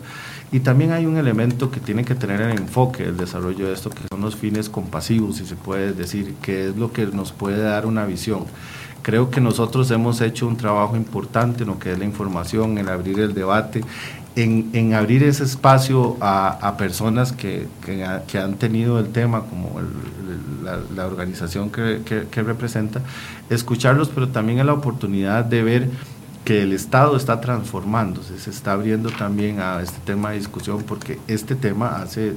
Y 0.53 0.61
también 0.61 0.93
hay 0.93 1.07
un 1.07 1.17
elemento 1.17 1.71
que 1.71 1.81
tiene 1.81 2.05
que 2.05 2.15
tener 2.15 2.41
en 2.41 2.51
enfoque 2.51 3.05
el 3.05 3.17
desarrollo 3.17 3.67
de 3.67 3.73
esto, 3.73 3.91
que 3.91 4.03
son 4.11 4.21
los 4.21 4.37
fines 4.37 4.69
compasivos, 4.69 5.37
si 5.37 5.47
se 5.47 5.57
puede 5.57 5.93
decir, 5.93 6.35
que 6.43 6.69
es 6.69 6.77
lo 6.77 6.93
que 6.93 7.07
nos 7.07 7.33
puede 7.33 7.63
dar 7.63 7.87
una 7.87 8.05
visión. 8.05 8.47
Creo 9.03 9.31
que 9.31 9.41
nosotros 9.41 9.91
hemos 9.91 10.21
hecho 10.21 10.47
un 10.47 10.57
trabajo 10.57 10.97
importante 10.97 11.63
en 11.63 11.69
lo 11.69 11.79
que 11.79 11.93
es 11.93 11.99
la 11.99 12.05
información, 12.05 12.79
en 12.79 12.89
abrir 12.89 13.21
el 13.21 13.35
debate, 13.35 13.83
en, 14.37 14.95
abrir 14.95 15.23
ese 15.23 15.45
espacio 15.45 16.17
a, 16.21 16.75
personas 16.79 17.33
que, 17.33 17.67
que, 17.85 18.39
han 18.39 18.55
tenido 18.55 18.99
el 18.99 19.09
tema, 19.11 19.43
como 19.43 19.81
la, 20.95 21.07
organización 21.07 21.71
que, 21.71 22.03
que, 22.05 22.43
representa, 22.43 23.01
escucharlos, 23.49 24.09
pero 24.09 24.29
también 24.29 24.61
es 24.61 24.67
la 24.67 24.75
oportunidad 24.75 25.45
de 25.45 25.63
ver 25.63 25.91
que 26.45 26.63
el 26.63 26.73
Estado 26.73 27.17
está 27.17 27.41
transformándose, 27.41 28.39
se 28.39 28.51
está 28.51 28.73
abriendo 28.73 29.11
también 29.11 29.61
a 29.61 29.83
este 29.83 29.99
tema 30.05 30.31
de 30.31 30.39
discusión, 30.39 30.83
porque 30.87 31.19
este 31.27 31.55
tema 31.55 32.01
hace 32.01 32.35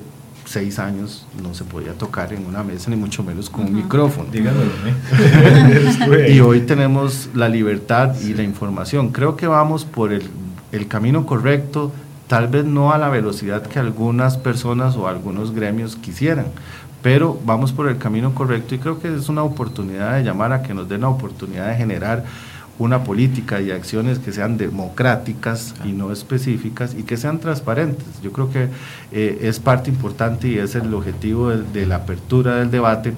seis 0.54 0.80
años 0.80 1.26
no 1.42 1.54
se 1.54 1.64
podía 1.64 1.94
tocar 1.94 2.32
en 2.34 2.46
una 2.46 2.64
mesa, 2.64 2.90
ni 2.90 2.96
mucho 2.96 3.24
menos 3.24 3.50
con 3.50 3.66
un 3.66 3.76
micrófono. 3.76 4.30
Díganlo, 4.32 4.62
y 6.30 6.40
hoy 6.40 6.62
tenemos 6.62 7.30
la 7.34 7.50
libertad 7.50 8.16
y 8.22 8.34
la 8.34 8.44
información. 8.44 9.12
Creo 9.12 9.36
que 9.36 9.48
vamos 9.48 9.84
por 9.84 10.14
el 10.14 10.24
el 10.74 10.88
camino 10.88 11.26
correcto, 11.26 11.92
tal 12.28 12.48
vez 12.48 12.66
no 12.66 12.92
a 12.92 12.98
la 12.98 13.10
velocidad 13.10 13.62
que 13.62 13.78
algunas 13.80 14.38
personas 14.38 14.98
o 14.98 15.08
algunos 15.08 15.54
gremios 15.54 15.96
quisieran, 15.96 16.48
pero 17.04 17.40
vamos 17.46 17.72
por 17.72 17.88
el 17.88 18.00
camino 18.00 18.34
correcto 18.34 18.74
y 18.74 18.80
creo 18.80 19.00
que 19.00 19.16
es 19.16 19.30
una 19.30 19.44
oportunidad 19.44 20.16
de 20.16 20.24
llamar 20.24 20.52
a 20.52 20.64
que 20.64 20.74
nos 20.74 20.90
den 20.90 21.02
la 21.02 21.10
oportunidad 21.10 21.68
de 21.68 21.76
generar 21.76 22.26
una 22.80 23.04
política 23.04 23.62
y 23.62 23.72
acciones 23.72 24.20
que 24.20 24.32
sean 24.32 24.58
democráticas 24.58 25.76
y 25.86 25.92
no 25.92 26.12
específicas 26.12 26.96
y 26.98 27.04
que 27.04 27.18
sean 27.18 27.40
transparentes. 27.40 28.06
Yo 28.22 28.32
creo 28.32 28.52
que 28.52 28.70
eh, 29.12 29.40
es 29.42 29.60
parte 29.60 29.90
importante 29.90 30.48
y 30.48 30.58
es 30.58 30.76
el 30.76 30.94
objetivo 30.94 31.50
de, 31.50 31.86
la 31.86 31.98
apertura 31.98 32.56
del 32.56 32.72
debate. 32.72 33.14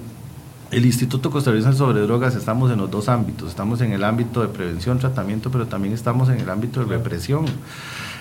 El 0.70 0.84
Instituto 0.84 1.30
Costarricense 1.30 1.78
sobre 1.78 2.00
Drogas 2.00 2.34
estamos 2.34 2.70
en 2.70 2.78
los 2.78 2.90
dos 2.90 3.08
ámbitos, 3.08 3.48
estamos 3.48 3.80
en 3.80 3.92
el 3.92 4.04
ámbito 4.04 4.42
de 4.42 4.48
prevención, 4.48 4.98
tratamiento, 4.98 5.50
pero 5.50 5.66
también 5.66 5.94
estamos 5.94 6.28
en 6.28 6.40
el 6.40 6.50
ámbito 6.50 6.80
de 6.80 6.86
represión. 6.86 7.46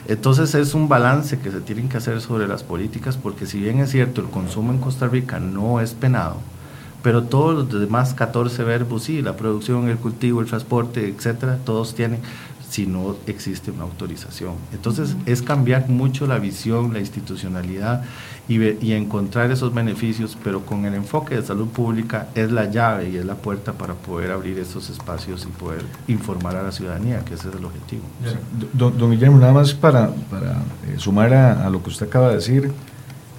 Entonces 0.07 0.53
es 0.53 0.75
un 0.75 0.87
balance 0.87 1.39
que 1.39 1.51
se 1.51 1.59
tienen 1.61 1.89
que 1.89 1.97
hacer 1.97 2.21
sobre 2.21 2.47
las 2.47 2.63
políticas, 2.63 3.17
porque 3.17 3.47
si 3.47 3.59
bien 3.59 3.79
es 3.79 3.89
cierto, 3.89 4.21
el 4.21 4.27
consumo 4.27 4.71
en 4.71 4.79
Costa 4.79 5.07
Rica 5.07 5.39
no 5.39 5.81
es 5.81 5.95
penado, 5.95 6.37
pero 7.05 7.21
todos 7.21 7.53
los 7.71 7.79
demás 7.79 8.15
14 8.15 8.63
verbos, 8.63 9.03
sí, 9.03 9.21
la 9.21 9.37
producción, 9.37 9.89
el 9.89 9.97
cultivo, 9.97 10.41
el 10.41 10.47
transporte, 10.47 11.07
etcétera, 11.07 11.59
todos 11.63 11.93
tienen 11.93 12.19
si 12.67 12.87
no 12.87 13.15
existe 13.27 13.69
una 13.69 13.83
autorización. 13.83 14.55
Entonces 14.73 15.15
es 15.27 15.43
cambiar 15.43 15.87
mucho 15.87 16.25
la 16.25 16.39
visión, 16.39 16.93
la 16.93 16.99
institucionalidad 16.99 18.03
y, 18.47 18.59
y, 18.83 18.93
encontrar 18.93 19.51
esos 19.51 19.71
beneficios, 19.71 20.35
pero 20.43 20.65
con 20.65 20.85
el 20.85 20.95
enfoque 20.95 21.35
de 21.35 21.43
salud 21.43 21.67
pública 21.67 22.29
es 22.33 22.51
la 22.51 22.71
llave 22.71 23.11
y 23.11 23.17
es 23.17 23.25
la 23.25 23.35
puerta 23.35 23.73
para 23.73 23.93
poder 23.93 24.31
abrir 24.31 24.57
esos 24.57 24.89
espacios 24.89 25.43
y 25.47 25.51
poder 25.51 25.83
informar 26.07 26.55
a 26.55 26.63
la 26.63 26.71
ciudadanía, 26.71 27.23
que 27.23 27.35
ese 27.35 27.49
es 27.49 27.55
el 27.55 27.65
objetivo. 27.65 28.01
Don, 28.73 29.11
Guillermo, 29.11 29.37
nada 29.37 29.53
más 29.53 29.75
para, 29.75 30.09
para 30.31 30.53
eh, 30.87 30.95
sumar 30.97 31.31
a, 31.35 31.67
a, 31.67 31.69
lo 31.69 31.83
que 31.83 31.89
usted 31.89 32.07
acaba 32.07 32.29
de 32.29 32.35
decir, 32.37 32.71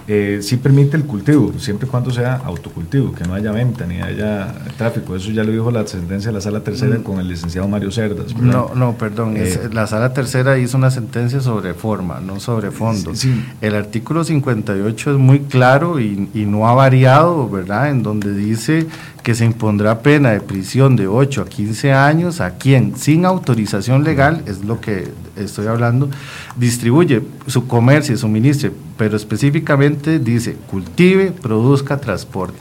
eh, 0.08 0.38
sí 0.40 0.56
permite 0.56 0.96
el 0.96 1.04
cultivo, 1.04 1.52
siempre 1.58 1.88
y 1.88 1.90
cuando 1.90 2.10
sea 2.12 2.36
autocultivo, 2.36 3.12
que 3.12 3.24
no 3.24 3.34
haya 3.34 3.50
venta 3.50 3.86
ni 3.86 4.00
haya 4.00 4.54
tráfico. 4.78 5.16
Eso 5.16 5.30
ya 5.32 5.42
lo 5.42 5.50
dijo 5.50 5.70
la 5.70 5.86
sentencia 5.86 6.30
de 6.30 6.34
la 6.34 6.40
Sala 6.40 6.60
Tercera 6.60 6.98
mm. 6.98 7.02
con 7.02 7.18
el 7.18 7.26
licenciado 7.26 7.66
Mario 7.66 7.90
Cerdas. 7.90 8.36
No, 8.36 8.72
no, 8.74 8.96
perdón. 8.96 9.34
Eh, 9.36 9.68
la 9.72 9.86
Sala 9.88 10.12
Tercera 10.12 10.58
hizo 10.58 10.76
una 10.76 10.92
sentencia 10.92 11.40
sobre 11.40 11.74
forma, 11.74 12.20
no 12.20 12.38
sobre 12.38 12.70
fondo. 12.70 13.12
El 13.60 13.74
artículo 13.74 14.22
58 14.22 15.10
es 15.10 15.18
muy 15.18 15.40
claro 15.40 15.98
y, 15.98 16.28
y 16.34 16.46
no 16.46 16.68
ha 16.68 16.74
variado, 16.74 17.48
¿verdad? 17.48 17.90
En 17.90 18.02
donde 18.02 18.32
dice 18.32 18.86
que 19.24 19.34
se 19.34 19.44
impondrá 19.44 20.02
pena 20.02 20.30
de 20.30 20.40
prisión 20.40 20.94
de 20.94 21.08
8 21.08 21.42
a 21.42 21.44
15 21.46 21.92
años 21.92 22.40
a 22.40 22.52
quien 22.58 22.96
sin 22.96 23.24
autorización 23.24 24.04
legal, 24.04 24.44
es 24.46 24.64
lo 24.64 24.80
que 24.80 25.08
estoy 25.34 25.66
hablando, 25.66 26.08
distribuye 26.56 27.22
su 27.48 27.66
comercio, 27.66 28.16
suministre, 28.16 28.70
pero 28.96 29.16
específicamente 29.16 30.18
dice 30.18 30.56
cultive, 30.70 31.32
produzca, 31.32 31.98
transporte. 31.98 32.58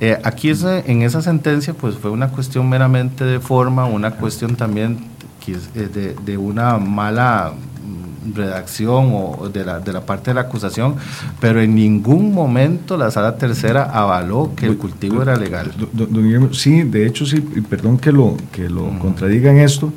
Eh, 0.00 0.18
aquí 0.24 0.52
en 0.64 1.02
esa 1.02 1.22
sentencia 1.22 1.74
pues 1.74 1.96
fue 1.96 2.10
una 2.10 2.28
cuestión 2.28 2.68
meramente 2.68 3.24
de 3.24 3.38
forma, 3.38 3.84
una 3.84 4.12
cuestión 4.12 4.56
también 4.56 4.98
eh, 5.46 5.88
de, 5.92 6.14
de 6.14 6.36
una 6.36 6.78
mala 6.78 7.52
redacción 8.34 9.10
o 9.12 9.48
de 9.48 9.64
la, 9.64 9.80
de 9.80 9.92
la 9.92 10.00
parte 10.02 10.30
de 10.30 10.34
la 10.34 10.42
acusación, 10.42 10.96
pero 11.40 11.60
en 11.60 11.74
ningún 11.74 12.32
momento 12.32 12.96
la 12.96 13.10
sala 13.10 13.36
tercera 13.36 13.84
avaló 13.84 14.52
que 14.56 14.66
el 14.66 14.78
cultivo 14.78 15.22
era 15.22 15.36
legal. 15.36 15.72
sí, 16.52 16.82
de 16.82 17.06
hecho 17.06 17.26
sí, 17.26 17.40
perdón 17.40 17.98
que 17.98 18.12
lo, 18.12 18.36
que 18.52 18.68
lo 18.68 18.98
contradiga 18.98 19.50
en 19.50 19.58
esto, 19.58 19.92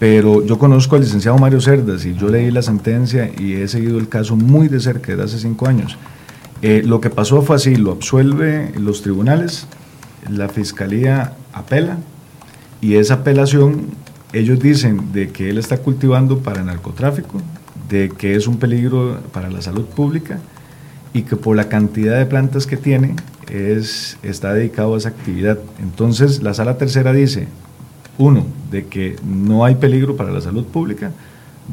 pero 0.00 0.42
yo 0.42 0.58
conozco 0.58 0.96
al 0.96 1.02
licenciado 1.02 1.36
Mario 1.36 1.60
Cerdas 1.60 2.06
y 2.06 2.14
yo 2.14 2.28
leí 2.28 2.50
la 2.50 2.62
sentencia 2.62 3.30
y 3.38 3.52
he 3.52 3.68
seguido 3.68 3.98
el 3.98 4.08
caso 4.08 4.34
muy 4.34 4.66
de 4.66 4.80
cerca 4.80 5.12
desde 5.12 5.24
hace 5.24 5.38
cinco 5.40 5.68
años. 5.68 5.98
Eh, 6.62 6.82
lo 6.82 7.02
que 7.02 7.10
pasó 7.10 7.42
fue 7.42 7.56
así, 7.56 7.76
lo 7.76 7.92
absuelve 7.92 8.72
los 8.78 9.02
tribunales, 9.02 9.66
la 10.26 10.48
fiscalía 10.48 11.34
apela 11.52 11.98
y 12.80 12.94
esa 12.94 13.14
apelación 13.14 13.88
ellos 14.32 14.58
dicen 14.58 15.12
de 15.12 15.28
que 15.28 15.50
él 15.50 15.58
está 15.58 15.76
cultivando 15.76 16.38
para 16.38 16.64
narcotráfico, 16.64 17.38
de 17.90 18.08
que 18.08 18.36
es 18.36 18.46
un 18.46 18.56
peligro 18.56 19.20
para 19.34 19.50
la 19.50 19.60
salud 19.60 19.84
pública 19.84 20.38
y 21.12 21.22
que 21.22 21.36
por 21.36 21.56
la 21.56 21.68
cantidad 21.68 22.16
de 22.16 22.24
plantas 22.24 22.66
que 22.66 22.78
tiene 22.78 23.16
es, 23.50 24.16
está 24.22 24.54
dedicado 24.54 24.94
a 24.94 24.98
esa 24.98 25.10
actividad. 25.10 25.58
Entonces 25.78 26.42
la 26.42 26.54
sala 26.54 26.78
tercera 26.78 27.12
dice, 27.12 27.48
uno, 28.20 28.44
de 28.70 28.86
que 28.86 29.16
no 29.26 29.64
hay 29.64 29.76
peligro 29.76 30.14
para 30.14 30.30
la 30.30 30.40
salud 30.42 30.64
pública, 30.64 31.10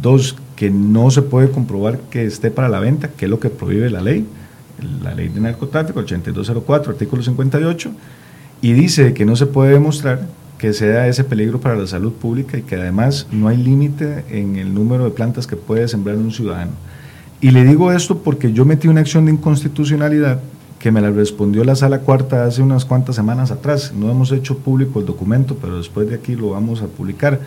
dos, 0.01 0.35
que 0.55 0.69
no 0.69 1.11
se 1.11 1.21
puede 1.21 1.51
comprobar 1.51 1.99
que 2.09 2.25
esté 2.25 2.51
para 2.51 2.69
la 2.69 2.79
venta, 2.79 3.09
que 3.09 3.25
es 3.25 3.31
lo 3.31 3.39
que 3.39 3.49
prohíbe 3.49 3.89
la 3.89 4.01
ley, 4.01 4.25
la 5.03 5.13
ley 5.13 5.27
de 5.27 5.41
narcotráfico, 5.41 5.99
8204, 5.99 6.93
artículo 6.93 7.21
58, 7.21 7.91
y 8.61 8.73
dice 8.73 9.13
que 9.13 9.25
no 9.25 9.35
se 9.35 9.45
puede 9.45 9.73
demostrar 9.73 10.25
que 10.57 10.71
sea 10.73 11.07
ese 11.07 11.25
peligro 11.25 11.59
para 11.59 11.75
la 11.75 11.85
salud 11.85 12.13
pública 12.13 12.57
y 12.57 12.63
que 12.63 12.75
además 12.75 13.27
no 13.31 13.49
hay 13.49 13.57
límite 13.57 14.23
en 14.29 14.55
el 14.55 14.73
número 14.73 15.03
de 15.03 15.11
plantas 15.11 15.45
que 15.47 15.57
puede 15.57 15.87
sembrar 15.87 16.15
un 16.15 16.31
ciudadano. 16.31 16.71
Y 17.41 17.51
le 17.51 17.65
digo 17.65 17.91
esto 17.91 18.19
porque 18.19 18.53
yo 18.53 18.65
metí 18.65 18.87
una 18.87 19.01
acción 19.01 19.25
de 19.25 19.33
inconstitucionalidad 19.33 20.39
que 20.79 20.91
me 20.91 21.01
la 21.01 21.09
respondió 21.09 21.63
la 21.63 21.75
sala 21.75 21.99
cuarta 21.99 22.45
hace 22.45 22.61
unas 22.61 22.85
cuantas 22.85 23.15
semanas 23.15 23.51
atrás. 23.51 23.93
No 23.95 24.11
hemos 24.11 24.31
hecho 24.31 24.57
público 24.59 24.99
el 24.99 25.05
documento, 25.05 25.57
pero 25.59 25.77
después 25.77 26.07
de 26.09 26.15
aquí 26.15 26.35
lo 26.35 26.51
vamos 26.51 26.81
a 26.81 26.87
publicar, 26.87 27.39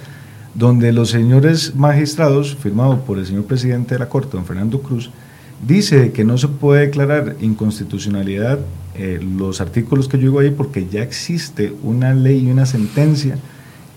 donde 0.54 0.92
los 0.92 1.10
señores 1.10 1.74
magistrados, 1.76 2.56
firmado 2.56 3.00
por 3.00 3.18
el 3.18 3.26
señor 3.26 3.44
presidente 3.44 3.94
de 3.94 4.00
la 4.00 4.08
Corte, 4.08 4.36
don 4.36 4.44
Fernando 4.44 4.80
Cruz, 4.80 5.10
dice 5.66 6.12
que 6.12 6.24
no 6.24 6.38
se 6.38 6.48
puede 6.48 6.86
declarar 6.86 7.36
inconstitucionalidad 7.40 8.58
eh, 8.96 9.20
los 9.22 9.60
artículos 9.60 10.08
que 10.08 10.18
yo 10.18 10.24
digo 10.24 10.40
ahí 10.40 10.50
porque 10.50 10.88
ya 10.90 11.02
existe 11.02 11.72
una 11.82 12.12
ley 12.12 12.46
y 12.46 12.50
una 12.50 12.66
sentencia 12.66 13.38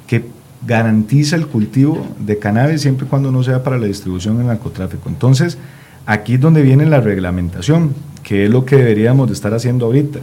que 0.07 0.25
garantiza 0.65 1.35
el 1.35 1.47
cultivo 1.47 2.05
de 2.19 2.37
cannabis 2.37 2.81
siempre 2.81 3.07
y 3.07 3.09
cuando 3.09 3.31
no 3.31 3.43
sea 3.43 3.63
para 3.63 3.77
la 3.77 3.87
distribución 3.87 4.39
en 4.39 4.47
narcotráfico. 4.47 5.09
Entonces, 5.09 5.57
aquí 6.05 6.35
es 6.35 6.41
donde 6.41 6.61
viene 6.61 6.85
la 6.85 7.01
reglamentación, 7.01 7.93
que 8.23 8.45
es 8.45 8.49
lo 8.49 8.65
que 8.65 8.77
deberíamos 8.77 9.27
de 9.27 9.33
estar 9.33 9.53
haciendo 9.53 9.85
ahorita, 9.85 10.19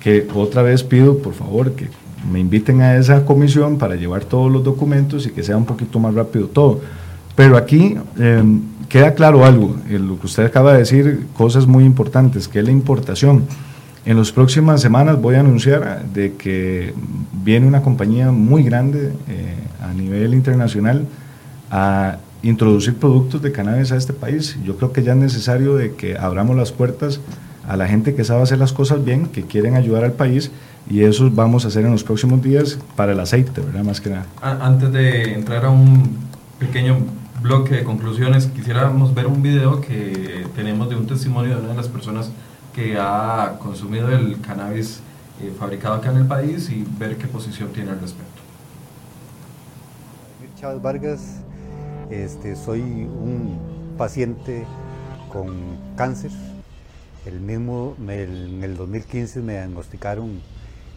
que 0.00 0.26
otra 0.34 0.62
vez 0.62 0.82
pido, 0.82 1.18
por 1.18 1.34
favor, 1.34 1.72
que 1.72 1.88
me 2.30 2.40
inviten 2.40 2.80
a 2.80 2.96
esa 2.96 3.24
comisión 3.24 3.78
para 3.78 3.96
llevar 3.96 4.24
todos 4.24 4.50
los 4.50 4.64
documentos 4.64 5.26
y 5.26 5.30
que 5.30 5.42
sea 5.42 5.56
un 5.56 5.64
poquito 5.64 5.98
más 5.98 6.14
rápido 6.14 6.46
todo. 6.46 6.80
Pero 7.34 7.56
aquí 7.56 7.96
em, 8.18 8.62
queda 8.88 9.14
claro 9.14 9.44
algo, 9.44 9.76
lo 9.88 10.18
que 10.18 10.26
usted 10.26 10.44
acaba 10.44 10.72
de 10.72 10.80
decir, 10.80 11.26
cosas 11.34 11.66
muy 11.66 11.84
importantes, 11.84 12.48
que 12.48 12.60
es 12.60 12.64
la 12.64 12.70
importación. 12.70 13.44
En 14.04 14.18
las 14.18 14.32
próximas 14.32 14.80
semanas 14.80 15.20
voy 15.20 15.36
a 15.36 15.40
anunciar 15.40 16.04
de 16.12 16.34
que 16.34 16.92
viene 17.44 17.66
una 17.66 17.82
compañía 17.82 18.32
muy 18.32 18.64
grande 18.64 19.12
eh, 19.28 19.54
a 19.80 19.94
nivel 19.94 20.34
internacional 20.34 21.06
a 21.70 22.18
introducir 22.42 22.96
productos 22.96 23.42
de 23.42 23.52
cannabis 23.52 23.92
a 23.92 23.96
este 23.96 24.12
país. 24.12 24.56
Yo 24.64 24.76
creo 24.76 24.92
que 24.92 25.02
ya 25.02 25.12
es 25.12 25.18
necesario 25.18 25.76
de 25.76 25.94
que 25.94 26.16
abramos 26.18 26.56
las 26.56 26.72
puertas 26.72 27.20
a 27.68 27.76
la 27.76 27.86
gente 27.86 28.14
que 28.14 28.24
sabe 28.24 28.42
hacer 28.42 28.58
las 28.58 28.72
cosas 28.72 29.04
bien, 29.04 29.26
que 29.26 29.42
quieren 29.44 29.76
ayudar 29.76 30.04
al 30.04 30.12
país 30.12 30.50
y 30.90 31.04
eso 31.04 31.30
vamos 31.30 31.64
a 31.64 31.68
hacer 31.68 31.84
en 31.84 31.92
los 31.92 32.02
próximos 32.02 32.42
días 32.42 32.78
para 32.96 33.12
el 33.12 33.20
aceite, 33.20 33.60
¿verdad? 33.60 33.84
Más 33.84 34.00
que 34.00 34.10
nada. 34.10 34.26
Antes 34.40 34.92
de 34.92 35.34
entrar 35.34 35.64
a 35.64 35.70
un 35.70 36.16
pequeño 36.58 36.98
bloque 37.40 37.76
de 37.76 37.84
conclusiones, 37.84 38.46
quisiéramos 38.46 39.14
ver 39.14 39.26
un 39.26 39.42
video 39.42 39.80
que 39.80 40.44
tenemos 40.54 40.88
de 40.88 40.96
un 40.96 41.06
testimonio 41.06 41.54
de 41.54 41.60
una 41.60 41.70
de 41.70 41.76
las 41.76 41.88
personas 41.88 42.30
que 42.74 42.96
ha 42.98 43.56
consumido 43.60 44.10
el 44.10 44.40
cannabis 44.40 45.00
eh, 45.40 45.52
fabricado 45.58 45.94
acá 45.94 46.10
en 46.10 46.18
el 46.18 46.26
país 46.26 46.70
y 46.70 46.86
ver 46.98 47.16
qué 47.16 47.26
posición 47.26 47.70
tiene 47.72 47.90
al 47.90 48.00
respecto. 48.00 48.42
Chávez 50.58 50.80
Vargas, 50.80 51.41
este, 52.10 52.56
soy 52.56 52.80
un 52.80 53.58
paciente 53.96 54.64
con 55.32 55.78
cáncer. 55.96 56.30
El 57.26 57.40
mismo, 57.40 57.94
en 58.00 58.62
el 58.64 58.76
2015 58.76 59.40
me 59.40 59.52
diagnosticaron 59.52 60.40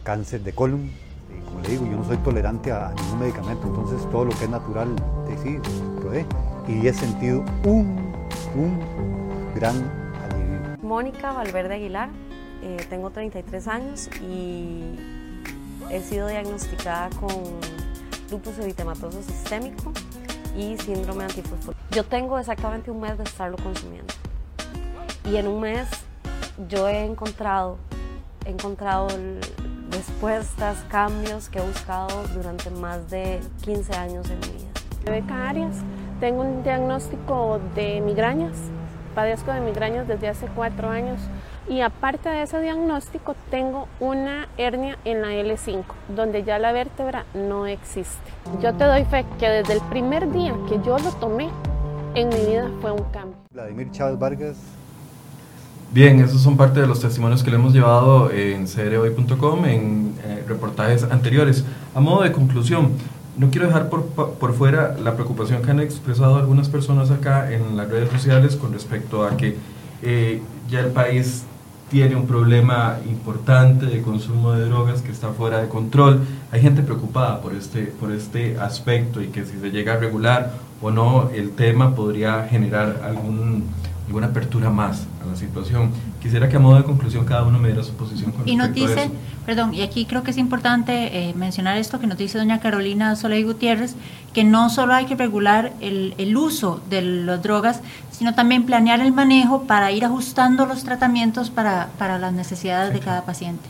cáncer 0.02 0.42
de 0.42 0.52
colon. 0.52 0.90
Y 1.28 1.44
como 1.44 1.60
le 1.60 1.68
digo, 1.68 1.86
yo 1.86 1.96
no 1.96 2.04
soy 2.04 2.16
tolerante 2.18 2.70
a 2.70 2.92
ningún 2.96 3.18
medicamento, 3.20 3.66
entonces 3.66 4.08
todo 4.10 4.26
lo 4.26 4.30
que 4.38 4.44
es 4.44 4.50
natural, 4.50 4.88
sí, 5.42 5.58
probé. 6.00 6.24
Y 6.68 6.86
he 6.86 6.92
sentido 6.92 7.44
un, 7.64 8.12
gran 9.54 10.06
Mónica 10.82 11.32
Valverde 11.32 11.74
Aguilar, 11.74 12.10
eh, 12.62 12.76
tengo 12.88 13.10
33 13.10 13.68
años 13.68 14.08
y 14.22 14.94
he 15.90 16.00
sido 16.00 16.28
diagnosticada 16.28 17.10
con 17.10 17.30
lupus 18.30 18.58
eritematoso 18.58 19.22
sistémico 19.22 19.92
y 20.56 20.76
síndrome 20.78 21.24
antifosfolípido. 21.24 21.88
Yo 21.90 22.04
tengo 22.04 22.38
exactamente 22.38 22.90
un 22.90 23.00
mes 23.00 23.16
de 23.18 23.24
estarlo 23.24 23.56
consumiendo 23.58 24.12
y 25.30 25.36
en 25.36 25.48
un 25.48 25.60
mes 25.60 25.88
yo 26.68 26.88
he 26.88 27.04
encontrado, 27.04 27.78
encontrado 28.44 29.08
respuestas, 29.90 30.78
cambios 30.88 31.48
que 31.48 31.58
he 31.58 31.66
buscado 31.66 32.26
durante 32.34 32.70
más 32.70 33.10
de 33.10 33.40
15 33.62 33.94
años 33.94 34.30
en 34.30 34.38
mi 34.40 34.46
vida. 34.46 34.70
Rebeca 35.04 35.48
Arias, 35.48 35.76
tengo 36.20 36.42
un 36.42 36.62
diagnóstico 36.62 37.60
de 37.74 38.00
migrañas 38.00 38.56
Padezco 39.16 39.50
de 39.50 39.60
migrañas 39.60 40.06
desde 40.06 40.28
hace 40.28 40.46
cuatro 40.54 40.90
años 40.90 41.18
y 41.70 41.80
aparte 41.80 42.28
de 42.28 42.42
ese 42.42 42.60
diagnóstico 42.60 43.34
tengo 43.50 43.88
una 43.98 44.46
hernia 44.58 44.98
en 45.06 45.22
la 45.22 45.28
L5, 45.28 45.84
donde 46.14 46.44
ya 46.44 46.58
la 46.58 46.70
vértebra 46.72 47.24
no 47.32 47.66
existe. 47.66 48.30
Yo 48.60 48.74
te 48.74 48.84
doy 48.84 49.06
fe 49.06 49.24
que 49.38 49.48
desde 49.48 49.72
el 49.72 49.80
primer 49.88 50.30
día 50.30 50.54
que 50.68 50.78
yo 50.84 50.98
lo 50.98 51.10
tomé, 51.12 51.48
en 52.14 52.28
mi 52.28 52.44
vida 52.44 52.70
fue 52.82 52.92
un 52.92 53.04
cambio. 53.04 53.38
Vladimir 53.54 53.90
Chávez 53.90 54.18
Vargas. 54.18 54.58
Bien, 55.92 56.20
esos 56.20 56.42
son 56.42 56.58
parte 56.58 56.82
de 56.82 56.86
los 56.86 57.00
testimonios 57.00 57.42
que 57.42 57.50
le 57.50 57.56
hemos 57.56 57.72
llevado 57.72 58.30
en 58.30 58.66
crhoy.com 58.66 59.64
en 59.64 60.14
eh, 60.24 60.44
reportajes 60.46 61.04
anteriores. 61.04 61.64
A 61.94 62.00
modo 62.00 62.22
de 62.22 62.32
conclusión, 62.32 62.92
no 63.36 63.50
quiero 63.50 63.66
dejar 63.66 63.88
por, 63.90 64.06
por, 64.06 64.54
fuera 64.54 64.96
la 65.02 65.14
preocupación 65.14 65.62
que 65.62 65.70
han 65.70 65.80
expresado 65.80 66.36
algunas 66.36 66.68
personas 66.68 67.10
acá 67.10 67.52
en 67.52 67.76
las 67.76 67.88
redes 67.88 68.10
sociales 68.10 68.56
con 68.56 68.72
respecto 68.72 69.24
a 69.24 69.36
que 69.36 69.56
eh, 70.02 70.40
ya 70.70 70.80
el 70.80 70.88
país 70.88 71.44
tiene 71.90 72.16
un 72.16 72.26
problema 72.26 72.98
importante 73.08 73.86
de 73.86 74.02
consumo 74.02 74.52
de 74.52 74.64
drogas 74.68 75.02
que 75.02 75.12
está 75.12 75.28
fuera 75.28 75.60
de 75.60 75.68
control. 75.68 76.20
Hay 76.50 76.60
gente 76.60 76.82
preocupada 76.82 77.40
por 77.40 77.54
este, 77.54 77.82
por 77.84 78.10
este 78.10 78.58
aspecto 78.58 79.22
y 79.22 79.28
que 79.28 79.44
si 79.44 79.58
se 79.60 79.70
llega 79.70 79.94
a 79.94 79.96
regular 79.96 80.54
o 80.82 80.90
no 80.90 81.30
el 81.30 81.50
tema 81.50 81.94
podría 81.94 82.44
generar 82.48 83.02
algún, 83.04 83.64
alguna 84.06 84.28
apertura 84.28 84.70
más 84.70 85.06
a 85.22 85.26
la 85.26 85.36
situación. 85.36 85.90
Quisiera 86.22 86.48
que 86.48 86.56
a 86.56 86.60
modo 86.60 86.76
de 86.76 86.84
conclusión 86.84 87.24
cada 87.24 87.42
uno 87.42 87.58
me 87.58 87.68
diera 87.68 87.82
su 87.82 87.92
posición 87.94 88.32
con 88.32 88.48
y 88.48 88.56
nos 88.56 88.72
dice, 88.72 89.04
eso. 89.04 89.12
Perdón, 89.44 89.74
y 89.74 89.82
aquí 89.82 90.06
creo 90.06 90.22
que 90.22 90.30
es 90.30 90.38
importante 90.38 91.28
eh, 91.28 91.34
mencionar 91.34 91.76
esto 91.76 92.00
que 92.00 92.06
nos 92.06 92.16
dice 92.16 92.38
doña 92.38 92.60
Carolina 92.60 93.16
Soleil 93.16 93.44
Gutiérrez, 93.44 93.94
que 94.32 94.44
no 94.44 94.70
solo 94.70 94.94
hay 94.94 95.06
que 95.06 95.16
regular 95.16 95.72
el, 95.80 96.14
el 96.18 96.36
uso 96.36 96.80
de 96.88 97.02
las 97.02 97.42
drogas, 97.42 97.80
sino 98.10 98.34
también 98.34 98.64
planear 98.64 99.00
el 99.00 99.12
manejo 99.12 99.64
para 99.64 99.92
ir 99.92 100.04
ajustando 100.04 100.66
los 100.66 100.84
tratamientos 100.84 101.50
para, 101.50 101.88
para 101.98 102.18
las 102.18 102.32
necesidades 102.32 102.92
de 102.92 103.00
cada 103.00 103.24
paciente. 103.24 103.68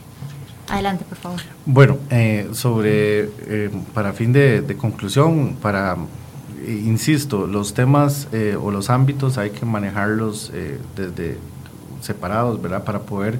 Adelante, 0.69 1.05
por 1.07 1.17
favor. 1.17 1.39
Bueno, 1.65 1.97
eh, 2.09 2.49
sobre, 2.51 3.29
eh, 3.47 3.71
para 3.93 4.13
fin 4.13 4.33
de, 4.33 4.61
de 4.61 4.75
conclusión, 4.75 5.55
para 5.61 5.95
insisto, 6.67 7.47
los 7.47 7.73
temas 7.73 8.27
o 8.61 8.71
los 8.71 8.89
ámbitos 8.89 9.37
hay 9.37 9.51
que 9.51 9.65
manejarlos 9.65 10.51
desde 10.95 11.37
separados, 12.01 12.61
¿verdad? 12.61 12.83
Para 12.83 12.99
poder 12.99 13.39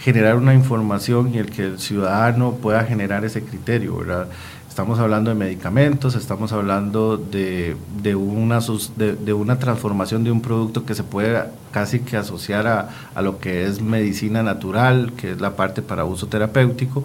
generar 0.00 0.36
una 0.36 0.54
información 0.54 1.34
y 1.34 1.38
el 1.38 1.50
que 1.50 1.64
el 1.64 1.78
ciudadano 1.78 2.52
pueda 2.54 2.84
generar 2.84 3.24
ese 3.24 3.42
criterio, 3.42 3.96
¿verdad? 3.96 4.28
Estamos 4.68 4.98
hablando 4.98 5.30
de 5.30 5.36
medicamentos, 5.36 6.14
estamos 6.14 6.52
hablando 6.52 7.16
de, 7.16 7.76
de 8.02 8.14
una, 8.14 8.60
de, 8.96 9.32
una 9.32 9.58
transformación 9.58 10.22
de 10.24 10.30
un 10.30 10.40
producto 10.40 10.86
que 10.86 10.94
se 10.94 11.02
puede 11.02 11.42
casi 11.72 12.00
que 12.00 12.16
asociar 12.16 12.66
a, 12.66 12.88
a, 13.14 13.20
lo 13.20 13.40
que 13.40 13.66
es 13.66 13.82
medicina 13.82 14.42
natural, 14.42 15.12
que 15.16 15.32
es 15.32 15.40
la 15.40 15.56
parte 15.56 15.82
para 15.82 16.04
uso 16.04 16.28
terapéutico. 16.28 17.04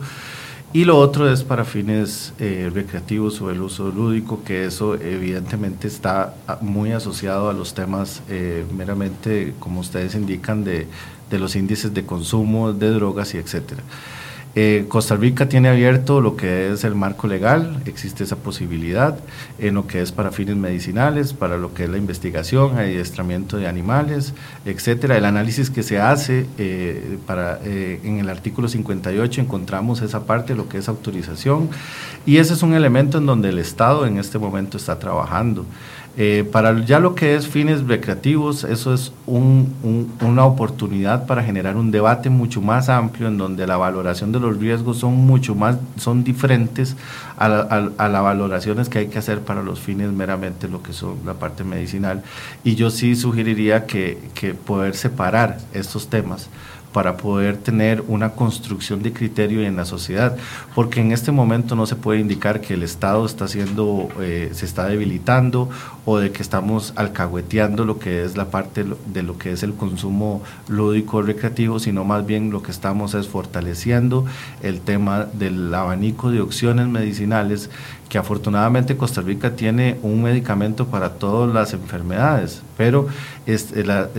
Y 0.76 0.84
lo 0.84 0.97
otro 0.97 1.32
es 1.32 1.45
para 1.45 1.63
fines 1.63 2.34
eh, 2.38 2.69
recreativos 2.69 3.39
o 3.39 3.49
el 3.49 3.61
uso 3.61 3.93
lúdico, 3.93 4.43
que 4.43 4.65
eso 4.65 4.95
evidentemente 4.95 5.88
está 5.88 6.34
muy 6.59 6.91
asociado 6.91 7.49
a 7.49 7.53
los 7.53 7.73
temas 7.73 8.21
eh, 8.28 8.65
meramente, 8.76 9.53
como 9.59 9.80
ustedes 9.80 10.15
indican, 10.15 10.65
de, 10.65 10.86
de 11.30 11.39
los 11.39 11.55
índices 11.55 11.93
de 11.93 12.05
consumo 12.05 12.73
de 12.73 12.89
drogas 12.89 13.34
y 13.36 13.38
etcétera. 13.38 13.84
Eh, 14.58 14.86
Costa 14.88 15.18
Rica 15.18 15.49
tiene 15.49 15.68
abierto 15.68 16.22
lo 16.22 16.38
que 16.38 16.72
es 16.72 16.86
el 16.86 16.95
marco 16.95 17.28
legal, 17.28 17.82
existe 17.86 18.24
esa 18.24 18.38
posibilidad 18.38 19.20
en 19.60 19.74
lo 19.76 19.86
que 19.86 20.01
es 20.01 20.14
para 20.14 20.32
fines 20.32 20.56
medicinales, 20.56 21.34
para 21.34 21.58
lo 21.58 21.74
que 21.74 21.84
es 21.84 21.89
la 21.89 21.97
investigación, 21.97 22.78
adiestramiento 22.78 23.58
de 23.58 23.68
animales, 23.68 24.34
etcétera. 24.64 25.18
El 25.18 25.26
análisis 25.26 25.70
que 25.70 25.84
se 25.84 25.99
hace 25.99 26.45
eh, 26.58 27.18
para, 27.28 27.60
eh, 27.66 27.99
en 28.06 28.20
el 28.20 28.30
artículo 28.30 28.70
58 28.70 29.41
encontramos 29.41 30.01
esa 30.01 30.26
parte, 30.26 30.56
lo 30.56 30.70
que 30.70 30.78
es 30.78 30.88
autorización, 30.88 31.70
y 32.26 32.38
ese 32.38 32.53
es 32.53 32.64
un 32.64 32.76
elemento 32.76 33.18
en 33.18 33.26
donde 33.26 33.49
el 33.49 33.60
Estado 33.60 34.06
en 34.06 34.18
este 34.20 34.39
momento 34.39 34.78
está 34.78 34.97
trabajando. 34.99 35.66
Eh, 36.18 36.47
para 36.49 36.86
ya 36.86 36.99
lo 36.99 37.13
que 37.13 37.36
es 37.36 37.47
fines 37.47 37.86
recreativos, 37.86 38.63
eso 38.63 38.93
es 38.93 39.11
una 39.26 40.45
oportunidad 40.45 41.26
para 41.26 41.43
generar 41.43 41.76
un 41.76 41.91
debate 41.91 42.30
mucho 42.30 42.61
más 42.61 42.88
amplio 42.88 43.28
en 43.28 43.38
donde 43.38 43.68
la 43.68 43.76
valoración 43.76 44.32
de 44.32 44.39
los 44.39 44.57
riesgos 44.57 44.99
son 44.99 45.13
mucho 45.16 45.55
más, 45.55 45.78
son 45.97 46.24
diferentes 46.24 46.95
a, 47.38 47.49
las 47.49 48.24
valoraciones 48.24 48.88
que 48.88 48.99
hay 48.99 49.07
que 49.07 49.20
hacer 49.20 49.41
para 49.41 49.61
los 49.61 49.82
fines 49.82 50.11
meramente 50.13 50.70
lo 50.70 50.82
que 50.82 50.93
son 50.93 51.18
la 51.26 51.34
parte 51.34 51.66
medicinal. 51.66 52.24
Y 52.63 52.76
yo 52.76 52.89
sí 52.91 53.18
sugeriría 53.18 53.86
que 53.86 54.18
poder 54.66 54.95
separar 54.95 55.57
estos 55.74 56.07
temas 56.07 56.49
para 56.96 57.18
poder 57.18 57.58
tener 57.58 58.06
una 58.08 58.30
construcción 58.30 59.04
de 59.04 59.12
criterio 59.12 59.62
en 59.64 59.76
la 59.76 59.84
sociedad, 59.84 60.38
porque 60.74 61.02
en 61.02 61.12
este 61.12 61.34
momento 61.34 61.76
no 61.76 61.86
se 61.86 61.98
puede 61.98 62.22
indicar 62.22 62.62
que 62.62 62.76
el 62.76 62.84
Estado 62.84 63.26
está 63.26 63.43
haciendo, 63.43 64.08
eh, 64.22 64.52
se 64.54 64.66
está 64.66 64.88
debilitando 64.88 65.70
o 66.06 66.20
de 66.20 66.32
que 66.32 66.41
estamos 66.41 66.93
alcahueteando 66.96 67.84
lo 67.84 68.00
que 68.00 68.24
es 68.24 68.38
la 68.38 68.46
parte 68.46 68.86
de 69.08 69.24
lo 69.24 69.38
que 69.38 69.52
es 69.52 69.62
el 69.64 69.74
consumo 69.74 70.41
lúdico 70.70 71.22
recreativo, 71.22 71.80
sino 71.80 72.06
más 72.06 72.26
bien 72.26 72.50
lo 72.50 72.64
que 72.64 72.72
estamos 72.72 73.14
es 73.14 73.28
fortaleciendo 73.28 74.26
el 74.64 74.80
tema 74.80 75.26
del 75.34 75.74
abanico 75.74 76.32
de 76.32 76.39
opciones 76.39 76.88
medicinales 76.88 77.70
que 78.10 78.18
afortunadamente 78.18 78.97
Costa 78.97 79.22
Rica 79.22 79.56
tiene 79.56 79.97
un 80.03 80.22
medicamento 80.22 80.86
para 80.86 81.14
todas 81.14 81.53
las 81.53 81.74
enfermedades, 81.74 82.62
pero 82.78 83.08
es 83.45 83.74
la, 83.76 84.10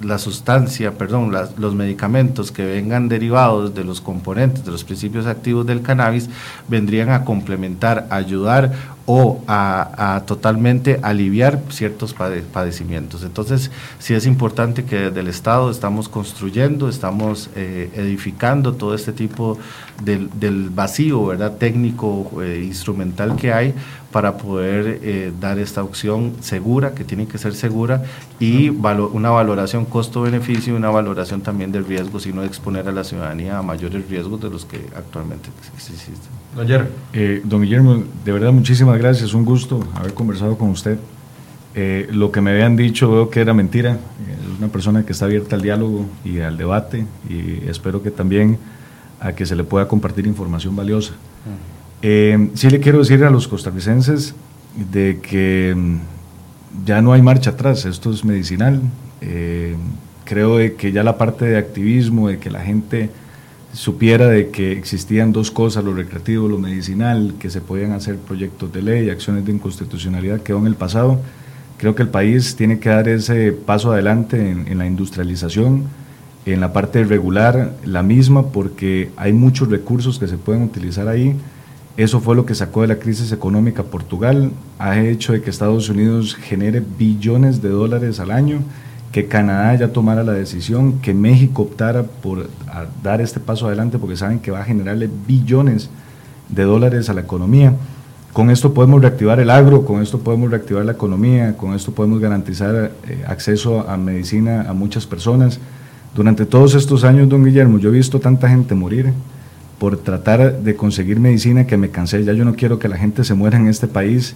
la 0.00 0.18
sustancia, 0.18 0.92
perdón, 0.92 1.32
los 1.56 1.74
medicamentos 1.74 2.52
que 2.52 2.64
vengan 2.64 3.08
derivados 3.08 3.74
de 3.74 3.84
los 3.84 4.00
componentes, 4.00 4.64
de 4.64 4.70
los 4.70 4.84
principios 4.84 5.26
activos 5.26 5.66
del 5.66 5.82
cannabis, 5.82 6.28
vendrían 6.68 7.10
a 7.10 7.24
complementar, 7.24 8.06
ayudar 8.10 8.96
o 9.06 9.40
a, 9.46 10.22
totalmente 10.26 10.98
aliviar 11.02 11.60
ciertos 11.70 12.12
padecimientos. 12.12 13.22
Entonces, 13.22 13.70
sí 14.00 14.14
es 14.14 14.26
importante 14.26 14.84
que 14.84 14.96
desde 14.96 15.20
el 15.20 15.28
Estado 15.28 15.70
estamos 15.70 16.08
construyendo, 16.08 16.88
estamos 16.88 17.48
eh, 17.54 17.90
edificando 17.94 18.74
todo 18.74 18.94
este 18.94 19.12
tipo 19.12 19.58
del, 20.02 20.28
del 20.38 20.70
vacío, 20.70 21.26
¿verdad? 21.26 21.56
Técnico, 21.58 22.42
eh, 22.42 22.62
instrumental 22.64 23.36
que 23.36 23.52
hay 23.52 23.74
para 24.16 24.38
poder 24.38 25.00
eh, 25.02 25.32
dar 25.38 25.58
esta 25.58 25.82
opción 25.82 26.32
segura, 26.40 26.94
que 26.94 27.04
tiene 27.04 27.26
que 27.26 27.36
ser 27.36 27.54
segura, 27.54 28.02
y 28.40 28.70
una 28.70 29.28
valoración 29.28 29.84
costo-beneficio 29.84 30.72
y 30.72 30.76
una 30.76 30.88
valoración 30.88 31.42
también 31.42 31.70
del 31.70 31.84
riesgo, 31.84 32.18
sino 32.18 32.42
exponer 32.42 32.88
a 32.88 32.92
la 32.92 33.04
ciudadanía 33.04 33.58
a 33.58 33.62
mayores 33.62 34.08
riesgos 34.08 34.40
de 34.40 34.48
los 34.48 34.64
que 34.64 34.78
actualmente 34.96 35.50
existen. 35.74 36.14
Don, 36.54 36.88
eh, 37.12 37.42
don 37.44 37.60
Guillermo, 37.60 38.04
de 38.24 38.32
verdad 38.32 38.52
muchísimas 38.52 38.96
gracias, 38.96 39.34
un 39.34 39.44
gusto 39.44 39.86
haber 39.94 40.14
conversado 40.14 40.56
con 40.56 40.70
usted. 40.70 40.98
Eh, 41.74 42.08
lo 42.10 42.32
que 42.32 42.40
me 42.40 42.52
habían 42.52 42.74
dicho 42.74 43.10
veo 43.10 43.28
que 43.28 43.42
era 43.42 43.52
mentira, 43.52 43.92
es 43.92 44.58
una 44.58 44.68
persona 44.68 45.04
que 45.04 45.12
está 45.12 45.26
abierta 45.26 45.56
al 45.56 45.60
diálogo 45.60 46.06
y 46.24 46.40
al 46.40 46.56
debate 46.56 47.04
y 47.28 47.68
espero 47.68 48.02
que 48.02 48.10
también 48.10 48.58
a 49.20 49.32
que 49.32 49.46
se 49.46 49.56
le 49.56 49.64
pueda 49.64 49.88
compartir 49.88 50.26
información 50.26 50.76
valiosa. 50.76 51.14
Eh, 52.02 52.50
sí 52.54 52.68
le 52.70 52.80
quiero 52.80 52.98
decir 52.98 53.24
a 53.24 53.30
los 53.30 53.48
costarricenses 53.48 54.34
de 54.92 55.20
que 55.20 55.74
mm, 55.74 55.96
ya 56.84 57.00
no 57.00 57.12
hay 57.12 57.22
marcha 57.22 57.50
atrás, 57.50 57.84
esto 57.84 58.10
es 58.12 58.24
medicinal. 58.24 58.80
Eh, 59.20 59.74
creo 60.24 60.58
de 60.58 60.74
que 60.74 60.92
ya 60.92 61.02
la 61.02 61.16
parte 61.16 61.46
de 61.46 61.56
activismo, 61.56 62.28
de 62.28 62.38
que 62.38 62.50
la 62.50 62.60
gente 62.60 63.10
supiera 63.72 64.28
de 64.28 64.50
que 64.50 64.72
existían 64.72 65.32
dos 65.32 65.50
cosas, 65.50 65.84
lo 65.84 65.94
recreativo, 65.94 66.48
lo 66.48 66.58
medicinal, 66.58 67.34
que 67.38 67.50
se 67.50 67.60
podían 67.60 67.92
hacer 67.92 68.16
proyectos 68.16 68.72
de 68.72 68.82
ley, 68.82 69.10
acciones 69.10 69.44
de 69.44 69.52
inconstitucionalidad, 69.52 70.40
quedó 70.40 70.58
en 70.58 70.66
el 70.66 70.76
pasado. 70.76 71.20
Creo 71.78 71.94
que 71.94 72.02
el 72.02 72.08
país 72.08 72.56
tiene 72.56 72.78
que 72.78 72.88
dar 72.88 73.06
ese 73.08 73.52
paso 73.52 73.92
adelante 73.92 74.50
en 74.50 74.78
la 74.78 74.86
industrialización, 74.86 75.84
en 76.46 76.60
la 76.60 76.72
parte 76.72 77.04
regular, 77.04 77.72
la 77.84 78.02
misma, 78.02 78.46
porque 78.46 79.10
hay 79.16 79.32
muchos 79.32 79.68
recursos 79.68 80.18
que 80.18 80.28
se 80.28 80.38
pueden 80.38 80.62
utilizar 80.62 81.08
ahí 81.08 81.36
eso 81.96 82.20
fue 82.20 82.36
lo 82.36 82.44
que 82.44 82.54
sacó 82.54 82.82
de 82.82 82.88
la 82.88 82.96
crisis 82.96 83.32
económica 83.32 83.82
Portugal, 83.82 84.50
ha 84.78 85.00
hecho 85.00 85.32
de 85.32 85.40
que 85.40 85.48
Estados 85.48 85.88
Unidos 85.88 86.34
genere 86.34 86.82
billones 86.98 87.62
de 87.62 87.70
dólares 87.70 88.20
al 88.20 88.32
año, 88.32 88.58
que 89.12 89.28
Canadá 89.28 89.74
ya 89.76 89.88
tomara 89.88 90.22
la 90.22 90.32
decisión, 90.32 90.98
que 91.00 91.14
México 91.14 91.62
optara 91.62 92.02
por 92.02 92.50
dar 93.02 93.22
este 93.22 93.40
paso 93.40 93.66
adelante 93.66 93.98
porque 93.98 94.16
saben 94.16 94.40
que 94.40 94.50
va 94.50 94.60
a 94.60 94.64
generarle 94.64 95.08
billones 95.26 95.88
de 96.50 96.64
dólares 96.64 97.08
a 97.08 97.14
la 97.14 97.22
economía. 97.22 97.72
Con 98.34 98.50
esto 98.50 98.74
podemos 98.74 99.00
reactivar 99.00 99.40
el 99.40 99.48
agro, 99.48 99.86
con 99.86 100.02
esto 100.02 100.18
podemos 100.18 100.50
reactivar 100.50 100.84
la 100.84 100.92
economía, 100.92 101.56
con 101.56 101.72
esto 101.72 101.92
podemos 101.92 102.20
garantizar 102.20 102.92
eh, 103.08 103.24
acceso 103.26 103.88
a 103.88 103.96
medicina 103.96 104.66
a 104.68 104.74
muchas 104.74 105.06
personas. 105.06 105.58
Durante 106.16 106.46
todos 106.46 106.74
estos 106.74 107.04
años, 107.04 107.28
don 107.28 107.44
Guillermo, 107.44 107.78
yo 107.78 107.90
he 107.90 107.92
visto 107.92 108.20
tanta 108.20 108.48
gente 108.48 108.74
morir 108.74 109.12
por 109.78 109.98
tratar 109.98 110.62
de 110.62 110.74
conseguir 110.74 111.20
medicina 111.20 111.66
que 111.66 111.76
me 111.76 111.90
cansé. 111.90 112.24
Ya 112.24 112.32
yo 112.32 112.46
no 112.46 112.54
quiero 112.54 112.78
que 112.78 112.88
la 112.88 112.96
gente 112.96 113.22
se 113.22 113.34
muera 113.34 113.58
en 113.58 113.68
este 113.68 113.86
país. 113.86 114.34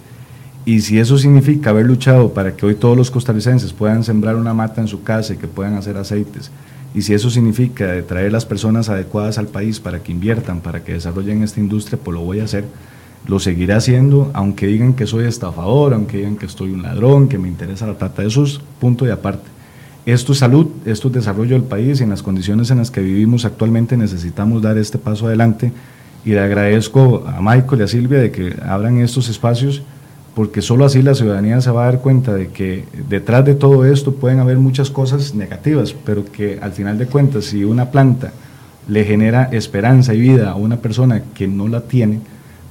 Y 0.63 0.81
si 0.81 0.99
eso 0.99 1.17
significa 1.17 1.71
haber 1.71 1.87
luchado 1.87 2.35
para 2.35 2.55
que 2.55 2.67
hoy 2.67 2.75
todos 2.75 2.95
los 2.95 3.09
costarricenses 3.09 3.73
puedan 3.73 4.03
sembrar 4.03 4.35
una 4.35 4.53
mata 4.53 4.79
en 4.79 4.87
su 4.87 5.01
casa 5.01 5.33
y 5.33 5.37
que 5.37 5.47
puedan 5.47 5.73
hacer 5.73 5.97
aceites, 5.97 6.51
y 6.93 7.01
si 7.01 7.15
eso 7.15 7.31
significa 7.31 7.99
traer 8.03 8.31
las 8.31 8.45
personas 8.45 8.87
adecuadas 8.89 9.39
al 9.39 9.47
país 9.47 9.79
para 9.79 10.03
que 10.03 10.11
inviertan, 10.11 10.59
para 10.59 10.83
que 10.83 10.93
desarrollen 10.93 11.41
esta 11.41 11.59
industria, 11.59 11.97
pues 12.03 12.13
lo 12.13 12.21
voy 12.21 12.41
a 12.41 12.43
hacer. 12.43 12.65
Lo 13.25 13.39
seguiré 13.39 13.73
haciendo, 13.73 14.29
aunque 14.35 14.67
digan 14.67 14.93
que 14.93 15.07
soy 15.07 15.25
estafador, 15.25 15.95
aunque 15.95 16.17
digan 16.17 16.35
que 16.35 16.45
estoy 16.45 16.69
un 16.69 16.83
ladrón, 16.83 17.27
que 17.27 17.39
me 17.39 17.47
interesa 17.47 17.87
la 17.87 17.97
plata. 17.97 18.23
Eso 18.23 18.43
es 18.43 18.59
punto 18.79 19.07
y 19.07 19.09
aparte. 19.09 19.50
Es 20.05 20.21
salud, 20.21 20.67
esto 20.85 21.09
es 21.09 21.13
desarrollo 21.13 21.53
del 21.53 21.63
país 21.63 21.99
y 21.99 22.03
en 22.03 22.09
las 22.09 22.23
condiciones 22.23 22.71
en 22.71 22.79
las 22.79 22.89
que 22.89 23.01
vivimos 23.01 23.45
actualmente 23.45 23.97
necesitamos 23.97 24.61
dar 24.61 24.77
este 24.77 24.97
paso 24.97 25.27
adelante. 25.27 25.71
Y 26.25 26.31
le 26.31 26.39
agradezco 26.39 27.23
a 27.27 27.39
Michael 27.41 27.81
y 27.81 27.83
a 27.83 27.87
Silvia 27.87 28.19
de 28.19 28.31
que 28.31 28.55
abran 28.65 28.99
estos 28.99 29.29
espacios 29.29 29.83
porque 30.35 30.61
solo 30.61 30.85
así 30.85 31.01
la 31.01 31.13
ciudadanía 31.13 31.59
se 31.61 31.71
va 31.71 31.83
a 31.83 31.85
dar 31.85 31.99
cuenta 31.99 32.33
de 32.33 32.47
que 32.47 32.85
detrás 33.09 33.45
de 33.45 33.53
todo 33.53 33.85
esto 33.85 34.15
pueden 34.15 34.39
haber 34.39 34.57
muchas 34.57 34.89
cosas 34.89 35.35
negativas, 35.35 35.93
pero 36.05 36.23
que 36.25 36.59
al 36.61 36.71
final 36.71 36.97
de 36.97 37.07
cuentas 37.07 37.45
si 37.45 37.63
una 37.63 37.91
planta 37.91 38.31
le 38.87 39.03
genera 39.03 39.49
esperanza 39.51 40.13
y 40.13 40.21
vida 40.21 40.51
a 40.51 40.55
una 40.55 40.77
persona 40.77 41.21
que 41.35 41.47
no 41.47 41.67
la 41.67 41.81
tiene, 41.81 42.21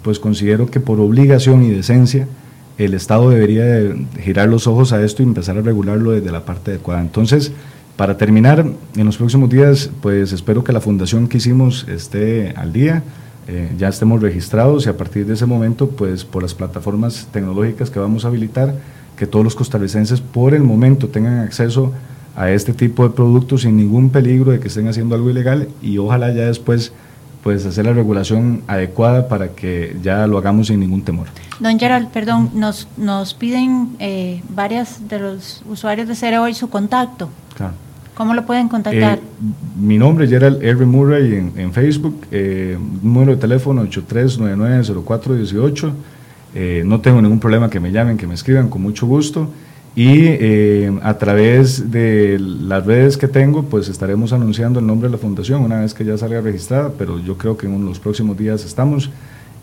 pues 0.02 0.18
considero 0.18 0.66
que 0.66 0.80
por 0.80 1.00
obligación 1.00 1.62
y 1.62 1.70
decencia 1.70 2.26
el 2.84 2.94
Estado 2.94 3.28
debería 3.28 3.94
girar 4.20 4.48
los 4.48 4.66
ojos 4.66 4.92
a 4.92 5.02
esto 5.02 5.22
y 5.22 5.26
empezar 5.26 5.58
a 5.58 5.60
regularlo 5.60 6.12
desde 6.12 6.32
la 6.32 6.44
parte 6.46 6.70
adecuada. 6.70 7.02
Entonces, 7.02 7.52
para 7.96 8.16
terminar, 8.16 8.64
en 8.96 9.06
los 9.06 9.18
próximos 9.18 9.50
días, 9.50 9.90
pues 10.00 10.32
espero 10.32 10.64
que 10.64 10.72
la 10.72 10.80
fundación 10.80 11.28
que 11.28 11.36
hicimos 11.36 11.86
esté 11.88 12.54
al 12.56 12.72
día, 12.72 13.02
eh, 13.48 13.70
ya 13.76 13.88
estemos 13.88 14.22
registrados 14.22 14.86
y 14.86 14.88
a 14.88 14.96
partir 14.96 15.26
de 15.26 15.34
ese 15.34 15.44
momento, 15.44 15.90
pues 15.90 16.24
por 16.24 16.42
las 16.42 16.54
plataformas 16.54 17.28
tecnológicas 17.30 17.90
que 17.90 17.98
vamos 17.98 18.24
a 18.24 18.28
habilitar, 18.28 18.74
que 19.16 19.26
todos 19.26 19.44
los 19.44 19.54
costarricenses 19.54 20.22
por 20.22 20.54
el 20.54 20.62
momento 20.62 21.08
tengan 21.08 21.40
acceso 21.40 21.92
a 22.34 22.50
este 22.50 22.72
tipo 22.72 23.06
de 23.06 23.14
productos 23.14 23.62
sin 23.62 23.76
ningún 23.76 24.08
peligro 24.08 24.52
de 24.52 24.60
que 24.60 24.68
estén 24.68 24.88
haciendo 24.88 25.14
algo 25.14 25.28
ilegal 25.28 25.68
y 25.82 25.98
ojalá 25.98 26.32
ya 26.32 26.46
después 26.46 26.92
pues 27.42 27.64
hacer 27.66 27.86
la 27.86 27.92
regulación 27.92 28.62
adecuada 28.66 29.28
para 29.28 29.48
que 29.48 29.96
ya 30.02 30.26
lo 30.26 30.38
hagamos 30.38 30.68
sin 30.68 30.80
ningún 30.80 31.02
temor. 31.02 31.26
Don 31.58 31.78
Gerald, 31.78 32.08
perdón, 32.08 32.50
nos, 32.54 32.88
nos 32.96 33.34
piden 33.34 33.96
eh, 33.98 34.42
varias 34.48 35.08
de 35.08 35.18
los 35.18 35.62
usuarios 35.68 36.08
de 36.08 36.14
Cere 36.14 36.38
hoy 36.38 36.54
su 36.54 36.68
contacto. 36.68 37.30
Claro. 37.56 37.74
¿Cómo 38.20 38.34
lo 38.34 38.44
pueden 38.44 38.68
contactar? 38.68 39.18
Eh, 39.18 39.22
mi 39.80 39.96
nombre 39.96 40.26
es 40.26 40.30
Gerald 40.30 40.62
R. 40.62 40.84
Murray 40.84 41.50
en, 41.56 41.72
Facebook, 41.72 42.26
eh, 42.30 42.76
número 43.02 43.32
de 43.32 43.38
teléfono 43.38 43.82
83990418. 43.84 45.92
Eh, 46.54 46.82
no 46.84 47.00
tengo 47.00 47.22
ningún 47.22 47.40
problema 47.40 47.70
que 47.70 47.80
me 47.80 47.92
llamen, 47.92 48.18
que 48.18 48.26
me 48.26 48.34
escriban, 48.34 48.68
con 48.68 48.82
mucho 48.82 49.06
gusto. 49.06 49.48
Y 49.96 50.26
eh, 50.26 50.98
a 51.02 51.18
través 51.18 51.90
de 51.90 52.38
las 52.38 52.86
redes 52.86 53.16
que 53.16 53.26
tengo, 53.26 53.64
pues 53.64 53.88
estaremos 53.88 54.32
anunciando 54.32 54.78
el 54.78 54.86
nombre 54.86 55.08
de 55.08 55.12
la 55.12 55.18
fundación 55.18 55.62
una 55.62 55.80
vez 55.80 55.94
que 55.94 56.04
ya 56.04 56.16
salga 56.16 56.40
registrada, 56.40 56.92
pero 56.96 57.18
yo 57.18 57.36
creo 57.36 57.56
que 57.56 57.66
en 57.66 57.84
los 57.84 57.98
próximos 57.98 58.38
días 58.38 58.64
estamos. 58.64 59.10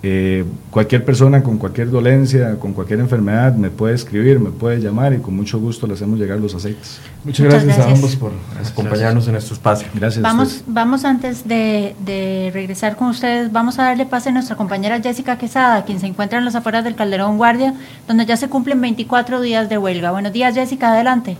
Eh, 0.03 0.45
cualquier 0.69 1.03
persona 1.03 1.41
con 1.41 1.57
cualquier 1.57 1.89
dolencia, 1.89 2.59
con 2.59 2.73
cualquier 2.73 2.99
enfermedad, 2.99 3.55
me 3.55 3.71
puede 3.71 3.95
escribir, 3.95 4.39
me 4.39 4.51
puede 4.51 4.79
llamar 4.79 5.13
y 5.13 5.17
con 5.17 5.35
mucho 5.35 5.59
gusto 5.59 5.87
le 5.87 5.95
hacemos 5.95 6.19
llegar 6.19 6.37
los 6.37 6.53
aceites. 6.53 6.99
Muchas, 7.23 7.47
gracias, 7.47 7.79
a 7.79 7.89
ambos 7.89 8.15
por 8.15 8.31
acompañarnos 8.63 9.27
en 9.27 9.35
este 9.35 9.55
espacio. 9.55 9.87
Gracias. 9.95 10.21
Vamos, 10.21 10.63
vamos 10.67 11.03
antes 11.03 11.47
de, 11.47 11.95
de, 12.05 12.51
regresar 12.53 12.95
con 12.95 13.07
ustedes, 13.07 13.51
vamos 13.51 13.79
a 13.79 13.85
darle 13.85 14.05
pase 14.05 14.29
a 14.29 14.31
nuestra 14.33 14.55
compañera 14.55 15.01
Jessica 15.01 15.39
Quesada, 15.39 15.83
quien 15.83 15.99
se 15.99 16.05
encuentra 16.05 16.37
en 16.37 16.45
las 16.45 16.53
afueras 16.53 16.83
del 16.83 16.95
Calderón 16.95 17.37
Guardia, 17.37 17.73
donde 18.07 18.27
ya 18.27 18.37
se 18.37 18.49
cumplen 18.49 18.79
24 18.79 19.41
días 19.41 19.67
de 19.67 19.79
huelga. 19.79 20.11
Buenos 20.11 20.31
días, 20.31 20.53
Jessica, 20.53 20.93
adelante. 20.93 21.37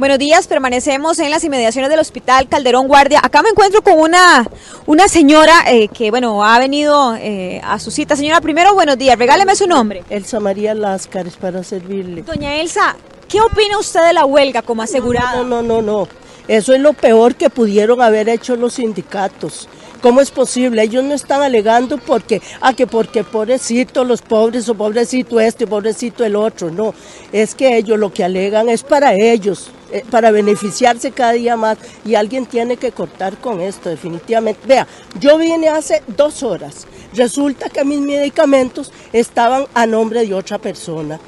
Buenos 0.00 0.18
días, 0.18 0.46
permanecemos 0.46 1.18
en 1.18 1.30
las 1.30 1.44
inmediaciones 1.44 1.90
del 1.90 2.00
Hospital 2.00 2.48
Calderón 2.48 2.88
Guardia. 2.88 3.20
Acá 3.22 3.42
me 3.42 3.50
encuentro 3.50 3.82
con 3.82 3.98
una, 3.98 4.48
una 4.86 5.08
señora 5.08 5.52
eh, 5.66 5.88
que, 5.88 6.10
bueno, 6.10 6.42
ha 6.42 6.58
venido 6.58 7.14
eh, 7.16 7.60
a 7.62 7.78
su 7.78 7.90
cita. 7.90 8.16
Señora, 8.16 8.40
primero, 8.40 8.72
buenos 8.72 8.96
días, 8.96 9.18
regáleme 9.18 9.54
su 9.54 9.66
nombre. 9.66 10.02
Elsa 10.08 10.40
María 10.40 10.72
Láscares, 10.72 11.36
para 11.36 11.62
servirle. 11.62 12.22
Doña 12.22 12.62
Elsa, 12.62 12.96
¿qué 13.28 13.42
opina 13.42 13.78
usted 13.78 14.02
de 14.06 14.14
la 14.14 14.24
huelga 14.24 14.62
como 14.62 14.80
asegurada? 14.80 15.42
No, 15.42 15.44
no, 15.44 15.60
no, 15.60 15.82
no. 15.82 16.08
Eso 16.48 16.72
es 16.72 16.80
lo 16.80 16.94
peor 16.94 17.34
que 17.34 17.50
pudieron 17.50 18.00
haber 18.00 18.30
hecho 18.30 18.56
los 18.56 18.72
sindicatos. 18.72 19.68
¿Cómo 20.00 20.22
es 20.22 20.30
posible? 20.30 20.82
Ellos 20.82 21.04
no 21.04 21.12
están 21.12 21.42
alegando 21.42 21.98
porque, 21.98 22.40
ah, 22.62 22.72
que 22.72 22.86
porque 22.86 23.22
pobrecito 23.22 24.02
los 24.04 24.22
pobres 24.22 24.66
o 24.70 24.74
pobrecito 24.74 25.38
este, 25.40 25.66
pobrecito 25.66 26.24
el 26.24 26.36
otro. 26.36 26.70
No, 26.70 26.94
es 27.32 27.54
que 27.54 27.76
ellos 27.76 27.98
lo 27.98 28.10
que 28.10 28.24
alegan 28.24 28.70
es 28.70 28.82
para 28.82 29.12
ellos, 29.12 29.70
eh, 29.92 30.02
para 30.10 30.30
beneficiarse 30.30 31.10
cada 31.10 31.32
día 31.32 31.56
más 31.56 31.76
y 32.04 32.14
alguien 32.14 32.46
tiene 32.46 32.78
que 32.78 32.92
cortar 32.92 33.36
con 33.36 33.60
esto 33.60 33.90
definitivamente. 33.90 34.66
Vea, 34.66 34.86
yo 35.18 35.36
vine 35.36 35.68
hace 35.68 36.02
dos 36.06 36.42
horas, 36.42 36.86
resulta 37.12 37.68
que 37.68 37.84
mis 37.84 38.00
medicamentos 38.00 38.92
estaban 39.12 39.66
a 39.74 39.84
nombre 39.86 40.26
de 40.26 40.32
otra 40.32 40.56
persona. 40.56 41.20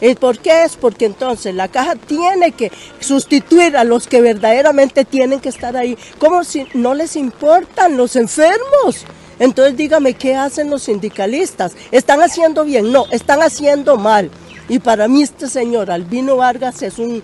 ¿Y 0.00 0.14
por 0.14 0.38
qué 0.38 0.64
es? 0.64 0.76
Porque 0.76 1.04
entonces 1.06 1.54
la 1.54 1.68
caja 1.68 1.94
tiene 1.94 2.52
que 2.52 2.72
sustituir 3.00 3.76
a 3.76 3.84
los 3.84 4.06
que 4.06 4.20
verdaderamente 4.20 5.04
tienen 5.04 5.40
que 5.40 5.48
estar 5.48 5.76
ahí, 5.76 5.96
como 6.18 6.44
si 6.44 6.66
no 6.74 6.94
les 6.94 7.16
importan 7.16 7.96
los 7.96 8.16
enfermos. 8.16 9.04
Entonces 9.38 9.76
dígame, 9.76 10.14
¿qué 10.14 10.36
hacen 10.36 10.70
los 10.70 10.82
sindicalistas? 10.82 11.72
¿Están 11.90 12.20
haciendo 12.20 12.64
bien? 12.64 12.92
No, 12.92 13.06
están 13.10 13.42
haciendo 13.42 13.96
mal. 13.96 14.30
Y 14.68 14.78
para 14.78 15.08
mí 15.08 15.22
este 15.22 15.48
señor 15.48 15.90
Albino 15.90 16.36
Vargas 16.36 16.82
es 16.82 16.98
un 16.98 17.22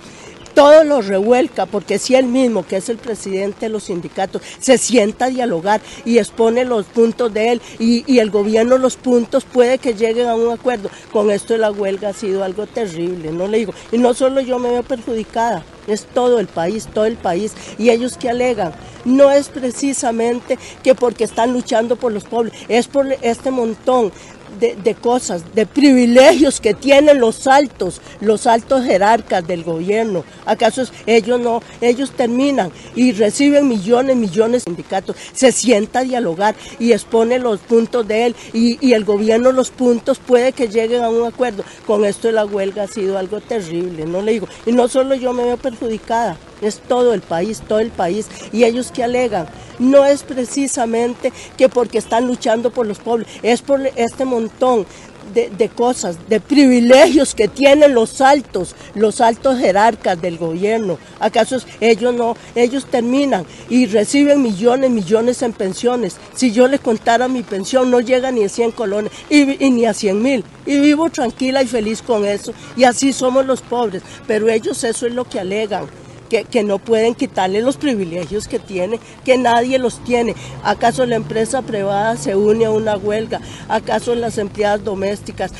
todo 0.56 0.84
lo 0.84 1.02
revuelca, 1.02 1.66
porque 1.66 1.98
si 1.98 2.14
él 2.14 2.24
mismo, 2.24 2.66
que 2.66 2.78
es 2.78 2.88
el 2.88 2.96
presidente 2.96 3.66
de 3.66 3.68
los 3.68 3.84
sindicatos, 3.84 4.40
se 4.58 4.78
sienta 4.78 5.26
a 5.26 5.28
dialogar 5.28 5.82
y 6.06 6.16
expone 6.16 6.64
los 6.64 6.86
puntos 6.86 7.32
de 7.34 7.52
él 7.52 7.62
y, 7.78 8.18
el 8.18 8.30
gobierno 8.30 8.78
los 8.78 8.96
puntos, 8.96 9.44
puede 9.44 9.76
que 9.76 9.92
lleguen 9.92 10.28
a 10.28 10.34
un 10.34 10.50
acuerdo. 10.50 10.88
Con 11.12 11.30
esto 11.30 11.52
de 11.52 11.58
la 11.58 11.70
huelga 11.70 12.08
ha 12.08 12.12
sido 12.14 12.42
algo 12.42 12.66
terrible, 12.66 13.32
no 13.32 13.46
le 13.48 13.58
digo. 13.58 13.74
Y 13.92 13.98
no 13.98 14.14
solo 14.14 14.40
yo 14.40 14.58
me 14.58 14.70
veo 14.70 14.82
perjudicada, 14.82 15.62
es 15.86 16.06
todo 16.06 16.40
el 16.40 16.46
país, 16.46 16.88
todo 16.92 17.04
el 17.04 17.18
país. 17.18 17.52
Y 17.76 17.90
ellos 17.90 18.16
que 18.16 18.30
alegan, 18.30 18.72
no 19.04 19.30
es 19.30 19.50
precisamente 19.50 20.58
que 20.82 20.94
porque 20.94 21.24
están 21.24 21.52
luchando 21.52 21.96
por 21.96 22.12
los 22.12 22.24
pobres, 22.24 22.54
es 22.68 22.88
por 22.88 23.06
este 23.20 23.50
montón 23.50 24.10
de, 24.58 24.94
cosas, 24.94 25.42
de 25.54 25.66
privilegios 25.66 26.60
que 26.60 26.74
tienen 26.74 27.20
los 27.20 27.46
altos, 27.46 28.00
los 28.20 28.46
altos 28.46 28.84
jerarcas 28.84 29.46
del 29.46 29.64
gobierno. 29.64 30.24
¿Acaso 30.44 30.84
ellos 31.06 31.40
no? 31.40 31.62
Ellos 31.80 32.10
terminan 32.12 32.70
y 32.94 33.12
reciben 33.12 33.68
millones, 33.68 34.16
millones 34.16 34.64
de 34.64 34.70
sindicatos. 34.70 35.16
Se 35.32 35.52
sienta 35.52 36.00
a 36.00 36.04
dialogar 36.04 36.54
y 36.78 36.92
expone 36.92 37.38
los 37.38 37.60
puntos 37.60 38.06
de 38.06 38.26
él 38.26 38.36
y, 38.52 38.84
y 38.86 38.92
el 38.92 39.04
gobierno 39.04 39.52
los 39.52 39.70
puntos 39.70 40.18
puede 40.18 40.52
que 40.52 40.68
lleguen 40.68 41.02
a 41.02 41.08
un 41.08 41.26
acuerdo. 41.26 41.64
Con 41.86 42.04
esto 42.04 42.30
la 42.30 42.44
huelga 42.44 42.84
ha 42.84 42.88
sido 42.88 43.18
algo 43.18 43.40
terrible, 43.40 44.06
no 44.06 44.22
le 44.22 44.32
digo. 44.32 44.48
Y 44.64 44.72
no 44.72 44.88
solo 44.88 45.14
yo 45.14 45.32
me 45.32 45.44
veo 45.44 45.56
perjudicada, 45.56 46.36
es 46.60 46.78
todo 46.78 47.14
el 47.14 47.20
país, 47.20 47.62
todo 47.66 47.80
el 47.80 47.90
país. 47.90 48.26
Y 48.52 48.64
ellos 48.64 48.90
que 48.90 49.04
alegan, 49.04 49.46
no 49.78 50.04
es 50.04 50.22
precisamente 50.22 51.32
que 51.56 51.68
porque 51.68 51.98
están 51.98 52.26
luchando 52.26 52.70
por 52.70 52.86
los 52.86 52.98
pobres, 52.98 53.26
es 53.42 53.62
por 53.62 53.80
este 53.96 54.24
montón 54.24 54.86
de, 55.34 55.68
cosas, 55.68 56.16
de 56.28 56.40
privilegios 56.40 57.34
que 57.34 57.48
tienen 57.48 57.94
los 57.94 58.20
altos, 58.20 58.74
los 58.94 59.20
altos 59.20 59.58
jerarcas 59.58 60.20
del 60.20 60.38
gobierno. 60.38 60.98
¿Acaso 61.20 61.58
ellos 61.80 62.14
no? 62.14 62.36
Ellos 62.54 62.86
terminan 62.86 63.44
y 63.68 63.86
reciben 63.86 64.42
millones, 64.42 64.90
millones 64.90 65.42
en 65.42 65.52
pensiones. 65.52 66.16
Si 66.34 66.52
yo 66.52 66.68
les 66.68 66.80
contara 66.80 67.28
mi 67.28 67.42
pensión, 67.42 67.90
no 67.90 68.00
llega 68.00 68.30
ni 68.30 68.44
a 68.44 68.48
100 68.48 68.72
colones 68.72 69.12
y, 69.28 69.62
y 69.64 69.70
ni 69.70 69.84
a 69.84 69.94
100 69.94 70.22
mil. 70.22 70.44
Y 70.64 70.78
vivo 70.78 71.10
tranquila 71.10 71.62
y 71.62 71.66
feliz 71.66 72.02
con 72.02 72.24
eso. 72.24 72.52
Y 72.76 72.84
así 72.84 73.12
somos 73.12 73.44
los 73.46 73.60
pobres. 73.60 74.02
Pero 74.26 74.48
ellos 74.48 74.82
eso 74.84 75.06
es 75.06 75.12
lo 75.12 75.24
que 75.24 75.40
alegan 75.40 75.86
que, 76.26 76.64
no 76.64 76.78
pueden 76.78 77.14
quitarle 77.14 77.62
los 77.62 77.76
privilegios 77.76 78.48
que 78.48 78.58
tiene, 78.58 78.98
que 79.24 79.38
nadie 79.38 79.78
los 79.78 80.02
tiene. 80.04 80.34
¿Acaso 80.62 81.06
la 81.06 81.16
empresa 81.16 81.62
privada 81.62 82.16
se 82.16 82.36
une 82.36 82.64
a 82.64 82.70
una 82.70 82.96
huelga? 82.96 83.40
¿Acaso 83.68 84.14
las 84.14 84.38
empleadas 84.38 84.84
domésticas, 84.84 85.52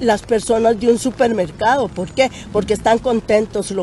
las 0.00 0.22
personas 0.22 0.78
de 0.80 0.88
un 0.88 0.98
supermercado? 0.98 1.88
¿Por 1.88 2.10
qué? 2.10 2.30
Porque 2.52 2.74
están 2.74 2.98
contentos 2.98 3.74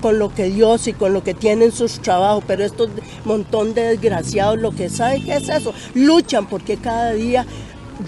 con 0.00 0.18
lo 0.18 0.34
que 0.34 0.44
Dios 0.44 0.86
y 0.86 0.92
con 0.92 1.12
lo 1.12 1.22
que 1.22 1.34
tienen 1.34 1.72
sus 1.72 2.00
trabajos, 2.00 2.44
pero 2.46 2.64
estos 2.64 2.88
montón 3.24 3.74
de 3.74 3.82
desgraciados 3.82 4.58
lo 4.58 4.70
que 4.70 4.88
saben 4.88 5.24
qué 5.24 5.36
es 5.36 5.48
eso, 5.48 5.74
luchan 5.94 6.46
porque 6.46 6.76
cada 6.76 7.12
día 7.12 7.44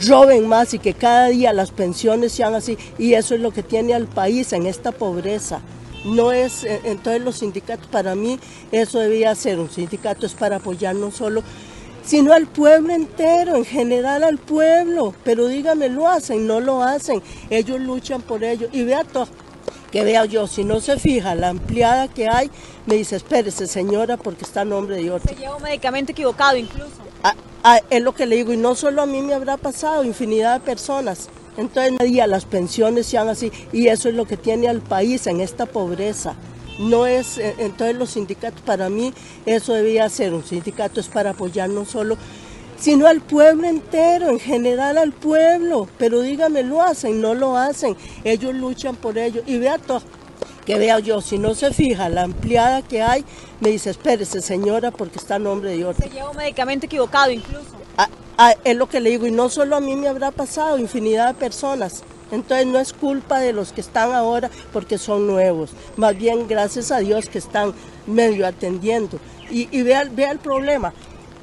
roben 0.06 0.46
más 0.46 0.74
y 0.74 0.78
que 0.78 0.94
cada 0.94 1.28
día 1.28 1.52
las 1.52 1.70
pensiones 1.70 2.32
sean 2.32 2.54
así 2.54 2.76
y 2.98 3.14
eso 3.14 3.34
es 3.34 3.40
lo 3.40 3.52
que 3.52 3.62
tiene 3.62 3.94
al 3.94 4.06
país 4.06 4.52
en 4.52 4.66
esta 4.66 4.92
pobreza 4.92 5.60
no 6.04 6.32
es, 6.32 6.64
eh, 6.64 6.80
entonces 6.84 7.22
los 7.22 7.36
sindicatos, 7.36 7.86
para 7.88 8.14
mí 8.14 8.38
eso 8.72 8.98
debía 8.98 9.34
ser, 9.34 9.58
un 9.58 9.70
sindicato 9.70 10.26
es 10.26 10.34
para 10.34 10.56
apoyar 10.56 10.94
no 10.94 11.10
solo, 11.10 11.42
sino 12.04 12.32
al 12.32 12.46
pueblo 12.46 12.94
entero, 12.94 13.56
en 13.56 13.64
general 13.64 14.24
al 14.24 14.38
pueblo, 14.38 15.14
pero 15.24 15.46
dígame, 15.46 15.88
lo 15.88 16.08
hacen, 16.08 16.46
no 16.46 16.60
lo 16.60 16.82
hacen, 16.82 17.22
ellos 17.50 17.80
luchan 17.80 18.22
por 18.22 18.44
ello, 18.44 18.68
y 18.72 18.82
vea 18.82 19.04
todo, 19.04 19.28
que 19.90 20.04
vea 20.04 20.24
yo, 20.24 20.46
si 20.46 20.64
no 20.64 20.80
se 20.80 20.98
fija 20.98 21.34
la 21.34 21.50
ampliada 21.50 22.08
que 22.08 22.28
hay, 22.28 22.50
me 22.86 22.94
dice, 22.94 23.16
espérese 23.16 23.66
señora, 23.66 24.16
porque 24.16 24.44
está 24.44 24.62
a 24.62 24.64
nombre 24.64 24.96
de 24.96 25.10
otro. 25.10 25.28
Se 25.28 25.38
lleva 25.38 25.56
un 25.56 25.62
medicamento 25.62 26.12
equivocado 26.12 26.56
incluso. 26.56 26.92
Ah, 27.22 27.34
ah, 27.62 27.80
es 27.90 28.02
lo 28.02 28.14
que 28.14 28.24
le 28.24 28.36
digo, 28.36 28.52
y 28.52 28.56
no 28.56 28.74
solo 28.74 29.02
a 29.02 29.06
mí 29.06 29.20
me 29.20 29.34
habrá 29.34 29.56
pasado, 29.56 30.04
infinidad 30.04 30.60
de 30.60 30.60
personas. 30.60 31.28
Entonces 31.58 31.92
nadie 31.98 32.24
las 32.28 32.44
pensiones 32.44 33.06
sean 33.06 33.28
así 33.28 33.50
y 33.72 33.88
eso 33.88 34.08
es 34.08 34.14
lo 34.14 34.26
que 34.26 34.36
tiene 34.36 34.68
al 34.68 34.80
país 34.80 35.26
en 35.26 35.40
esta 35.40 35.66
pobreza. 35.66 36.36
No 36.78 37.04
es, 37.04 37.36
eh, 37.38 37.56
entonces 37.58 37.96
los 37.96 38.10
sindicatos, 38.10 38.62
para 38.62 38.88
mí 38.88 39.12
eso 39.44 39.72
debía 39.72 40.08
ser, 40.08 40.32
un 40.32 40.44
sindicato 40.44 41.00
es 41.00 41.08
para 41.08 41.30
apoyar 41.30 41.68
no 41.68 41.84
solo, 41.84 42.16
sino 42.78 43.08
al 43.08 43.20
pueblo 43.20 43.66
entero, 43.66 44.30
en 44.30 44.38
general 44.38 44.98
al 44.98 45.10
pueblo. 45.10 45.88
Pero 45.98 46.20
dígame, 46.20 46.62
¿lo 46.62 46.80
hacen? 46.80 47.20
No 47.20 47.34
lo 47.34 47.56
hacen. 47.56 47.96
Ellos 48.22 48.54
luchan 48.54 48.94
por 48.94 49.18
ello. 49.18 49.42
Y 49.44 49.58
vea 49.58 49.78
todo, 49.78 50.02
que 50.64 50.78
vea 50.78 51.00
yo, 51.00 51.20
si 51.20 51.38
no 51.38 51.56
se 51.56 51.72
fija 51.72 52.08
la 52.08 52.22
ampliada 52.22 52.82
que 52.82 53.02
hay, 53.02 53.24
me 53.58 53.70
dice, 53.70 53.90
espérese 53.90 54.40
señora, 54.40 54.92
porque 54.92 55.18
está 55.18 55.34
a 55.34 55.38
nombre 55.40 55.76
de 55.76 55.84
otro. 55.84 56.04
Se 56.04 56.14
lleva 56.14 56.30
un 56.30 56.36
medicamento 56.36 56.86
equivocado 56.86 57.32
incluso. 57.32 57.87
Es 58.64 58.76
lo 58.76 58.88
que 58.88 59.00
le 59.00 59.10
digo, 59.10 59.26
y 59.26 59.32
no 59.32 59.48
solo 59.48 59.76
a 59.76 59.80
mí 59.80 59.96
me 59.96 60.08
habrá 60.08 60.30
pasado, 60.30 60.78
infinidad 60.78 61.28
de 61.28 61.40
personas. 61.40 62.04
Entonces 62.30 62.66
no 62.66 62.78
es 62.78 62.92
culpa 62.92 63.40
de 63.40 63.52
los 63.52 63.72
que 63.72 63.80
están 63.80 64.12
ahora 64.12 64.50
porque 64.72 64.98
son 64.98 65.26
nuevos, 65.26 65.70
más 65.96 66.16
bien 66.16 66.46
gracias 66.46 66.92
a 66.92 66.98
Dios 66.98 67.28
que 67.28 67.38
están 67.38 67.72
medio 68.06 68.46
atendiendo. 68.46 69.18
Y, 69.50 69.68
y 69.76 69.82
vea, 69.82 70.04
vea 70.04 70.30
el 70.30 70.38
problema, 70.38 70.92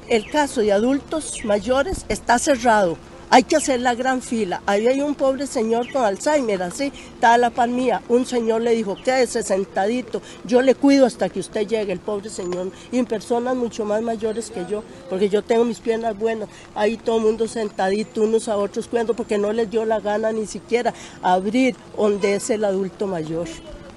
el 0.08 0.30
caso 0.30 0.60
de 0.60 0.72
adultos 0.72 1.44
mayores 1.44 2.06
está 2.08 2.38
cerrado. 2.38 2.96
Hay 3.28 3.42
que 3.42 3.56
hacer 3.56 3.80
la 3.80 3.94
gran 3.96 4.22
fila. 4.22 4.62
Ahí 4.66 4.86
hay 4.86 5.00
un 5.00 5.16
pobre 5.16 5.48
señor 5.48 5.90
con 5.92 6.04
Alzheimer, 6.04 6.62
así, 6.62 6.92
está 7.14 7.36
la 7.36 7.50
par 7.50 7.68
mía. 7.68 8.00
Un 8.08 8.24
señor 8.24 8.62
le 8.62 8.70
dijo, 8.70 8.96
quédese 9.04 9.42
sentadito, 9.42 10.22
yo 10.44 10.62
le 10.62 10.76
cuido 10.76 11.06
hasta 11.06 11.28
que 11.28 11.40
usted 11.40 11.66
llegue, 11.66 11.92
el 11.92 11.98
pobre 11.98 12.30
señor. 12.30 12.70
Y 12.92 12.98
en 12.98 13.06
personas 13.06 13.56
mucho 13.56 13.84
más 13.84 14.00
mayores 14.00 14.50
que 14.50 14.64
yo, 14.66 14.84
porque 15.10 15.28
yo 15.28 15.42
tengo 15.42 15.64
mis 15.64 15.80
piernas 15.80 16.16
buenas. 16.16 16.48
Ahí 16.76 16.96
todo 16.96 17.16
el 17.16 17.24
mundo 17.24 17.48
sentadito, 17.48 18.22
unos 18.22 18.48
a 18.48 18.56
otros 18.56 18.86
cuidando, 18.86 19.14
porque 19.14 19.38
no 19.38 19.52
les 19.52 19.70
dio 19.70 19.84
la 19.84 19.98
gana 19.98 20.30
ni 20.30 20.46
siquiera 20.46 20.94
abrir 21.20 21.74
donde 21.96 22.36
es 22.36 22.48
el 22.50 22.64
adulto 22.64 23.08
mayor. 23.08 23.48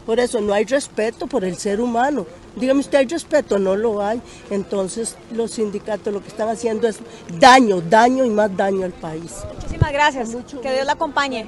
Por 0.10 0.20
eso 0.20 0.42
no 0.42 0.56
hay 0.56 0.66
respeto 0.66 1.28
por 1.28 1.46
el 1.46 1.56
ser 1.56 1.80
humano. 1.80 2.26
Dígame 2.56 2.80
usted, 2.80 2.98
¿hay 2.98 3.06
respeto? 3.06 3.60
No 3.60 3.76
lo 3.76 4.02
hay. 4.02 4.20
Entonces 4.50 5.16
los 5.32 5.52
sindicatos 5.52 6.12
lo 6.12 6.20
que 6.24 6.30
están 6.30 6.50
haciendo 6.50 6.88
es 6.88 6.98
daño, 7.40 7.80
daño 7.80 8.26
y 8.26 8.32
más 8.32 8.58
daño 8.58 8.86
al 8.86 8.92
país. 8.92 9.36
Muchísimas 9.54 9.92
gracias. 9.92 10.30
que 10.64 10.74
Dios 10.74 10.84
la 10.88 10.94
acompañe. 10.94 11.46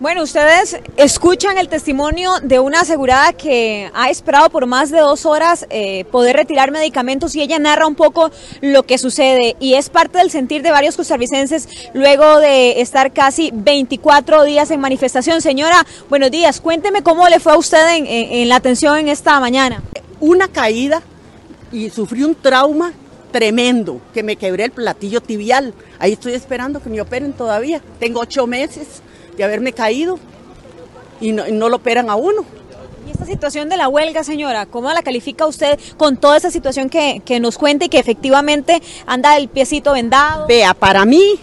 Bueno, 0.00 0.24
ustedes 0.24 0.76
escuchan 0.96 1.56
el 1.56 1.68
testimonio 1.68 2.32
de 2.42 2.58
una 2.58 2.80
asegurada 2.80 3.32
que 3.32 3.92
ha 3.94 4.10
esperado 4.10 4.50
por 4.50 4.66
más 4.66 4.90
de 4.90 4.98
dos 4.98 5.24
horas 5.24 5.66
eh, 5.70 6.04
poder 6.06 6.34
retirar 6.34 6.72
medicamentos 6.72 7.36
y 7.36 7.42
ella 7.42 7.60
narra 7.60 7.86
un 7.86 7.94
poco 7.94 8.32
lo 8.60 8.82
que 8.82 8.98
sucede 8.98 9.54
y 9.60 9.74
es 9.74 9.90
parte 9.90 10.18
del 10.18 10.32
sentir 10.32 10.62
de 10.62 10.72
varios 10.72 10.96
costarricenses 10.96 11.68
luego 11.94 12.40
de 12.40 12.80
estar 12.80 13.12
casi 13.12 13.52
24 13.54 14.42
días 14.42 14.72
en 14.72 14.80
manifestación. 14.80 15.40
Señora, 15.40 15.86
buenos 16.10 16.32
días, 16.32 16.60
cuénteme 16.60 17.04
cómo 17.04 17.28
le 17.28 17.38
fue 17.38 17.52
a 17.52 17.56
usted 17.56 17.94
en, 17.94 18.06
en 18.08 18.48
la 18.48 18.56
atención 18.56 18.98
en 18.98 19.08
esta 19.08 19.38
mañana. 19.38 19.80
Una 20.18 20.48
caída 20.48 21.02
y 21.70 21.88
sufrí 21.90 22.24
un 22.24 22.34
trauma 22.34 22.92
tremendo, 23.30 24.00
que 24.12 24.24
me 24.24 24.34
quebré 24.34 24.64
el 24.64 24.70
platillo 24.72 25.20
tibial. 25.20 25.72
Ahí 26.00 26.12
estoy 26.12 26.34
esperando 26.34 26.82
que 26.82 26.90
me 26.90 27.00
operen 27.00 27.32
todavía. 27.32 27.80
Tengo 28.00 28.20
ocho 28.20 28.48
meses 28.48 29.02
de 29.36 29.44
haberme 29.44 29.72
caído 29.72 30.18
y 31.20 31.32
no, 31.32 31.68
lo 31.68 31.76
operan 31.76 32.10
a 32.10 32.16
uno. 32.16 32.44
¿Y 33.06 33.10
esta 33.10 33.26
situación 33.26 33.68
de 33.68 33.76
la 33.76 33.88
huelga, 33.88 34.24
señora, 34.24 34.66
cómo 34.66 34.92
la 34.92 35.02
califica 35.02 35.46
usted 35.46 35.78
con 35.96 36.16
toda 36.16 36.36
esa 36.36 36.50
situación 36.50 36.88
que, 36.88 37.22
que 37.24 37.38
nos 37.40 37.58
cuenta 37.58 37.84
y 37.84 37.88
que 37.88 37.98
efectivamente 37.98 38.82
anda 39.06 39.36
el 39.36 39.48
piecito 39.48 39.92
vendado? 39.92 40.46
Vea, 40.46 40.74
para 40.74 41.04
mí, 41.04 41.38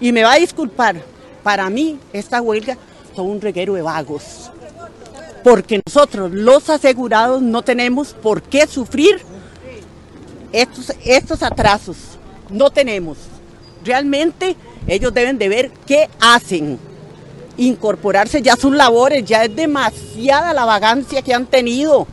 y 0.00 0.12
me 0.12 0.24
va 0.24 0.32
a 0.32 0.36
disculpar, 0.36 0.96
para 1.42 1.68
mí 1.70 1.98
esta 2.12 2.40
huelga 2.40 2.76
es 3.12 3.18
un 3.18 3.40
reguero 3.40 3.74
de 3.74 3.82
vagos. 3.82 4.50
Porque 5.44 5.80
nosotros, 5.84 6.30
los 6.32 6.70
asegurados, 6.70 7.42
no 7.42 7.62
tenemos 7.62 8.12
por 8.14 8.42
qué 8.42 8.66
sufrir 8.66 9.20
estos, 10.52 10.92
estos 11.04 11.42
atrasos. 11.42 11.96
No 12.48 12.70
tenemos. 12.70 13.18
Realmente 13.84 14.56
ellos 14.86 15.14
deben 15.14 15.38
de 15.38 15.48
ver 15.48 15.70
qué 15.86 16.08
hacen, 16.20 16.78
incorporarse 17.56 18.42
ya 18.42 18.54
a 18.54 18.56
sus 18.56 18.74
labores, 18.74 19.24
ya 19.24 19.44
es 19.44 19.54
demasiada 19.54 20.52
la 20.52 20.64
vagancia 20.64 21.22
que 21.22 21.34
han 21.34 21.46
tenido. 21.46 22.06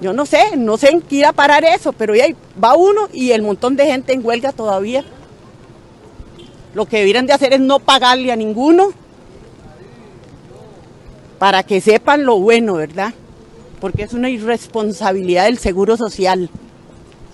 Yo 0.00 0.12
no 0.12 0.26
sé, 0.26 0.56
no 0.56 0.78
sé 0.78 0.90
en 0.90 1.00
qué 1.00 1.16
ir 1.16 1.26
a 1.26 1.32
parar 1.32 1.64
eso, 1.64 1.92
pero 1.92 2.12
ahí 2.12 2.34
va 2.62 2.76
uno 2.76 3.08
y 3.12 3.32
el 3.32 3.42
montón 3.42 3.76
de 3.76 3.86
gente 3.86 4.12
en 4.12 4.24
huelga 4.24 4.52
todavía. 4.52 5.04
Lo 6.74 6.86
que 6.86 6.98
deberían 6.98 7.26
de 7.26 7.32
hacer 7.32 7.52
es 7.52 7.60
no 7.60 7.80
pagarle 7.80 8.30
a 8.30 8.36
ninguno 8.36 8.90
para 11.38 11.62
que 11.62 11.80
sepan 11.80 12.24
lo 12.24 12.38
bueno, 12.38 12.74
¿verdad? 12.74 13.12
Porque 13.80 14.04
es 14.04 14.12
una 14.12 14.30
irresponsabilidad 14.30 15.44
del 15.44 15.58
Seguro 15.58 15.96
Social 15.96 16.50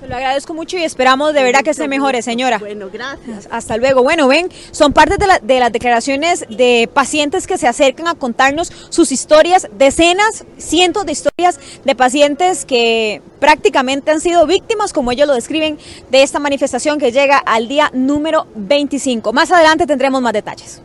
lo 0.09 0.16
agradezco 0.16 0.55
mucho 0.55 0.76
y 0.76 0.84
esperamos 0.84 1.34
de 1.34 1.42
verdad 1.42 1.61
que 1.62 1.74
se 1.74 1.88
mejore, 1.88 2.22
señora. 2.22 2.59
Bueno, 2.59 2.88
gracias. 2.92 3.48
Hasta 3.50 3.76
luego. 3.76 4.02
Bueno, 4.02 4.28
ven, 4.28 4.48
son 4.70 4.92
parte 4.92 5.16
de, 5.16 5.26
de, 5.42 5.61
las 5.61 5.72
declaraciones 5.72 6.44
de 6.48 6.88
pacientes 6.92 7.46
que 7.46 7.59
se 7.59 7.66
acercan 7.66 8.09
a 8.09 8.14
contarnos 8.14 8.72
sus 8.90 9.12
historias, 9.12 9.68
decenas, 9.72 10.44
cientos 10.59 11.07
de 11.07 11.12
historias 11.12 11.59
de 11.84 11.94
pacientes 11.94 12.64
que 12.64 13.22
prácticamente 13.40 14.11
han 14.11 14.20
sido 14.20 14.46
víctimas, 14.46 14.92
como 14.92 15.12
ellos 15.12 15.26
lo 15.26 15.34
describen, 15.34 15.78
de 16.11 16.22
esta 16.22 16.38
manifestación 16.38 16.98
que 16.98 17.12
llega 17.12 17.38
al 17.38 17.68
día 17.68 17.90
número 17.92 18.46
25. 18.55 19.32
Más 19.32 19.50
adelante 19.50 19.86
tendremos 19.86 20.20
más 20.22 20.32
detalles. 20.32 20.82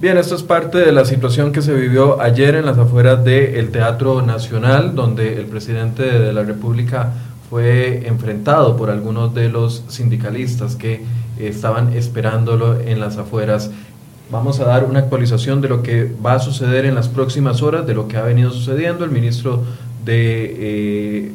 Bien, 0.00 0.16
esto 0.16 0.34
es 0.34 0.42
parte 0.42 0.78
de 0.78 0.92
la 0.92 1.04
situación 1.04 1.52
que 1.52 1.60
se 1.60 1.74
vivió 1.74 2.22
ayer 2.22 2.54
en 2.54 2.64
las 2.64 2.78
afueras 2.78 3.22
del 3.22 3.70
Teatro 3.70 4.22
Nacional, 4.22 4.94
donde 4.94 5.38
el 5.38 5.44
presidente 5.44 6.04
de 6.04 6.32
la 6.32 6.42
República 6.42 7.12
fue 7.50 8.08
enfrentado 8.08 8.78
por 8.78 8.88
algunos 8.88 9.34
de 9.34 9.50
los 9.50 9.84
sindicalistas 9.88 10.74
que 10.74 11.04
estaban 11.38 11.92
esperándolo 11.92 12.80
en 12.80 12.98
las 12.98 13.18
afueras. 13.18 13.72
Vamos 14.30 14.58
a 14.60 14.64
dar 14.64 14.84
una 14.84 15.00
actualización 15.00 15.60
de 15.60 15.68
lo 15.68 15.82
que 15.82 16.10
va 16.24 16.32
a 16.32 16.38
suceder 16.38 16.86
en 16.86 16.94
las 16.94 17.08
próximas 17.10 17.60
horas, 17.60 17.86
de 17.86 17.92
lo 17.92 18.08
que 18.08 18.16
ha 18.16 18.22
venido 18.22 18.52
sucediendo. 18.52 19.04
El 19.04 19.10
ministro 19.10 19.64
de 20.06 20.56
eh, 20.58 21.32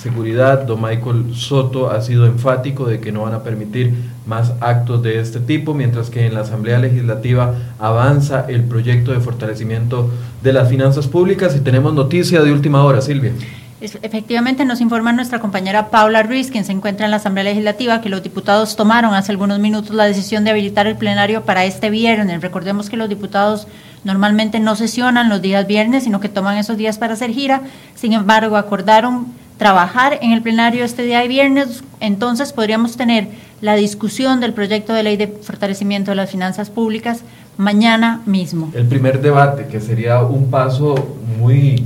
Seguridad, 0.00 0.62
don 0.62 0.80
Michael 0.80 1.34
Soto, 1.34 1.90
ha 1.90 2.00
sido 2.02 2.24
enfático 2.26 2.86
de 2.86 3.00
que 3.00 3.10
no 3.10 3.22
van 3.22 3.34
a 3.34 3.42
permitir 3.42 3.94
más 4.26 4.52
actos 4.60 5.02
de 5.02 5.18
este 5.18 5.40
tipo, 5.40 5.74
mientras 5.74 6.08
que 6.08 6.24
en 6.24 6.34
la 6.34 6.42
Asamblea 6.42 6.78
Legislativa 6.78 7.54
avanza 7.80 8.44
el 8.48 8.62
proyecto 8.62 9.10
de 9.10 9.18
fortalecimiento 9.18 10.08
de 10.40 10.52
las 10.52 10.68
finanzas 10.68 11.08
públicas 11.08 11.56
y 11.56 11.60
tenemos 11.60 11.94
noticia 11.94 12.42
de 12.42 12.52
última 12.52 12.84
hora, 12.84 13.00
Silvia. 13.00 13.32
Efectivamente, 13.80 14.64
nos 14.64 14.80
informa 14.80 15.12
nuestra 15.12 15.40
compañera 15.40 15.90
Paula 15.90 16.22
Ruiz, 16.22 16.50
quien 16.52 16.64
se 16.64 16.72
encuentra 16.72 17.04
en 17.04 17.10
la 17.10 17.16
Asamblea 17.16 17.44
Legislativa, 17.44 18.00
que 18.00 18.08
los 18.08 18.22
diputados 18.22 18.76
tomaron 18.76 19.14
hace 19.14 19.32
algunos 19.32 19.58
minutos 19.58 19.96
la 19.96 20.04
decisión 20.04 20.44
de 20.44 20.50
habilitar 20.50 20.86
el 20.86 20.96
plenario 20.96 21.42
para 21.42 21.64
este 21.64 21.90
viernes. 21.90 22.40
Recordemos 22.40 22.88
que 22.88 22.96
los 22.96 23.08
diputados 23.08 23.66
normalmente 24.04 24.60
no 24.60 24.76
sesionan 24.76 25.28
los 25.28 25.42
días 25.42 25.66
viernes, 25.66 26.04
sino 26.04 26.20
que 26.20 26.28
toman 26.28 26.56
esos 26.56 26.76
días 26.76 26.98
para 26.98 27.14
hacer 27.14 27.30
gira. 27.32 27.62
Sin 27.96 28.12
embargo, 28.12 28.56
acordaron 28.56 29.26
trabajar 29.58 30.18
en 30.22 30.32
el 30.32 30.40
plenario 30.40 30.84
este 30.84 31.02
día 31.02 31.20
de 31.20 31.28
viernes, 31.28 31.82
entonces 32.00 32.52
podríamos 32.52 32.96
tener 32.96 33.28
la 33.60 33.74
discusión 33.74 34.40
del 34.40 34.54
proyecto 34.54 34.94
de 34.94 35.02
ley 35.02 35.16
de 35.16 35.26
fortalecimiento 35.26 36.12
de 36.12 36.14
las 36.14 36.30
finanzas 36.30 36.70
públicas 36.70 37.22
mañana 37.56 38.22
mismo. 38.24 38.70
El 38.72 38.86
primer 38.86 39.20
debate, 39.20 39.66
que 39.66 39.80
sería 39.80 40.22
un 40.22 40.48
paso 40.48 40.94
muy, 41.40 41.84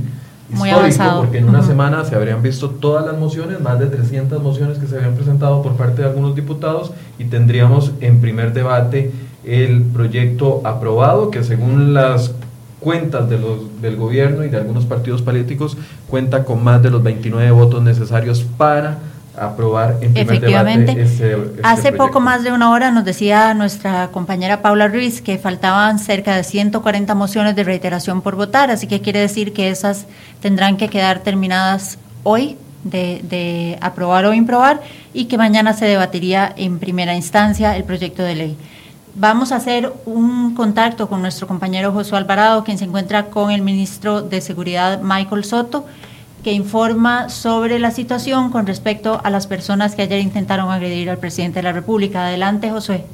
muy 0.51 0.69
histórico, 0.69 1.17
porque 1.17 1.39
en 1.39 1.49
una 1.49 1.63
semana 1.63 2.05
se 2.05 2.15
habrían 2.15 2.43
visto 2.43 2.69
todas 2.69 3.05
las 3.07 3.17
mociones, 3.17 3.59
más 3.59 3.79
de 3.79 3.87
300 3.87 4.41
mociones 4.43 4.77
que 4.77 4.85
se 4.85 4.97
habían 4.97 5.15
presentado 5.15 5.63
por 5.63 5.75
parte 5.75 6.03
de 6.03 6.07
algunos 6.07 6.35
diputados, 6.35 6.91
y 7.17 7.25
tendríamos 7.25 7.91
en 8.01 8.21
primer 8.21 8.53
debate 8.53 9.11
el 9.43 9.81
proyecto 9.81 10.61
aprobado, 10.63 11.31
que 11.31 11.43
según 11.43 11.95
las 11.95 12.33
cuentas 12.83 13.29
de 13.29 13.39
los, 13.39 13.81
del 13.81 13.95
gobierno 13.95 14.43
y 14.43 14.49
de 14.49 14.57
algunos 14.57 14.85
partidos 14.85 15.21
políticos 15.21 15.77
cuenta 16.09 16.43
con 16.43 16.63
más 16.63 16.83
de 16.83 16.91
los 16.91 17.01
29 17.01 17.51
votos 17.51 17.81
necesarios 17.81 18.45
para 18.57 18.99
aprobar 19.35 19.97
en 20.01 20.13
primer 20.13 20.35
Efectivamente. 20.35 20.93
Debate 20.93 21.01
este 21.01 21.61
Hace 21.63 21.91
poco 21.91 22.19
más 22.19 22.43
de 22.43 22.51
una 22.51 22.71
hora 22.71 22.91
nos 22.91 23.03
decía 23.03 23.53
nuestra 23.53 24.09
compañera 24.09 24.61
Paula 24.61 24.87
Ruiz 24.87 25.21
que 25.21 25.37
faltaban 25.37 25.97
cerca 25.97 26.35
de 26.35 26.43
140 26.43 27.15
mociones 27.15 27.55
de 27.55 27.63
reiteración 27.63 28.21
por 28.21 28.35
votar, 28.35 28.69
así 28.69 28.87
que 28.87 29.01
quiere 29.01 29.19
decir 29.19 29.53
que 29.53 29.69
esas 29.69 30.05
tendrán 30.41 30.77
que 30.77 30.89
quedar 30.89 31.19
terminadas 31.19 31.97
hoy 32.23 32.57
de, 32.83 33.21
de 33.23 33.77
aprobar 33.81 34.25
o 34.25 34.33
improbar 34.33 34.81
y 35.13 35.25
que 35.25 35.37
mañana 35.37 35.73
se 35.73 35.85
debatiría 35.85 36.53
en 36.55 36.79
primera 36.79 37.15
instancia 37.15 37.75
el 37.75 37.85
proyecto 37.85 38.23
de 38.23 38.35
ley. 38.35 38.57
Vamos 39.15 39.51
a 39.51 39.57
hacer 39.57 39.93
un 40.05 40.55
contacto 40.55 41.07
con 41.07 41.21
nuestro 41.21 41.47
compañero 41.47 41.91
Josué 41.91 42.17
Alvarado, 42.17 42.63
quien 42.63 42.79
se 42.79 42.85
encuentra 42.85 43.27
con 43.27 43.51
el 43.51 43.61
ministro 43.61 44.23
de 44.23 44.41
Seguridad 44.41 45.01
Michael 45.03 45.43
Soto, 45.43 45.85
que 46.43 46.51
informa 46.51 47.29
sobre 47.29 47.77
la 47.77 47.91
situación 47.91 48.49
con 48.49 48.65
respecto 48.65 49.21
a 49.23 49.29
las 49.29 49.45
personas 49.45 49.93
que 49.93 50.01
ayer 50.01 50.19
intentaron 50.19 50.71
agredir 50.71 51.11
al 51.11 51.19
presidente 51.19 51.59
de 51.59 51.63
la 51.63 51.73
República. 51.73 52.25
Adelante, 52.25 52.71
Josué. 52.71 53.05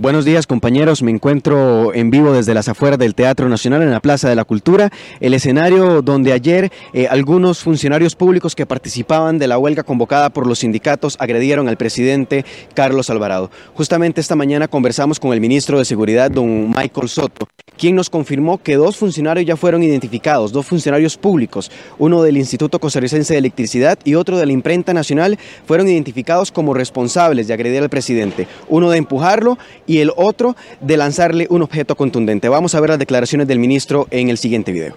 Buenos 0.00 0.24
días 0.24 0.46
compañeros, 0.46 1.02
me 1.02 1.10
encuentro 1.10 1.92
en 1.92 2.12
vivo 2.12 2.32
desde 2.32 2.54
las 2.54 2.68
afueras 2.68 3.00
del 3.00 3.16
Teatro 3.16 3.48
Nacional 3.48 3.82
en 3.82 3.90
la 3.90 3.98
Plaza 3.98 4.28
de 4.28 4.36
la 4.36 4.44
Cultura, 4.44 4.90
el 5.18 5.34
escenario 5.34 6.02
donde 6.02 6.32
ayer 6.32 6.70
eh, 6.92 7.08
algunos 7.08 7.64
funcionarios 7.64 8.14
públicos 8.14 8.54
que 8.54 8.64
participaban 8.64 9.38
de 9.38 9.48
la 9.48 9.58
huelga 9.58 9.82
convocada 9.82 10.30
por 10.30 10.46
los 10.46 10.60
sindicatos 10.60 11.16
agredieron 11.18 11.68
al 11.68 11.76
presidente 11.76 12.44
Carlos 12.74 13.10
Alvarado. 13.10 13.50
Justamente 13.74 14.20
esta 14.20 14.36
mañana 14.36 14.68
conversamos 14.68 15.18
con 15.18 15.32
el 15.32 15.40
ministro 15.40 15.78
de 15.78 15.84
Seguridad, 15.84 16.30
don 16.30 16.68
Michael 16.68 17.08
Soto, 17.08 17.48
quien 17.76 17.96
nos 17.96 18.08
confirmó 18.08 18.58
que 18.58 18.76
dos 18.76 18.96
funcionarios 18.96 19.46
ya 19.46 19.56
fueron 19.56 19.82
identificados, 19.82 20.52
dos 20.52 20.66
funcionarios 20.66 21.16
públicos, 21.16 21.72
uno 21.98 22.22
del 22.22 22.36
Instituto 22.36 22.78
Costarricense 22.78 23.34
de 23.34 23.40
Electricidad 23.40 23.98
y 24.04 24.14
otro 24.14 24.38
de 24.38 24.46
la 24.46 24.52
Imprenta 24.52 24.94
Nacional, 24.94 25.40
fueron 25.66 25.88
identificados 25.88 26.52
como 26.52 26.72
responsables 26.72 27.48
de 27.48 27.54
agredir 27.54 27.82
al 27.82 27.88
presidente, 27.88 28.46
uno 28.68 28.90
de 28.90 28.98
empujarlo 28.98 29.58
y 29.88 29.98
el 29.98 30.12
otro 30.14 30.54
de 30.80 30.96
lanzarle 30.96 31.48
un 31.50 31.62
objeto 31.62 31.96
contundente. 31.96 32.48
Vamos 32.48 32.76
a 32.76 32.80
ver 32.80 32.90
las 32.90 32.98
declaraciones 33.00 33.48
del 33.48 33.58
ministro 33.58 34.06
en 34.12 34.28
el 34.28 34.38
siguiente 34.38 34.70
video. 34.70 34.94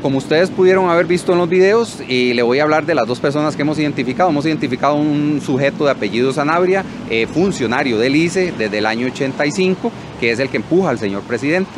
Como 0.00 0.18
ustedes 0.18 0.50
pudieron 0.50 0.88
haber 0.88 1.06
visto 1.06 1.32
en 1.32 1.38
los 1.38 1.48
videos, 1.48 1.98
y 2.08 2.32
le 2.32 2.42
voy 2.42 2.58
a 2.58 2.64
hablar 2.64 2.86
de 2.86 2.94
las 2.94 3.06
dos 3.06 3.20
personas 3.20 3.54
que 3.54 3.62
hemos 3.62 3.78
identificado. 3.78 4.30
Hemos 4.30 4.46
identificado 4.46 4.96
un 4.96 5.40
sujeto 5.44 5.84
de 5.84 5.92
apellido 5.92 6.32
Sanabria, 6.32 6.84
eh, 7.08 7.28
funcionario 7.32 7.98
del 7.98 8.16
ICE 8.16 8.52
desde 8.58 8.78
el 8.78 8.86
año 8.86 9.06
85, 9.06 9.92
que 10.18 10.32
es 10.32 10.40
el 10.40 10.48
que 10.48 10.56
empuja 10.56 10.90
al 10.90 10.98
señor 10.98 11.22
presidente 11.22 11.70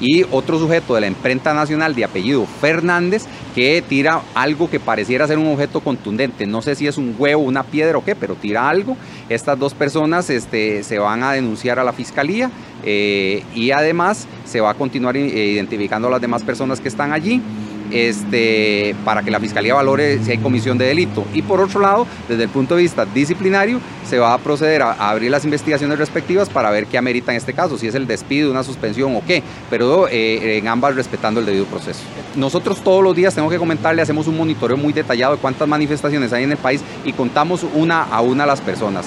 y 0.00 0.24
otro 0.30 0.58
sujeto 0.58 0.94
de 0.94 1.02
la 1.02 1.06
imprenta 1.06 1.54
nacional 1.54 1.94
de 1.94 2.04
apellido 2.04 2.46
Fernández 2.60 3.24
que 3.54 3.82
tira 3.86 4.22
algo 4.34 4.70
que 4.70 4.78
pareciera 4.78 5.26
ser 5.26 5.38
un 5.38 5.48
objeto 5.48 5.80
contundente. 5.80 6.46
No 6.46 6.62
sé 6.62 6.74
si 6.74 6.86
es 6.86 6.96
un 6.98 7.14
huevo, 7.18 7.42
una 7.42 7.64
piedra 7.64 7.98
o 7.98 8.04
qué, 8.04 8.14
pero 8.14 8.34
tira 8.34 8.68
algo. 8.68 8.96
Estas 9.28 9.58
dos 9.58 9.74
personas 9.74 10.30
este, 10.30 10.84
se 10.84 10.98
van 10.98 11.22
a 11.22 11.32
denunciar 11.32 11.78
a 11.78 11.84
la 11.84 11.92
fiscalía 11.92 12.50
eh, 12.84 13.42
y 13.54 13.72
además 13.72 14.28
se 14.44 14.60
va 14.60 14.70
a 14.70 14.74
continuar 14.74 15.16
eh, 15.16 15.26
identificando 15.26 16.08
a 16.08 16.12
las 16.12 16.20
demás 16.20 16.42
personas 16.42 16.80
que 16.80 16.88
están 16.88 17.12
allí 17.12 17.42
este, 17.90 18.94
para 19.04 19.22
que 19.22 19.30
la 19.30 19.40
Fiscalía 19.40 19.74
valore 19.74 20.22
si 20.22 20.32
hay 20.32 20.38
comisión 20.38 20.78
de 20.78 20.86
delito. 20.86 21.24
Y 21.34 21.42
por 21.42 21.60
otro 21.60 21.80
lado, 21.80 22.06
desde 22.28 22.44
el 22.44 22.48
punto 22.48 22.76
de 22.76 22.82
vista 22.82 23.04
disciplinario, 23.04 23.80
se 24.06 24.18
va 24.18 24.34
a 24.34 24.38
proceder 24.38 24.82
a, 24.82 24.92
abrir 25.10 25.30
las 25.30 25.44
investigaciones 25.44 25.98
respectivas 25.98 26.48
para 26.48 26.70
ver 26.70 26.86
qué 26.86 26.98
amerita 26.98 27.32
en 27.32 27.38
este 27.38 27.52
caso, 27.52 27.78
si 27.78 27.86
es 27.86 27.94
el 27.94 28.06
despido, 28.06 28.50
una 28.50 28.62
suspensión 28.62 29.14
o 29.16 29.22
qué, 29.26 29.42
pero 29.70 30.08
eh, 30.08 30.58
en 30.58 30.68
ambas 30.68 30.94
respetando 30.94 31.40
el 31.40 31.46
debido 31.46 31.66
proceso. 31.66 32.00
Nosotros 32.36 32.82
todos 32.82 33.02
los 33.02 33.14
días, 33.14 33.34
tengo 33.34 33.48
que 33.48 33.58
comentarle, 33.58 34.02
hacemos 34.02 34.26
un 34.26 34.36
monitoreo 34.36 34.76
muy 34.76 34.92
detallado 34.92 35.34
de 35.34 35.40
cuántas 35.40 35.68
manifestaciones 35.68 36.32
hay 36.32 36.44
en 36.44 36.52
el 36.52 36.58
país 36.58 36.82
y 37.04 37.12
contamos 37.12 37.64
una 37.74 38.02
a 38.02 38.20
una 38.20 38.46
las 38.46 38.60
personas 38.60 39.06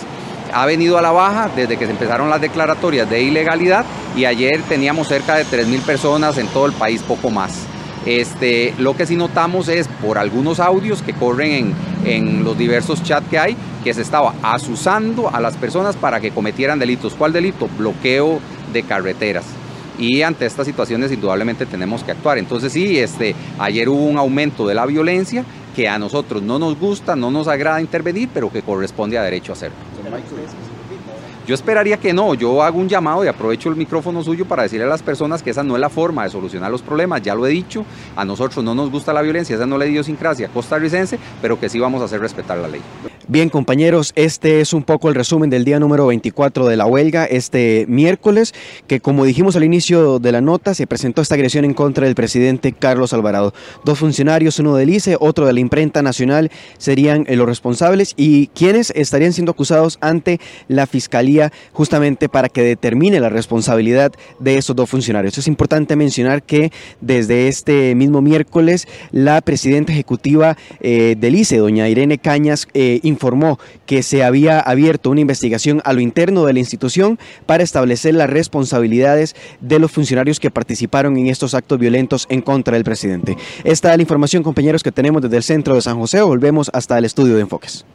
ha 0.54 0.66
venido 0.66 0.98
a 0.98 1.02
la 1.02 1.12
baja 1.12 1.50
desde 1.56 1.78
que 1.78 1.86
se 1.86 1.92
empezaron 1.92 2.30
las 2.30 2.42
declaratorias 2.42 3.10
de 3.10 3.22
ilegalidad 3.22 3.86
y 4.16 4.26
ayer 4.26 4.62
teníamos 4.64 5.08
cerca 5.08 5.36
de 5.36 5.46
3.000 5.46 5.82
personas 5.82 6.38
en 6.38 6.48
todo 6.48 6.66
el 6.66 6.74
país, 6.74 7.02
poco 7.02 7.30
más. 7.30 7.66
Este, 8.06 8.74
lo 8.80 8.96
que 8.96 9.06
sí 9.06 9.16
notamos 9.16 9.68
es 9.68 9.88
por 9.88 10.18
algunos 10.18 10.60
audios 10.60 11.02
que 11.04 11.14
corren 11.14 11.74
en, 12.04 12.44
los 12.44 12.58
diversos 12.58 13.04
chats 13.04 13.28
que 13.30 13.38
hay, 13.38 13.56
que 13.84 13.94
se 13.94 14.02
estaba 14.02 14.34
asusando 14.42 15.30
a 15.34 15.40
las 15.40 15.56
personas 15.56 15.96
para 15.96 16.20
que 16.20 16.32
cometieran 16.32 16.80
delitos. 16.80 17.14
¿Cuál 17.14 17.34
delito? 17.34 17.70
Bloqueo 17.78 18.40
de 18.74 18.84
carreteras. 18.84 19.46
Y 20.00 20.24
ante 20.24 20.48
estas 20.48 20.66
situaciones 20.66 21.12
indudablemente 21.12 21.66
tenemos 21.68 22.04
que 22.04 22.12
actuar. 22.12 22.40
Entonces 22.40 22.74
sí, 22.74 22.98
este, 22.98 23.36
ayer 23.60 23.88
hubo 23.88 24.06
un 24.06 24.18
aumento 24.18 24.66
de 24.66 24.74
la 24.74 24.86
violencia 24.88 25.46
que 25.76 25.88
a 25.88 26.00
nosotros 26.00 26.42
no 26.42 26.58
nos 26.58 26.78
gusta, 26.80 27.16
no 27.16 27.30
nos 27.30 27.48
agrada 27.48 27.82
intervenir, 27.82 28.30
pero 28.34 28.52
que 28.52 28.64
corresponde 28.64 29.18
a 29.18 29.24
derecho 29.24 29.52
a 29.52 29.56
hacerlo. 29.56 29.78
Yo 31.48 31.56
esperaría 31.56 31.98
que 31.98 32.14
no, 32.14 32.36
yo 32.36 32.62
hago 32.62 32.78
un 32.78 32.88
llamado 32.88 33.26
y 33.26 33.28
aprovecho 33.28 33.70
el 33.70 33.76
micrófono 33.76 34.24
suyo 34.24 34.46
para 34.46 34.64
decirle 34.64 34.86
a 34.86 34.90
las 34.90 35.02
personas 35.02 35.42
que 35.42 35.50
esa 35.50 35.64
no 35.64 35.76
es 35.76 35.82
la 35.82 35.90
forma 35.90 36.24
de 36.24 36.30
solucionar 36.30 36.70
los 36.70 36.84
problemas, 36.84 37.22
ya 37.24 37.34
lo 37.34 37.48
he 37.48 37.50
dicho, 37.50 37.84
a 38.16 38.24
nosotros 38.24 38.64
no 38.64 38.76
nos 38.76 38.92
gusta 38.92 39.12
la 39.12 39.24
violencia, 39.24 39.56
esa 39.56 39.66
no 39.66 39.76
es 39.76 39.80
la 39.80 39.86
idiosincrasia 39.88 40.50
costarricense, 40.50 41.18
pero 41.42 41.60
que 41.60 41.68
sí 41.68 41.80
vamos 41.80 42.02
a 42.02 42.06
hacer 42.06 42.22
respetar 42.22 42.58
la 42.60 42.68
ley. 42.68 42.82
Bien, 43.28 43.50
compañeros, 43.50 44.14
este 44.16 44.62
es 44.62 44.74
un 44.74 44.82
poco 44.82 45.08
el 45.08 45.16
resumen 45.16 45.52
del 45.52 45.64
día 45.64 45.80
número 45.80 46.08
24 46.08 46.68
de 46.68 46.76
la 46.76 46.88
huelga, 46.88 47.26
este 47.26 47.86
miércoles, 47.88 48.54
que 48.88 49.00
como 49.00 49.26
dijimos 49.26 49.56
al 49.56 49.64
inicio 49.64 50.18
de 50.18 50.32
la 50.32 50.42
nota, 50.42 50.74
se 50.74 50.88
presentó 50.88 51.22
esta 51.22 51.36
agresión 51.36 51.64
en 51.64 51.76
contra 51.76 52.06
del 52.08 52.16
presidente 52.16 52.72
Carlos 52.72 53.14
Alvarado. 53.14 53.54
Dos 53.86 54.00
funcionarios, 54.00 54.58
uno 54.58 54.76
del 54.76 54.90
ICE, 54.90 55.18
otro 55.20 55.46
de 55.46 55.54
la 55.54 55.60
imprenta 55.60 56.02
nacional, 56.02 56.50
serían 56.80 57.26
eh, 57.28 57.36
los 57.36 57.46
responsables 57.46 58.14
y 58.18 58.48
quienes 58.48 58.92
estarían 58.96 59.34
siendo 59.34 59.52
acusados 59.52 60.00
ante 60.02 60.40
la 60.68 60.88
Fiscalía 60.88 61.52
justamente 61.74 62.28
para 62.28 62.50
que 62.50 62.64
determine 62.64 63.20
la 63.20 63.30
responsabilidad 63.30 64.12
de 64.40 64.58
esos 64.58 64.76
dos 64.76 64.90
funcionarios. 64.90 65.38
Es 65.38 65.48
importante 65.48 65.96
mencionar 65.96 66.42
que 66.42 66.72
desde 67.02 67.48
este 67.48 67.94
mismo 67.94 68.22
miércoles, 68.22 68.88
la 69.12 69.42
presidenta 69.42 69.92
ejecutiva 69.92 70.58
eh, 70.80 71.16
del 71.20 71.36
ICE, 71.36 71.58
doña 71.58 71.88
Irene 71.88 72.18
Cañas, 72.18 72.68
eh, 72.74 73.00
informó 73.12 73.60
que 73.86 74.04
se 74.04 74.24
había 74.24 74.60
abierto 74.60 75.10
una 75.10 75.22
investigación 75.22 75.82
a 75.86 75.94
lo 75.94 76.02
interno 76.02 76.46
de 76.46 76.54
la 76.54 76.60
institución 76.60 77.20
para 77.46 77.64
establecer 77.64 78.16
las 78.16 78.30
responsabilidades 78.30 79.36
de 79.60 79.80
los 79.80 79.92
funcionarios 79.92 80.40
que 80.40 80.52
participaron 80.52 81.18
en 81.18 81.28
estos 81.28 81.54
actos 81.54 81.78
violentos 81.78 82.26
en 82.30 82.42
contra 82.42 82.76
del 82.76 82.84
presidente. 82.84 83.38
Esta 83.64 83.92
es 83.92 83.98
la 83.98 84.02
información, 84.02 84.44
compañeros, 84.44 84.84
que 84.84 84.92
tenemos 84.92 85.22
desde 85.22 85.38
el 85.38 85.44
centro 85.44 85.76
de 85.76 85.82
San 85.82 86.00
José. 86.00 86.22
Volvemos 86.22 86.70
hasta 86.74 86.98
el 86.98 87.06
estudio 87.06 87.36
de 87.36 87.42
Enfoques. 87.42 87.86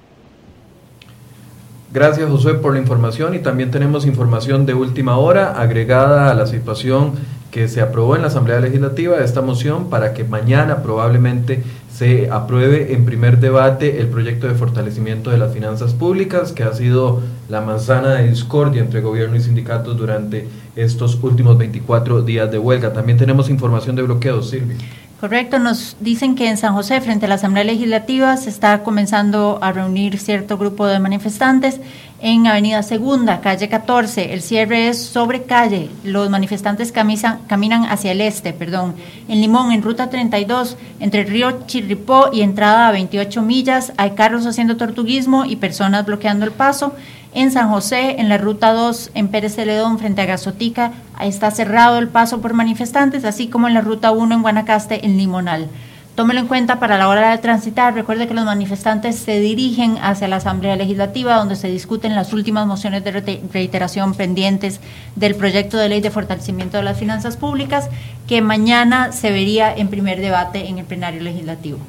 Gracias 1.92 2.28
Josué 2.28 2.54
por 2.54 2.74
la 2.74 2.78
información 2.78 3.34
y 3.34 3.38
también 3.38 3.70
tenemos 3.70 4.04
información 4.04 4.66
de 4.66 4.74
última 4.74 5.16
hora 5.16 5.52
agregada 5.52 6.30
a 6.30 6.34
la 6.34 6.46
situación 6.46 7.12
que 7.56 7.68
se 7.68 7.80
aprobó 7.80 8.16
en 8.16 8.20
la 8.20 8.28
Asamblea 8.28 8.60
Legislativa 8.60 9.16
esta 9.16 9.40
moción 9.40 9.88
para 9.88 10.12
que 10.12 10.24
mañana 10.24 10.82
probablemente 10.82 11.62
se 11.90 12.28
apruebe 12.30 12.92
en 12.92 13.06
primer 13.06 13.40
debate 13.40 13.98
el 13.98 14.08
proyecto 14.08 14.46
de 14.46 14.54
fortalecimiento 14.54 15.30
de 15.30 15.38
las 15.38 15.54
finanzas 15.54 15.94
públicas, 15.94 16.52
que 16.52 16.64
ha 16.64 16.74
sido 16.74 17.22
la 17.48 17.62
manzana 17.62 18.16
de 18.16 18.28
discordia 18.28 18.82
entre 18.82 19.00
gobierno 19.00 19.36
y 19.36 19.40
sindicatos 19.40 19.96
durante 19.96 20.46
estos 20.76 21.18
últimos 21.22 21.56
24 21.56 22.20
días 22.20 22.50
de 22.50 22.58
huelga. 22.58 22.92
También 22.92 23.16
tenemos 23.16 23.48
información 23.48 23.96
de 23.96 24.02
bloqueos, 24.02 24.50
Silvia. 24.50 24.76
Correcto, 25.18 25.58
nos 25.58 25.96
dicen 25.98 26.34
que 26.34 26.50
en 26.50 26.58
San 26.58 26.74
José, 26.74 27.00
frente 27.00 27.24
a 27.24 27.28
la 27.30 27.36
Asamblea 27.36 27.64
Legislativa, 27.64 28.36
se 28.36 28.50
está 28.50 28.82
comenzando 28.82 29.58
a 29.62 29.72
reunir 29.72 30.18
cierto 30.18 30.58
grupo 30.58 30.86
de 30.86 30.98
manifestantes 30.98 31.80
en 32.20 32.46
Avenida 32.46 32.82
Segunda, 32.82 33.40
calle 33.40 33.68
14. 33.68 34.32
El 34.32 34.40
cierre 34.40 34.88
es 34.88 35.02
sobre 35.02 35.42
calle. 35.42 35.90
Los 36.02 36.30
manifestantes 36.30 36.90
caminan 36.92 37.84
hacia 37.84 38.12
el 38.12 38.20
este, 38.20 38.52
perdón. 38.52 38.94
En 39.28 39.40
Limón, 39.40 39.72
en 39.72 39.82
ruta 39.82 40.08
32, 40.08 40.76
entre 41.00 41.22
el 41.22 41.28
río 41.28 41.66
Chirripó 41.66 42.30
y 42.32 42.40
entrada 42.40 42.88
a 42.88 42.92
28 42.92 43.42
millas, 43.42 43.92
hay 43.98 44.12
carros 44.12 44.46
haciendo 44.46 44.76
tortuguismo 44.76 45.44
y 45.44 45.56
personas 45.56 46.06
bloqueando 46.06 46.46
el 46.46 46.52
paso. 46.52 46.94
En 47.34 47.50
San 47.50 47.68
José, 47.68 48.16
en 48.18 48.30
la 48.30 48.38
ruta 48.38 48.72
2, 48.72 49.10
en 49.12 49.28
Pérez 49.28 49.54
Celedón, 49.54 49.98
frente 49.98 50.22
a 50.22 50.26
Gazotica, 50.26 50.92
está 51.20 51.50
cerrado 51.50 51.98
el 51.98 52.08
paso 52.08 52.40
por 52.40 52.54
manifestantes, 52.54 53.26
así 53.26 53.48
como 53.48 53.68
en 53.68 53.74
la 53.74 53.82
ruta 53.82 54.10
1 54.10 54.36
en 54.36 54.42
Guanacaste, 54.42 55.04
en 55.04 55.18
Limonal. 55.18 55.68
Tómelo 56.16 56.40
en 56.40 56.46
cuenta 56.46 56.80
para 56.80 56.96
la 56.96 57.08
hora 57.08 57.30
de 57.30 57.36
transitar. 57.36 57.92
Recuerde 57.92 58.26
que 58.26 58.32
los 58.32 58.46
manifestantes 58.46 59.16
se 59.16 59.38
dirigen 59.38 59.98
hacia 59.98 60.28
la 60.28 60.36
Asamblea 60.36 60.74
Legislativa, 60.74 61.36
donde 61.36 61.56
se 61.56 61.68
discuten 61.68 62.14
las 62.14 62.32
últimas 62.32 62.66
mociones 62.66 63.04
de 63.04 63.38
reiteración 63.52 64.14
pendientes 64.14 64.80
del 65.14 65.34
proyecto 65.34 65.76
de 65.76 65.90
ley 65.90 66.00
de 66.00 66.10
fortalecimiento 66.10 66.78
de 66.78 66.84
las 66.84 66.98
finanzas 66.98 67.36
públicas, 67.36 67.90
que 68.26 68.40
mañana 68.40 69.12
se 69.12 69.30
vería 69.30 69.70
en 69.74 69.88
primer 69.88 70.22
debate 70.22 70.68
en 70.68 70.78
el 70.78 70.86
plenario 70.86 71.20
legislativo. 71.20 71.80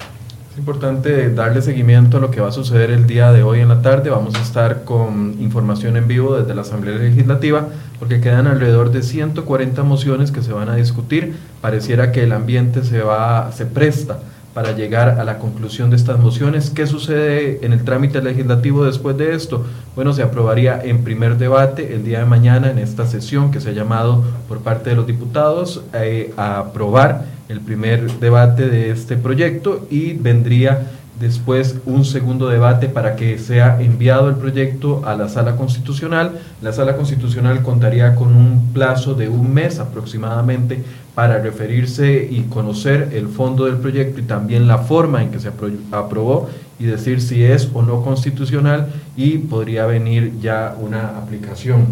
Es 0.57 0.61
importante 0.61 1.31
darle 1.35 1.61
seguimiento 1.61 2.17
a 2.17 2.19
lo 2.19 2.31
que 2.31 2.41
va 2.41 2.47
a 2.47 2.51
suceder 2.51 2.89
el 2.89 3.05
día 3.05 3.31
de 3.31 3.43
hoy 3.43 3.59
en 3.59 3.67
la 3.67 3.83
tarde. 3.83 4.09
Vamos 4.09 4.33
a 4.33 4.41
estar 4.41 4.85
con 4.85 5.35
información 5.39 5.97
en 5.97 6.07
vivo 6.07 6.35
desde 6.35 6.55
la 6.55 6.63
Asamblea 6.63 6.97
Legislativa 6.97 7.67
porque 7.99 8.21
quedan 8.21 8.47
alrededor 8.47 8.89
de 8.89 9.03
140 9.03 9.83
mociones 9.83 10.31
que 10.31 10.41
se 10.41 10.53
van 10.53 10.69
a 10.69 10.75
discutir. 10.75 11.35
Pareciera 11.61 12.11
que 12.11 12.23
el 12.23 12.31
ambiente 12.31 12.83
se 12.83 13.03
va 13.03 13.51
se 13.51 13.67
presta 13.67 14.17
para 14.57 14.71
llegar 14.71 15.19
a 15.19 15.23
la 15.23 15.37
conclusión 15.37 15.91
de 15.91 15.97
estas 15.97 16.17
mociones. 16.17 16.71
¿Qué 16.71 16.87
sucede 16.87 17.63
en 17.63 17.73
el 17.73 17.83
trámite 17.83 18.23
legislativo 18.23 18.85
después 18.85 19.15
de 19.15 19.35
esto? 19.35 19.63
Bueno, 19.95 20.13
se 20.13 20.23
aprobaría 20.23 20.81
en 20.83 21.03
primer 21.03 21.37
debate 21.37 21.93
el 21.93 22.03
día 22.03 22.17
de 22.17 22.25
mañana 22.25 22.71
en 22.71 22.79
esta 22.79 23.05
sesión 23.05 23.51
que 23.51 23.61
se 23.61 23.69
ha 23.69 23.73
llamado 23.73 24.23
por 24.47 24.61
parte 24.61 24.89
de 24.89 24.95
los 24.95 25.05
diputados 25.05 25.83
eh, 25.93 26.33
a 26.37 26.57
aprobar 26.57 27.25
el 27.49 27.61
primer 27.61 28.11
debate 28.13 28.67
de 28.67 28.89
este 28.89 29.15
proyecto 29.15 29.85
y 29.91 30.13
vendría 30.13 30.87
después 31.19 31.77
un 31.85 32.05
segundo 32.05 32.47
debate 32.47 32.89
para 32.89 33.15
que 33.15 33.37
sea 33.39 33.81
enviado 33.81 34.29
el 34.29 34.35
proyecto 34.35 35.01
a 35.05 35.15
la 35.15 35.29
sala 35.29 35.55
constitucional. 35.55 36.39
La 36.61 36.73
sala 36.73 36.95
constitucional 36.95 37.63
contaría 37.63 38.15
con 38.15 38.35
un 38.35 38.71
plazo 38.73 39.13
de 39.13 39.29
un 39.29 39.53
mes 39.53 39.79
aproximadamente 39.79 40.83
para 41.15 41.39
referirse 41.39 42.27
y 42.29 42.43
conocer 42.43 43.09
el 43.13 43.27
fondo 43.27 43.65
del 43.65 43.77
proyecto 43.77 44.19
y 44.19 44.23
también 44.23 44.67
la 44.67 44.77
forma 44.77 45.23
en 45.23 45.31
que 45.31 45.39
se 45.39 45.49
aprobó 45.91 46.49
y 46.79 46.85
decir 46.85 47.21
si 47.21 47.43
es 47.43 47.69
o 47.73 47.81
no 47.81 48.03
constitucional 48.03 48.87
y 49.15 49.39
podría 49.39 49.87
venir 49.87 50.33
ya 50.39 50.75
una 50.79 51.17
aplicación. 51.17 51.87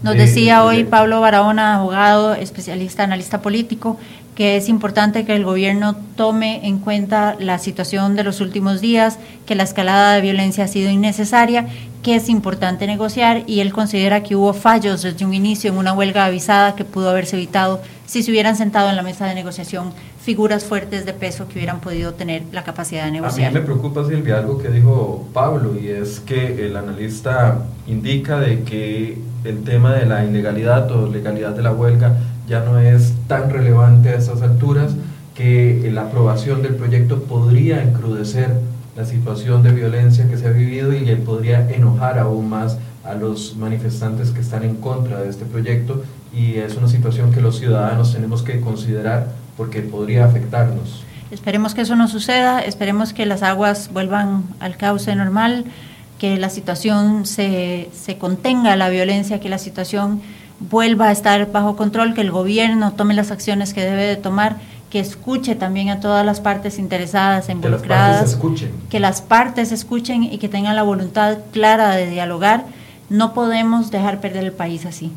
Nos 0.00 0.14
decía 0.14 0.62
hoy 0.62 0.84
Pablo 0.84 1.20
Barahona, 1.20 1.74
abogado, 1.74 2.34
especialista, 2.34 3.02
analista 3.02 3.42
político, 3.42 3.98
que 4.38 4.56
es 4.56 4.68
importante 4.68 5.24
que 5.24 5.34
el 5.34 5.44
gobierno 5.44 5.96
tome 6.14 6.64
en 6.68 6.78
cuenta 6.78 7.34
la 7.40 7.58
situación 7.58 8.14
de 8.14 8.22
los 8.22 8.40
últimos 8.40 8.80
días, 8.80 9.18
que 9.46 9.56
la 9.56 9.64
escalada 9.64 10.14
de 10.14 10.20
violencia 10.20 10.62
ha 10.62 10.68
sido 10.68 10.90
innecesaria, 10.90 11.66
que 12.04 12.14
es 12.14 12.28
importante 12.28 12.86
negociar 12.86 13.42
y 13.48 13.58
él 13.58 13.72
considera 13.72 14.22
que 14.22 14.36
hubo 14.36 14.52
fallos 14.52 15.02
desde 15.02 15.24
un 15.24 15.34
inicio 15.34 15.72
en 15.72 15.76
una 15.76 15.92
huelga 15.92 16.24
avisada 16.24 16.76
que 16.76 16.84
pudo 16.84 17.10
haberse 17.10 17.34
evitado 17.34 17.82
si 18.06 18.22
se 18.22 18.30
hubieran 18.30 18.54
sentado 18.54 18.88
en 18.88 18.94
la 18.94 19.02
mesa 19.02 19.26
de 19.26 19.34
negociación 19.34 19.90
figuras 20.22 20.64
fuertes 20.64 21.04
de 21.04 21.14
peso 21.14 21.48
que 21.48 21.54
hubieran 21.54 21.80
podido 21.80 22.14
tener 22.14 22.44
la 22.52 22.62
capacidad 22.62 23.06
de 23.06 23.10
negociar. 23.10 23.48
A 23.48 23.50
mí 23.50 23.58
me 23.58 23.64
preocupa, 23.64 24.06
Silvia, 24.06 24.38
algo 24.38 24.58
que 24.58 24.68
dijo 24.68 25.26
Pablo, 25.32 25.74
y 25.76 25.88
es 25.88 26.20
que 26.20 26.64
el 26.64 26.76
analista 26.76 27.64
indica 27.88 28.38
de 28.38 28.62
que 28.62 29.18
el 29.42 29.64
tema 29.64 29.94
de 29.94 30.06
la 30.06 30.24
ilegalidad 30.24 30.92
o 30.92 31.08
legalidad 31.08 31.56
de 31.56 31.62
la 31.62 31.72
huelga 31.72 32.16
ya 32.48 32.60
no 32.60 32.78
es 32.78 33.12
tan 33.26 33.50
relevante 33.50 34.08
a 34.10 34.14
estas 34.14 34.42
alturas, 34.42 34.92
que 35.34 35.88
la 35.92 36.02
aprobación 36.02 36.62
del 36.62 36.74
proyecto 36.74 37.22
podría 37.22 37.80
encrudecer 37.82 38.60
la 38.96 39.04
situación 39.04 39.62
de 39.62 39.70
violencia 39.70 40.28
que 40.28 40.36
se 40.36 40.48
ha 40.48 40.50
vivido 40.50 40.92
y 40.92 41.04
podría 41.14 41.70
enojar 41.70 42.18
aún 42.18 42.48
más 42.48 42.78
a 43.04 43.14
los 43.14 43.56
manifestantes 43.56 44.32
que 44.32 44.40
están 44.40 44.64
en 44.64 44.74
contra 44.76 45.20
de 45.20 45.30
este 45.30 45.44
proyecto 45.44 46.02
y 46.34 46.56
es 46.56 46.76
una 46.76 46.88
situación 46.88 47.32
que 47.32 47.40
los 47.40 47.58
ciudadanos 47.58 48.12
tenemos 48.12 48.42
que 48.42 48.60
considerar 48.60 49.28
porque 49.56 49.80
podría 49.82 50.24
afectarnos. 50.24 51.04
Esperemos 51.30 51.74
que 51.74 51.82
eso 51.82 51.94
no 51.94 52.08
suceda, 52.08 52.60
esperemos 52.60 53.12
que 53.12 53.24
las 53.24 53.44
aguas 53.44 53.90
vuelvan 53.92 54.42
al 54.58 54.76
cauce 54.76 55.14
normal, 55.14 55.64
que 56.18 56.36
la 56.36 56.50
situación 56.50 57.24
se, 57.26 57.90
se 57.92 58.18
contenga, 58.18 58.74
la 58.74 58.88
violencia, 58.88 59.38
que 59.38 59.48
la 59.48 59.58
situación 59.58 60.20
vuelva 60.60 61.08
a 61.08 61.12
estar 61.12 61.50
bajo 61.52 61.76
control, 61.76 62.14
que 62.14 62.20
el 62.20 62.30
gobierno 62.30 62.92
tome 62.92 63.14
las 63.14 63.30
acciones 63.30 63.74
que 63.74 63.82
debe 63.82 64.04
de 64.04 64.16
tomar, 64.16 64.56
que 64.90 65.00
escuche 65.00 65.54
también 65.54 65.90
a 65.90 66.00
todas 66.00 66.24
las 66.24 66.40
partes 66.40 66.78
interesadas, 66.78 67.48
involucradas, 67.48 67.88
que 67.90 67.90
las 67.90 68.18
partes 68.18 68.32
escuchen, 68.32 68.72
que 68.88 69.00
las 69.00 69.22
partes 69.22 69.72
escuchen 69.72 70.22
y 70.24 70.38
que 70.38 70.48
tengan 70.48 70.76
la 70.76 70.82
voluntad 70.82 71.38
clara 71.52 71.94
de 71.94 72.08
dialogar. 72.08 72.66
No 73.10 73.32
podemos 73.34 73.90
dejar 73.90 74.20
perder 74.20 74.44
el 74.44 74.52
país 74.52 74.84
así. 74.84 75.12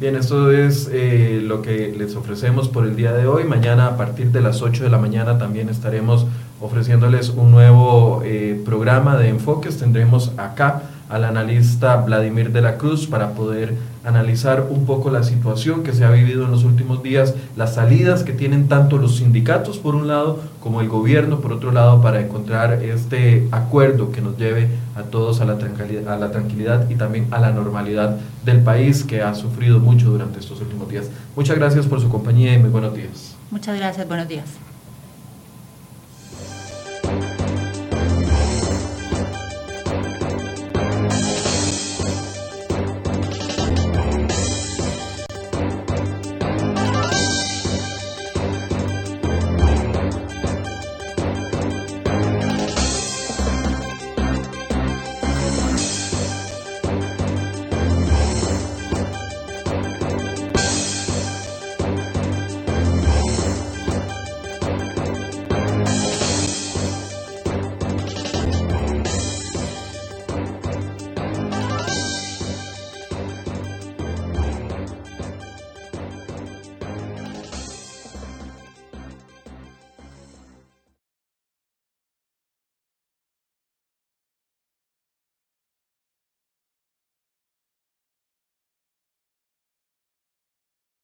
Bien, 0.00 0.14
esto 0.14 0.52
es 0.52 0.88
eh, 0.92 1.40
lo 1.42 1.60
que 1.60 1.92
les 1.96 2.14
ofrecemos 2.14 2.68
por 2.68 2.86
el 2.86 2.94
día 2.94 3.12
de 3.12 3.26
hoy. 3.26 3.42
Mañana 3.42 3.88
a 3.88 3.96
partir 3.96 4.30
de 4.30 4.40
las 4.40 4.62
8 4.62 4.84
de 4.84 4.90
la 4.90 4.98
mañana 4.98 5.38
también 5.38 5.68
estaremos 5.68 6.24
ofreciéndoles 6.60 7.30
un 7.30 7.50
nuevo 7.50 8.22
eh, 8.24 8.62
programa 8.64 9.16
de 9.16 9.28
enfoques. 9.28 9.76
Tendremos 9.78 10.30
acá 10.36 10.82
al 11.08 11.24
analista 11.24 11.96
Vladimir 11.96 12.52
de 12.52 12.62
la 12.62 12.76
Cruz 12.76 13.08
para 13.08 13.30
poder 13.30 13.74
analizar 14.04 14.66
un 14.70 14.86
poco 14.86 15.10
la 15.10 15.22
situación 15.22 15.82
que 15.82 15.92
se 15.92 16.04
ha 16.04 16.10
vivido 16.10 16.44
en 16.44 16.50
los 16.50 16.64
últimos 16.64 17.02
días, 17.02 17.34
las 17.56 17.74
salidas 17.74 18.22
que 18.22 18.32
tienen 18.32 18.68
tanto 18.68 18.98
los 18.98 19.16
sindicatos 19.16 19.78
por 19.78 19.94
un 19.94 20.08
lado 20.08 20.40
como 20.60 20.80
el 20.80 20.88
gobierno 20.88 21.40
por 21.40 21.52
otro 21.52 21.72
lado 21.72 22.00
para 22.02 22.20
encontrar 22.20 22.82
este 22.82 23.48
acuerdo 23.50 24.12
que 24.12 24.20
nos 24.20 24.36
lleve 24.36 24.68
a 24.96 25.02
todos 25.02 25.40
a 25.40 25.44
la 25.44 25.58
tranquilidad, 25.58 26.12
a 26.12 26.18
la 26.18 26.30
tranquilidad 26.30 26.88
y 26.90 26.94
también 26.94 27.26
a 27.30 27.40
la 27.40 27.50
normalidad 27.50 28.16
del 28.44 28.60
país 28.60 29.04
que 29.04 29.22
ha 29.22 29.34
sufrido 29.34 29.78
mucho 29.78 30.10
durante 30.10 30.38
estos 30.38 30.60
últimos 30.60 30.88
días. 30.88 31.10
Muchas 31.36 31.56
gracias 31.56 31.86
por 31.86 32.00
su 32.00 32.08
compañía 32.08 32.54
y 32.54 32.58
muy 32.58 32.70
buenos 32.70 32.94
días. 32.94 33.36
Muchas 33.50 33.76
gracias, 33.76 34.06
buenos 34.06 34.28
días. 34.28 34.77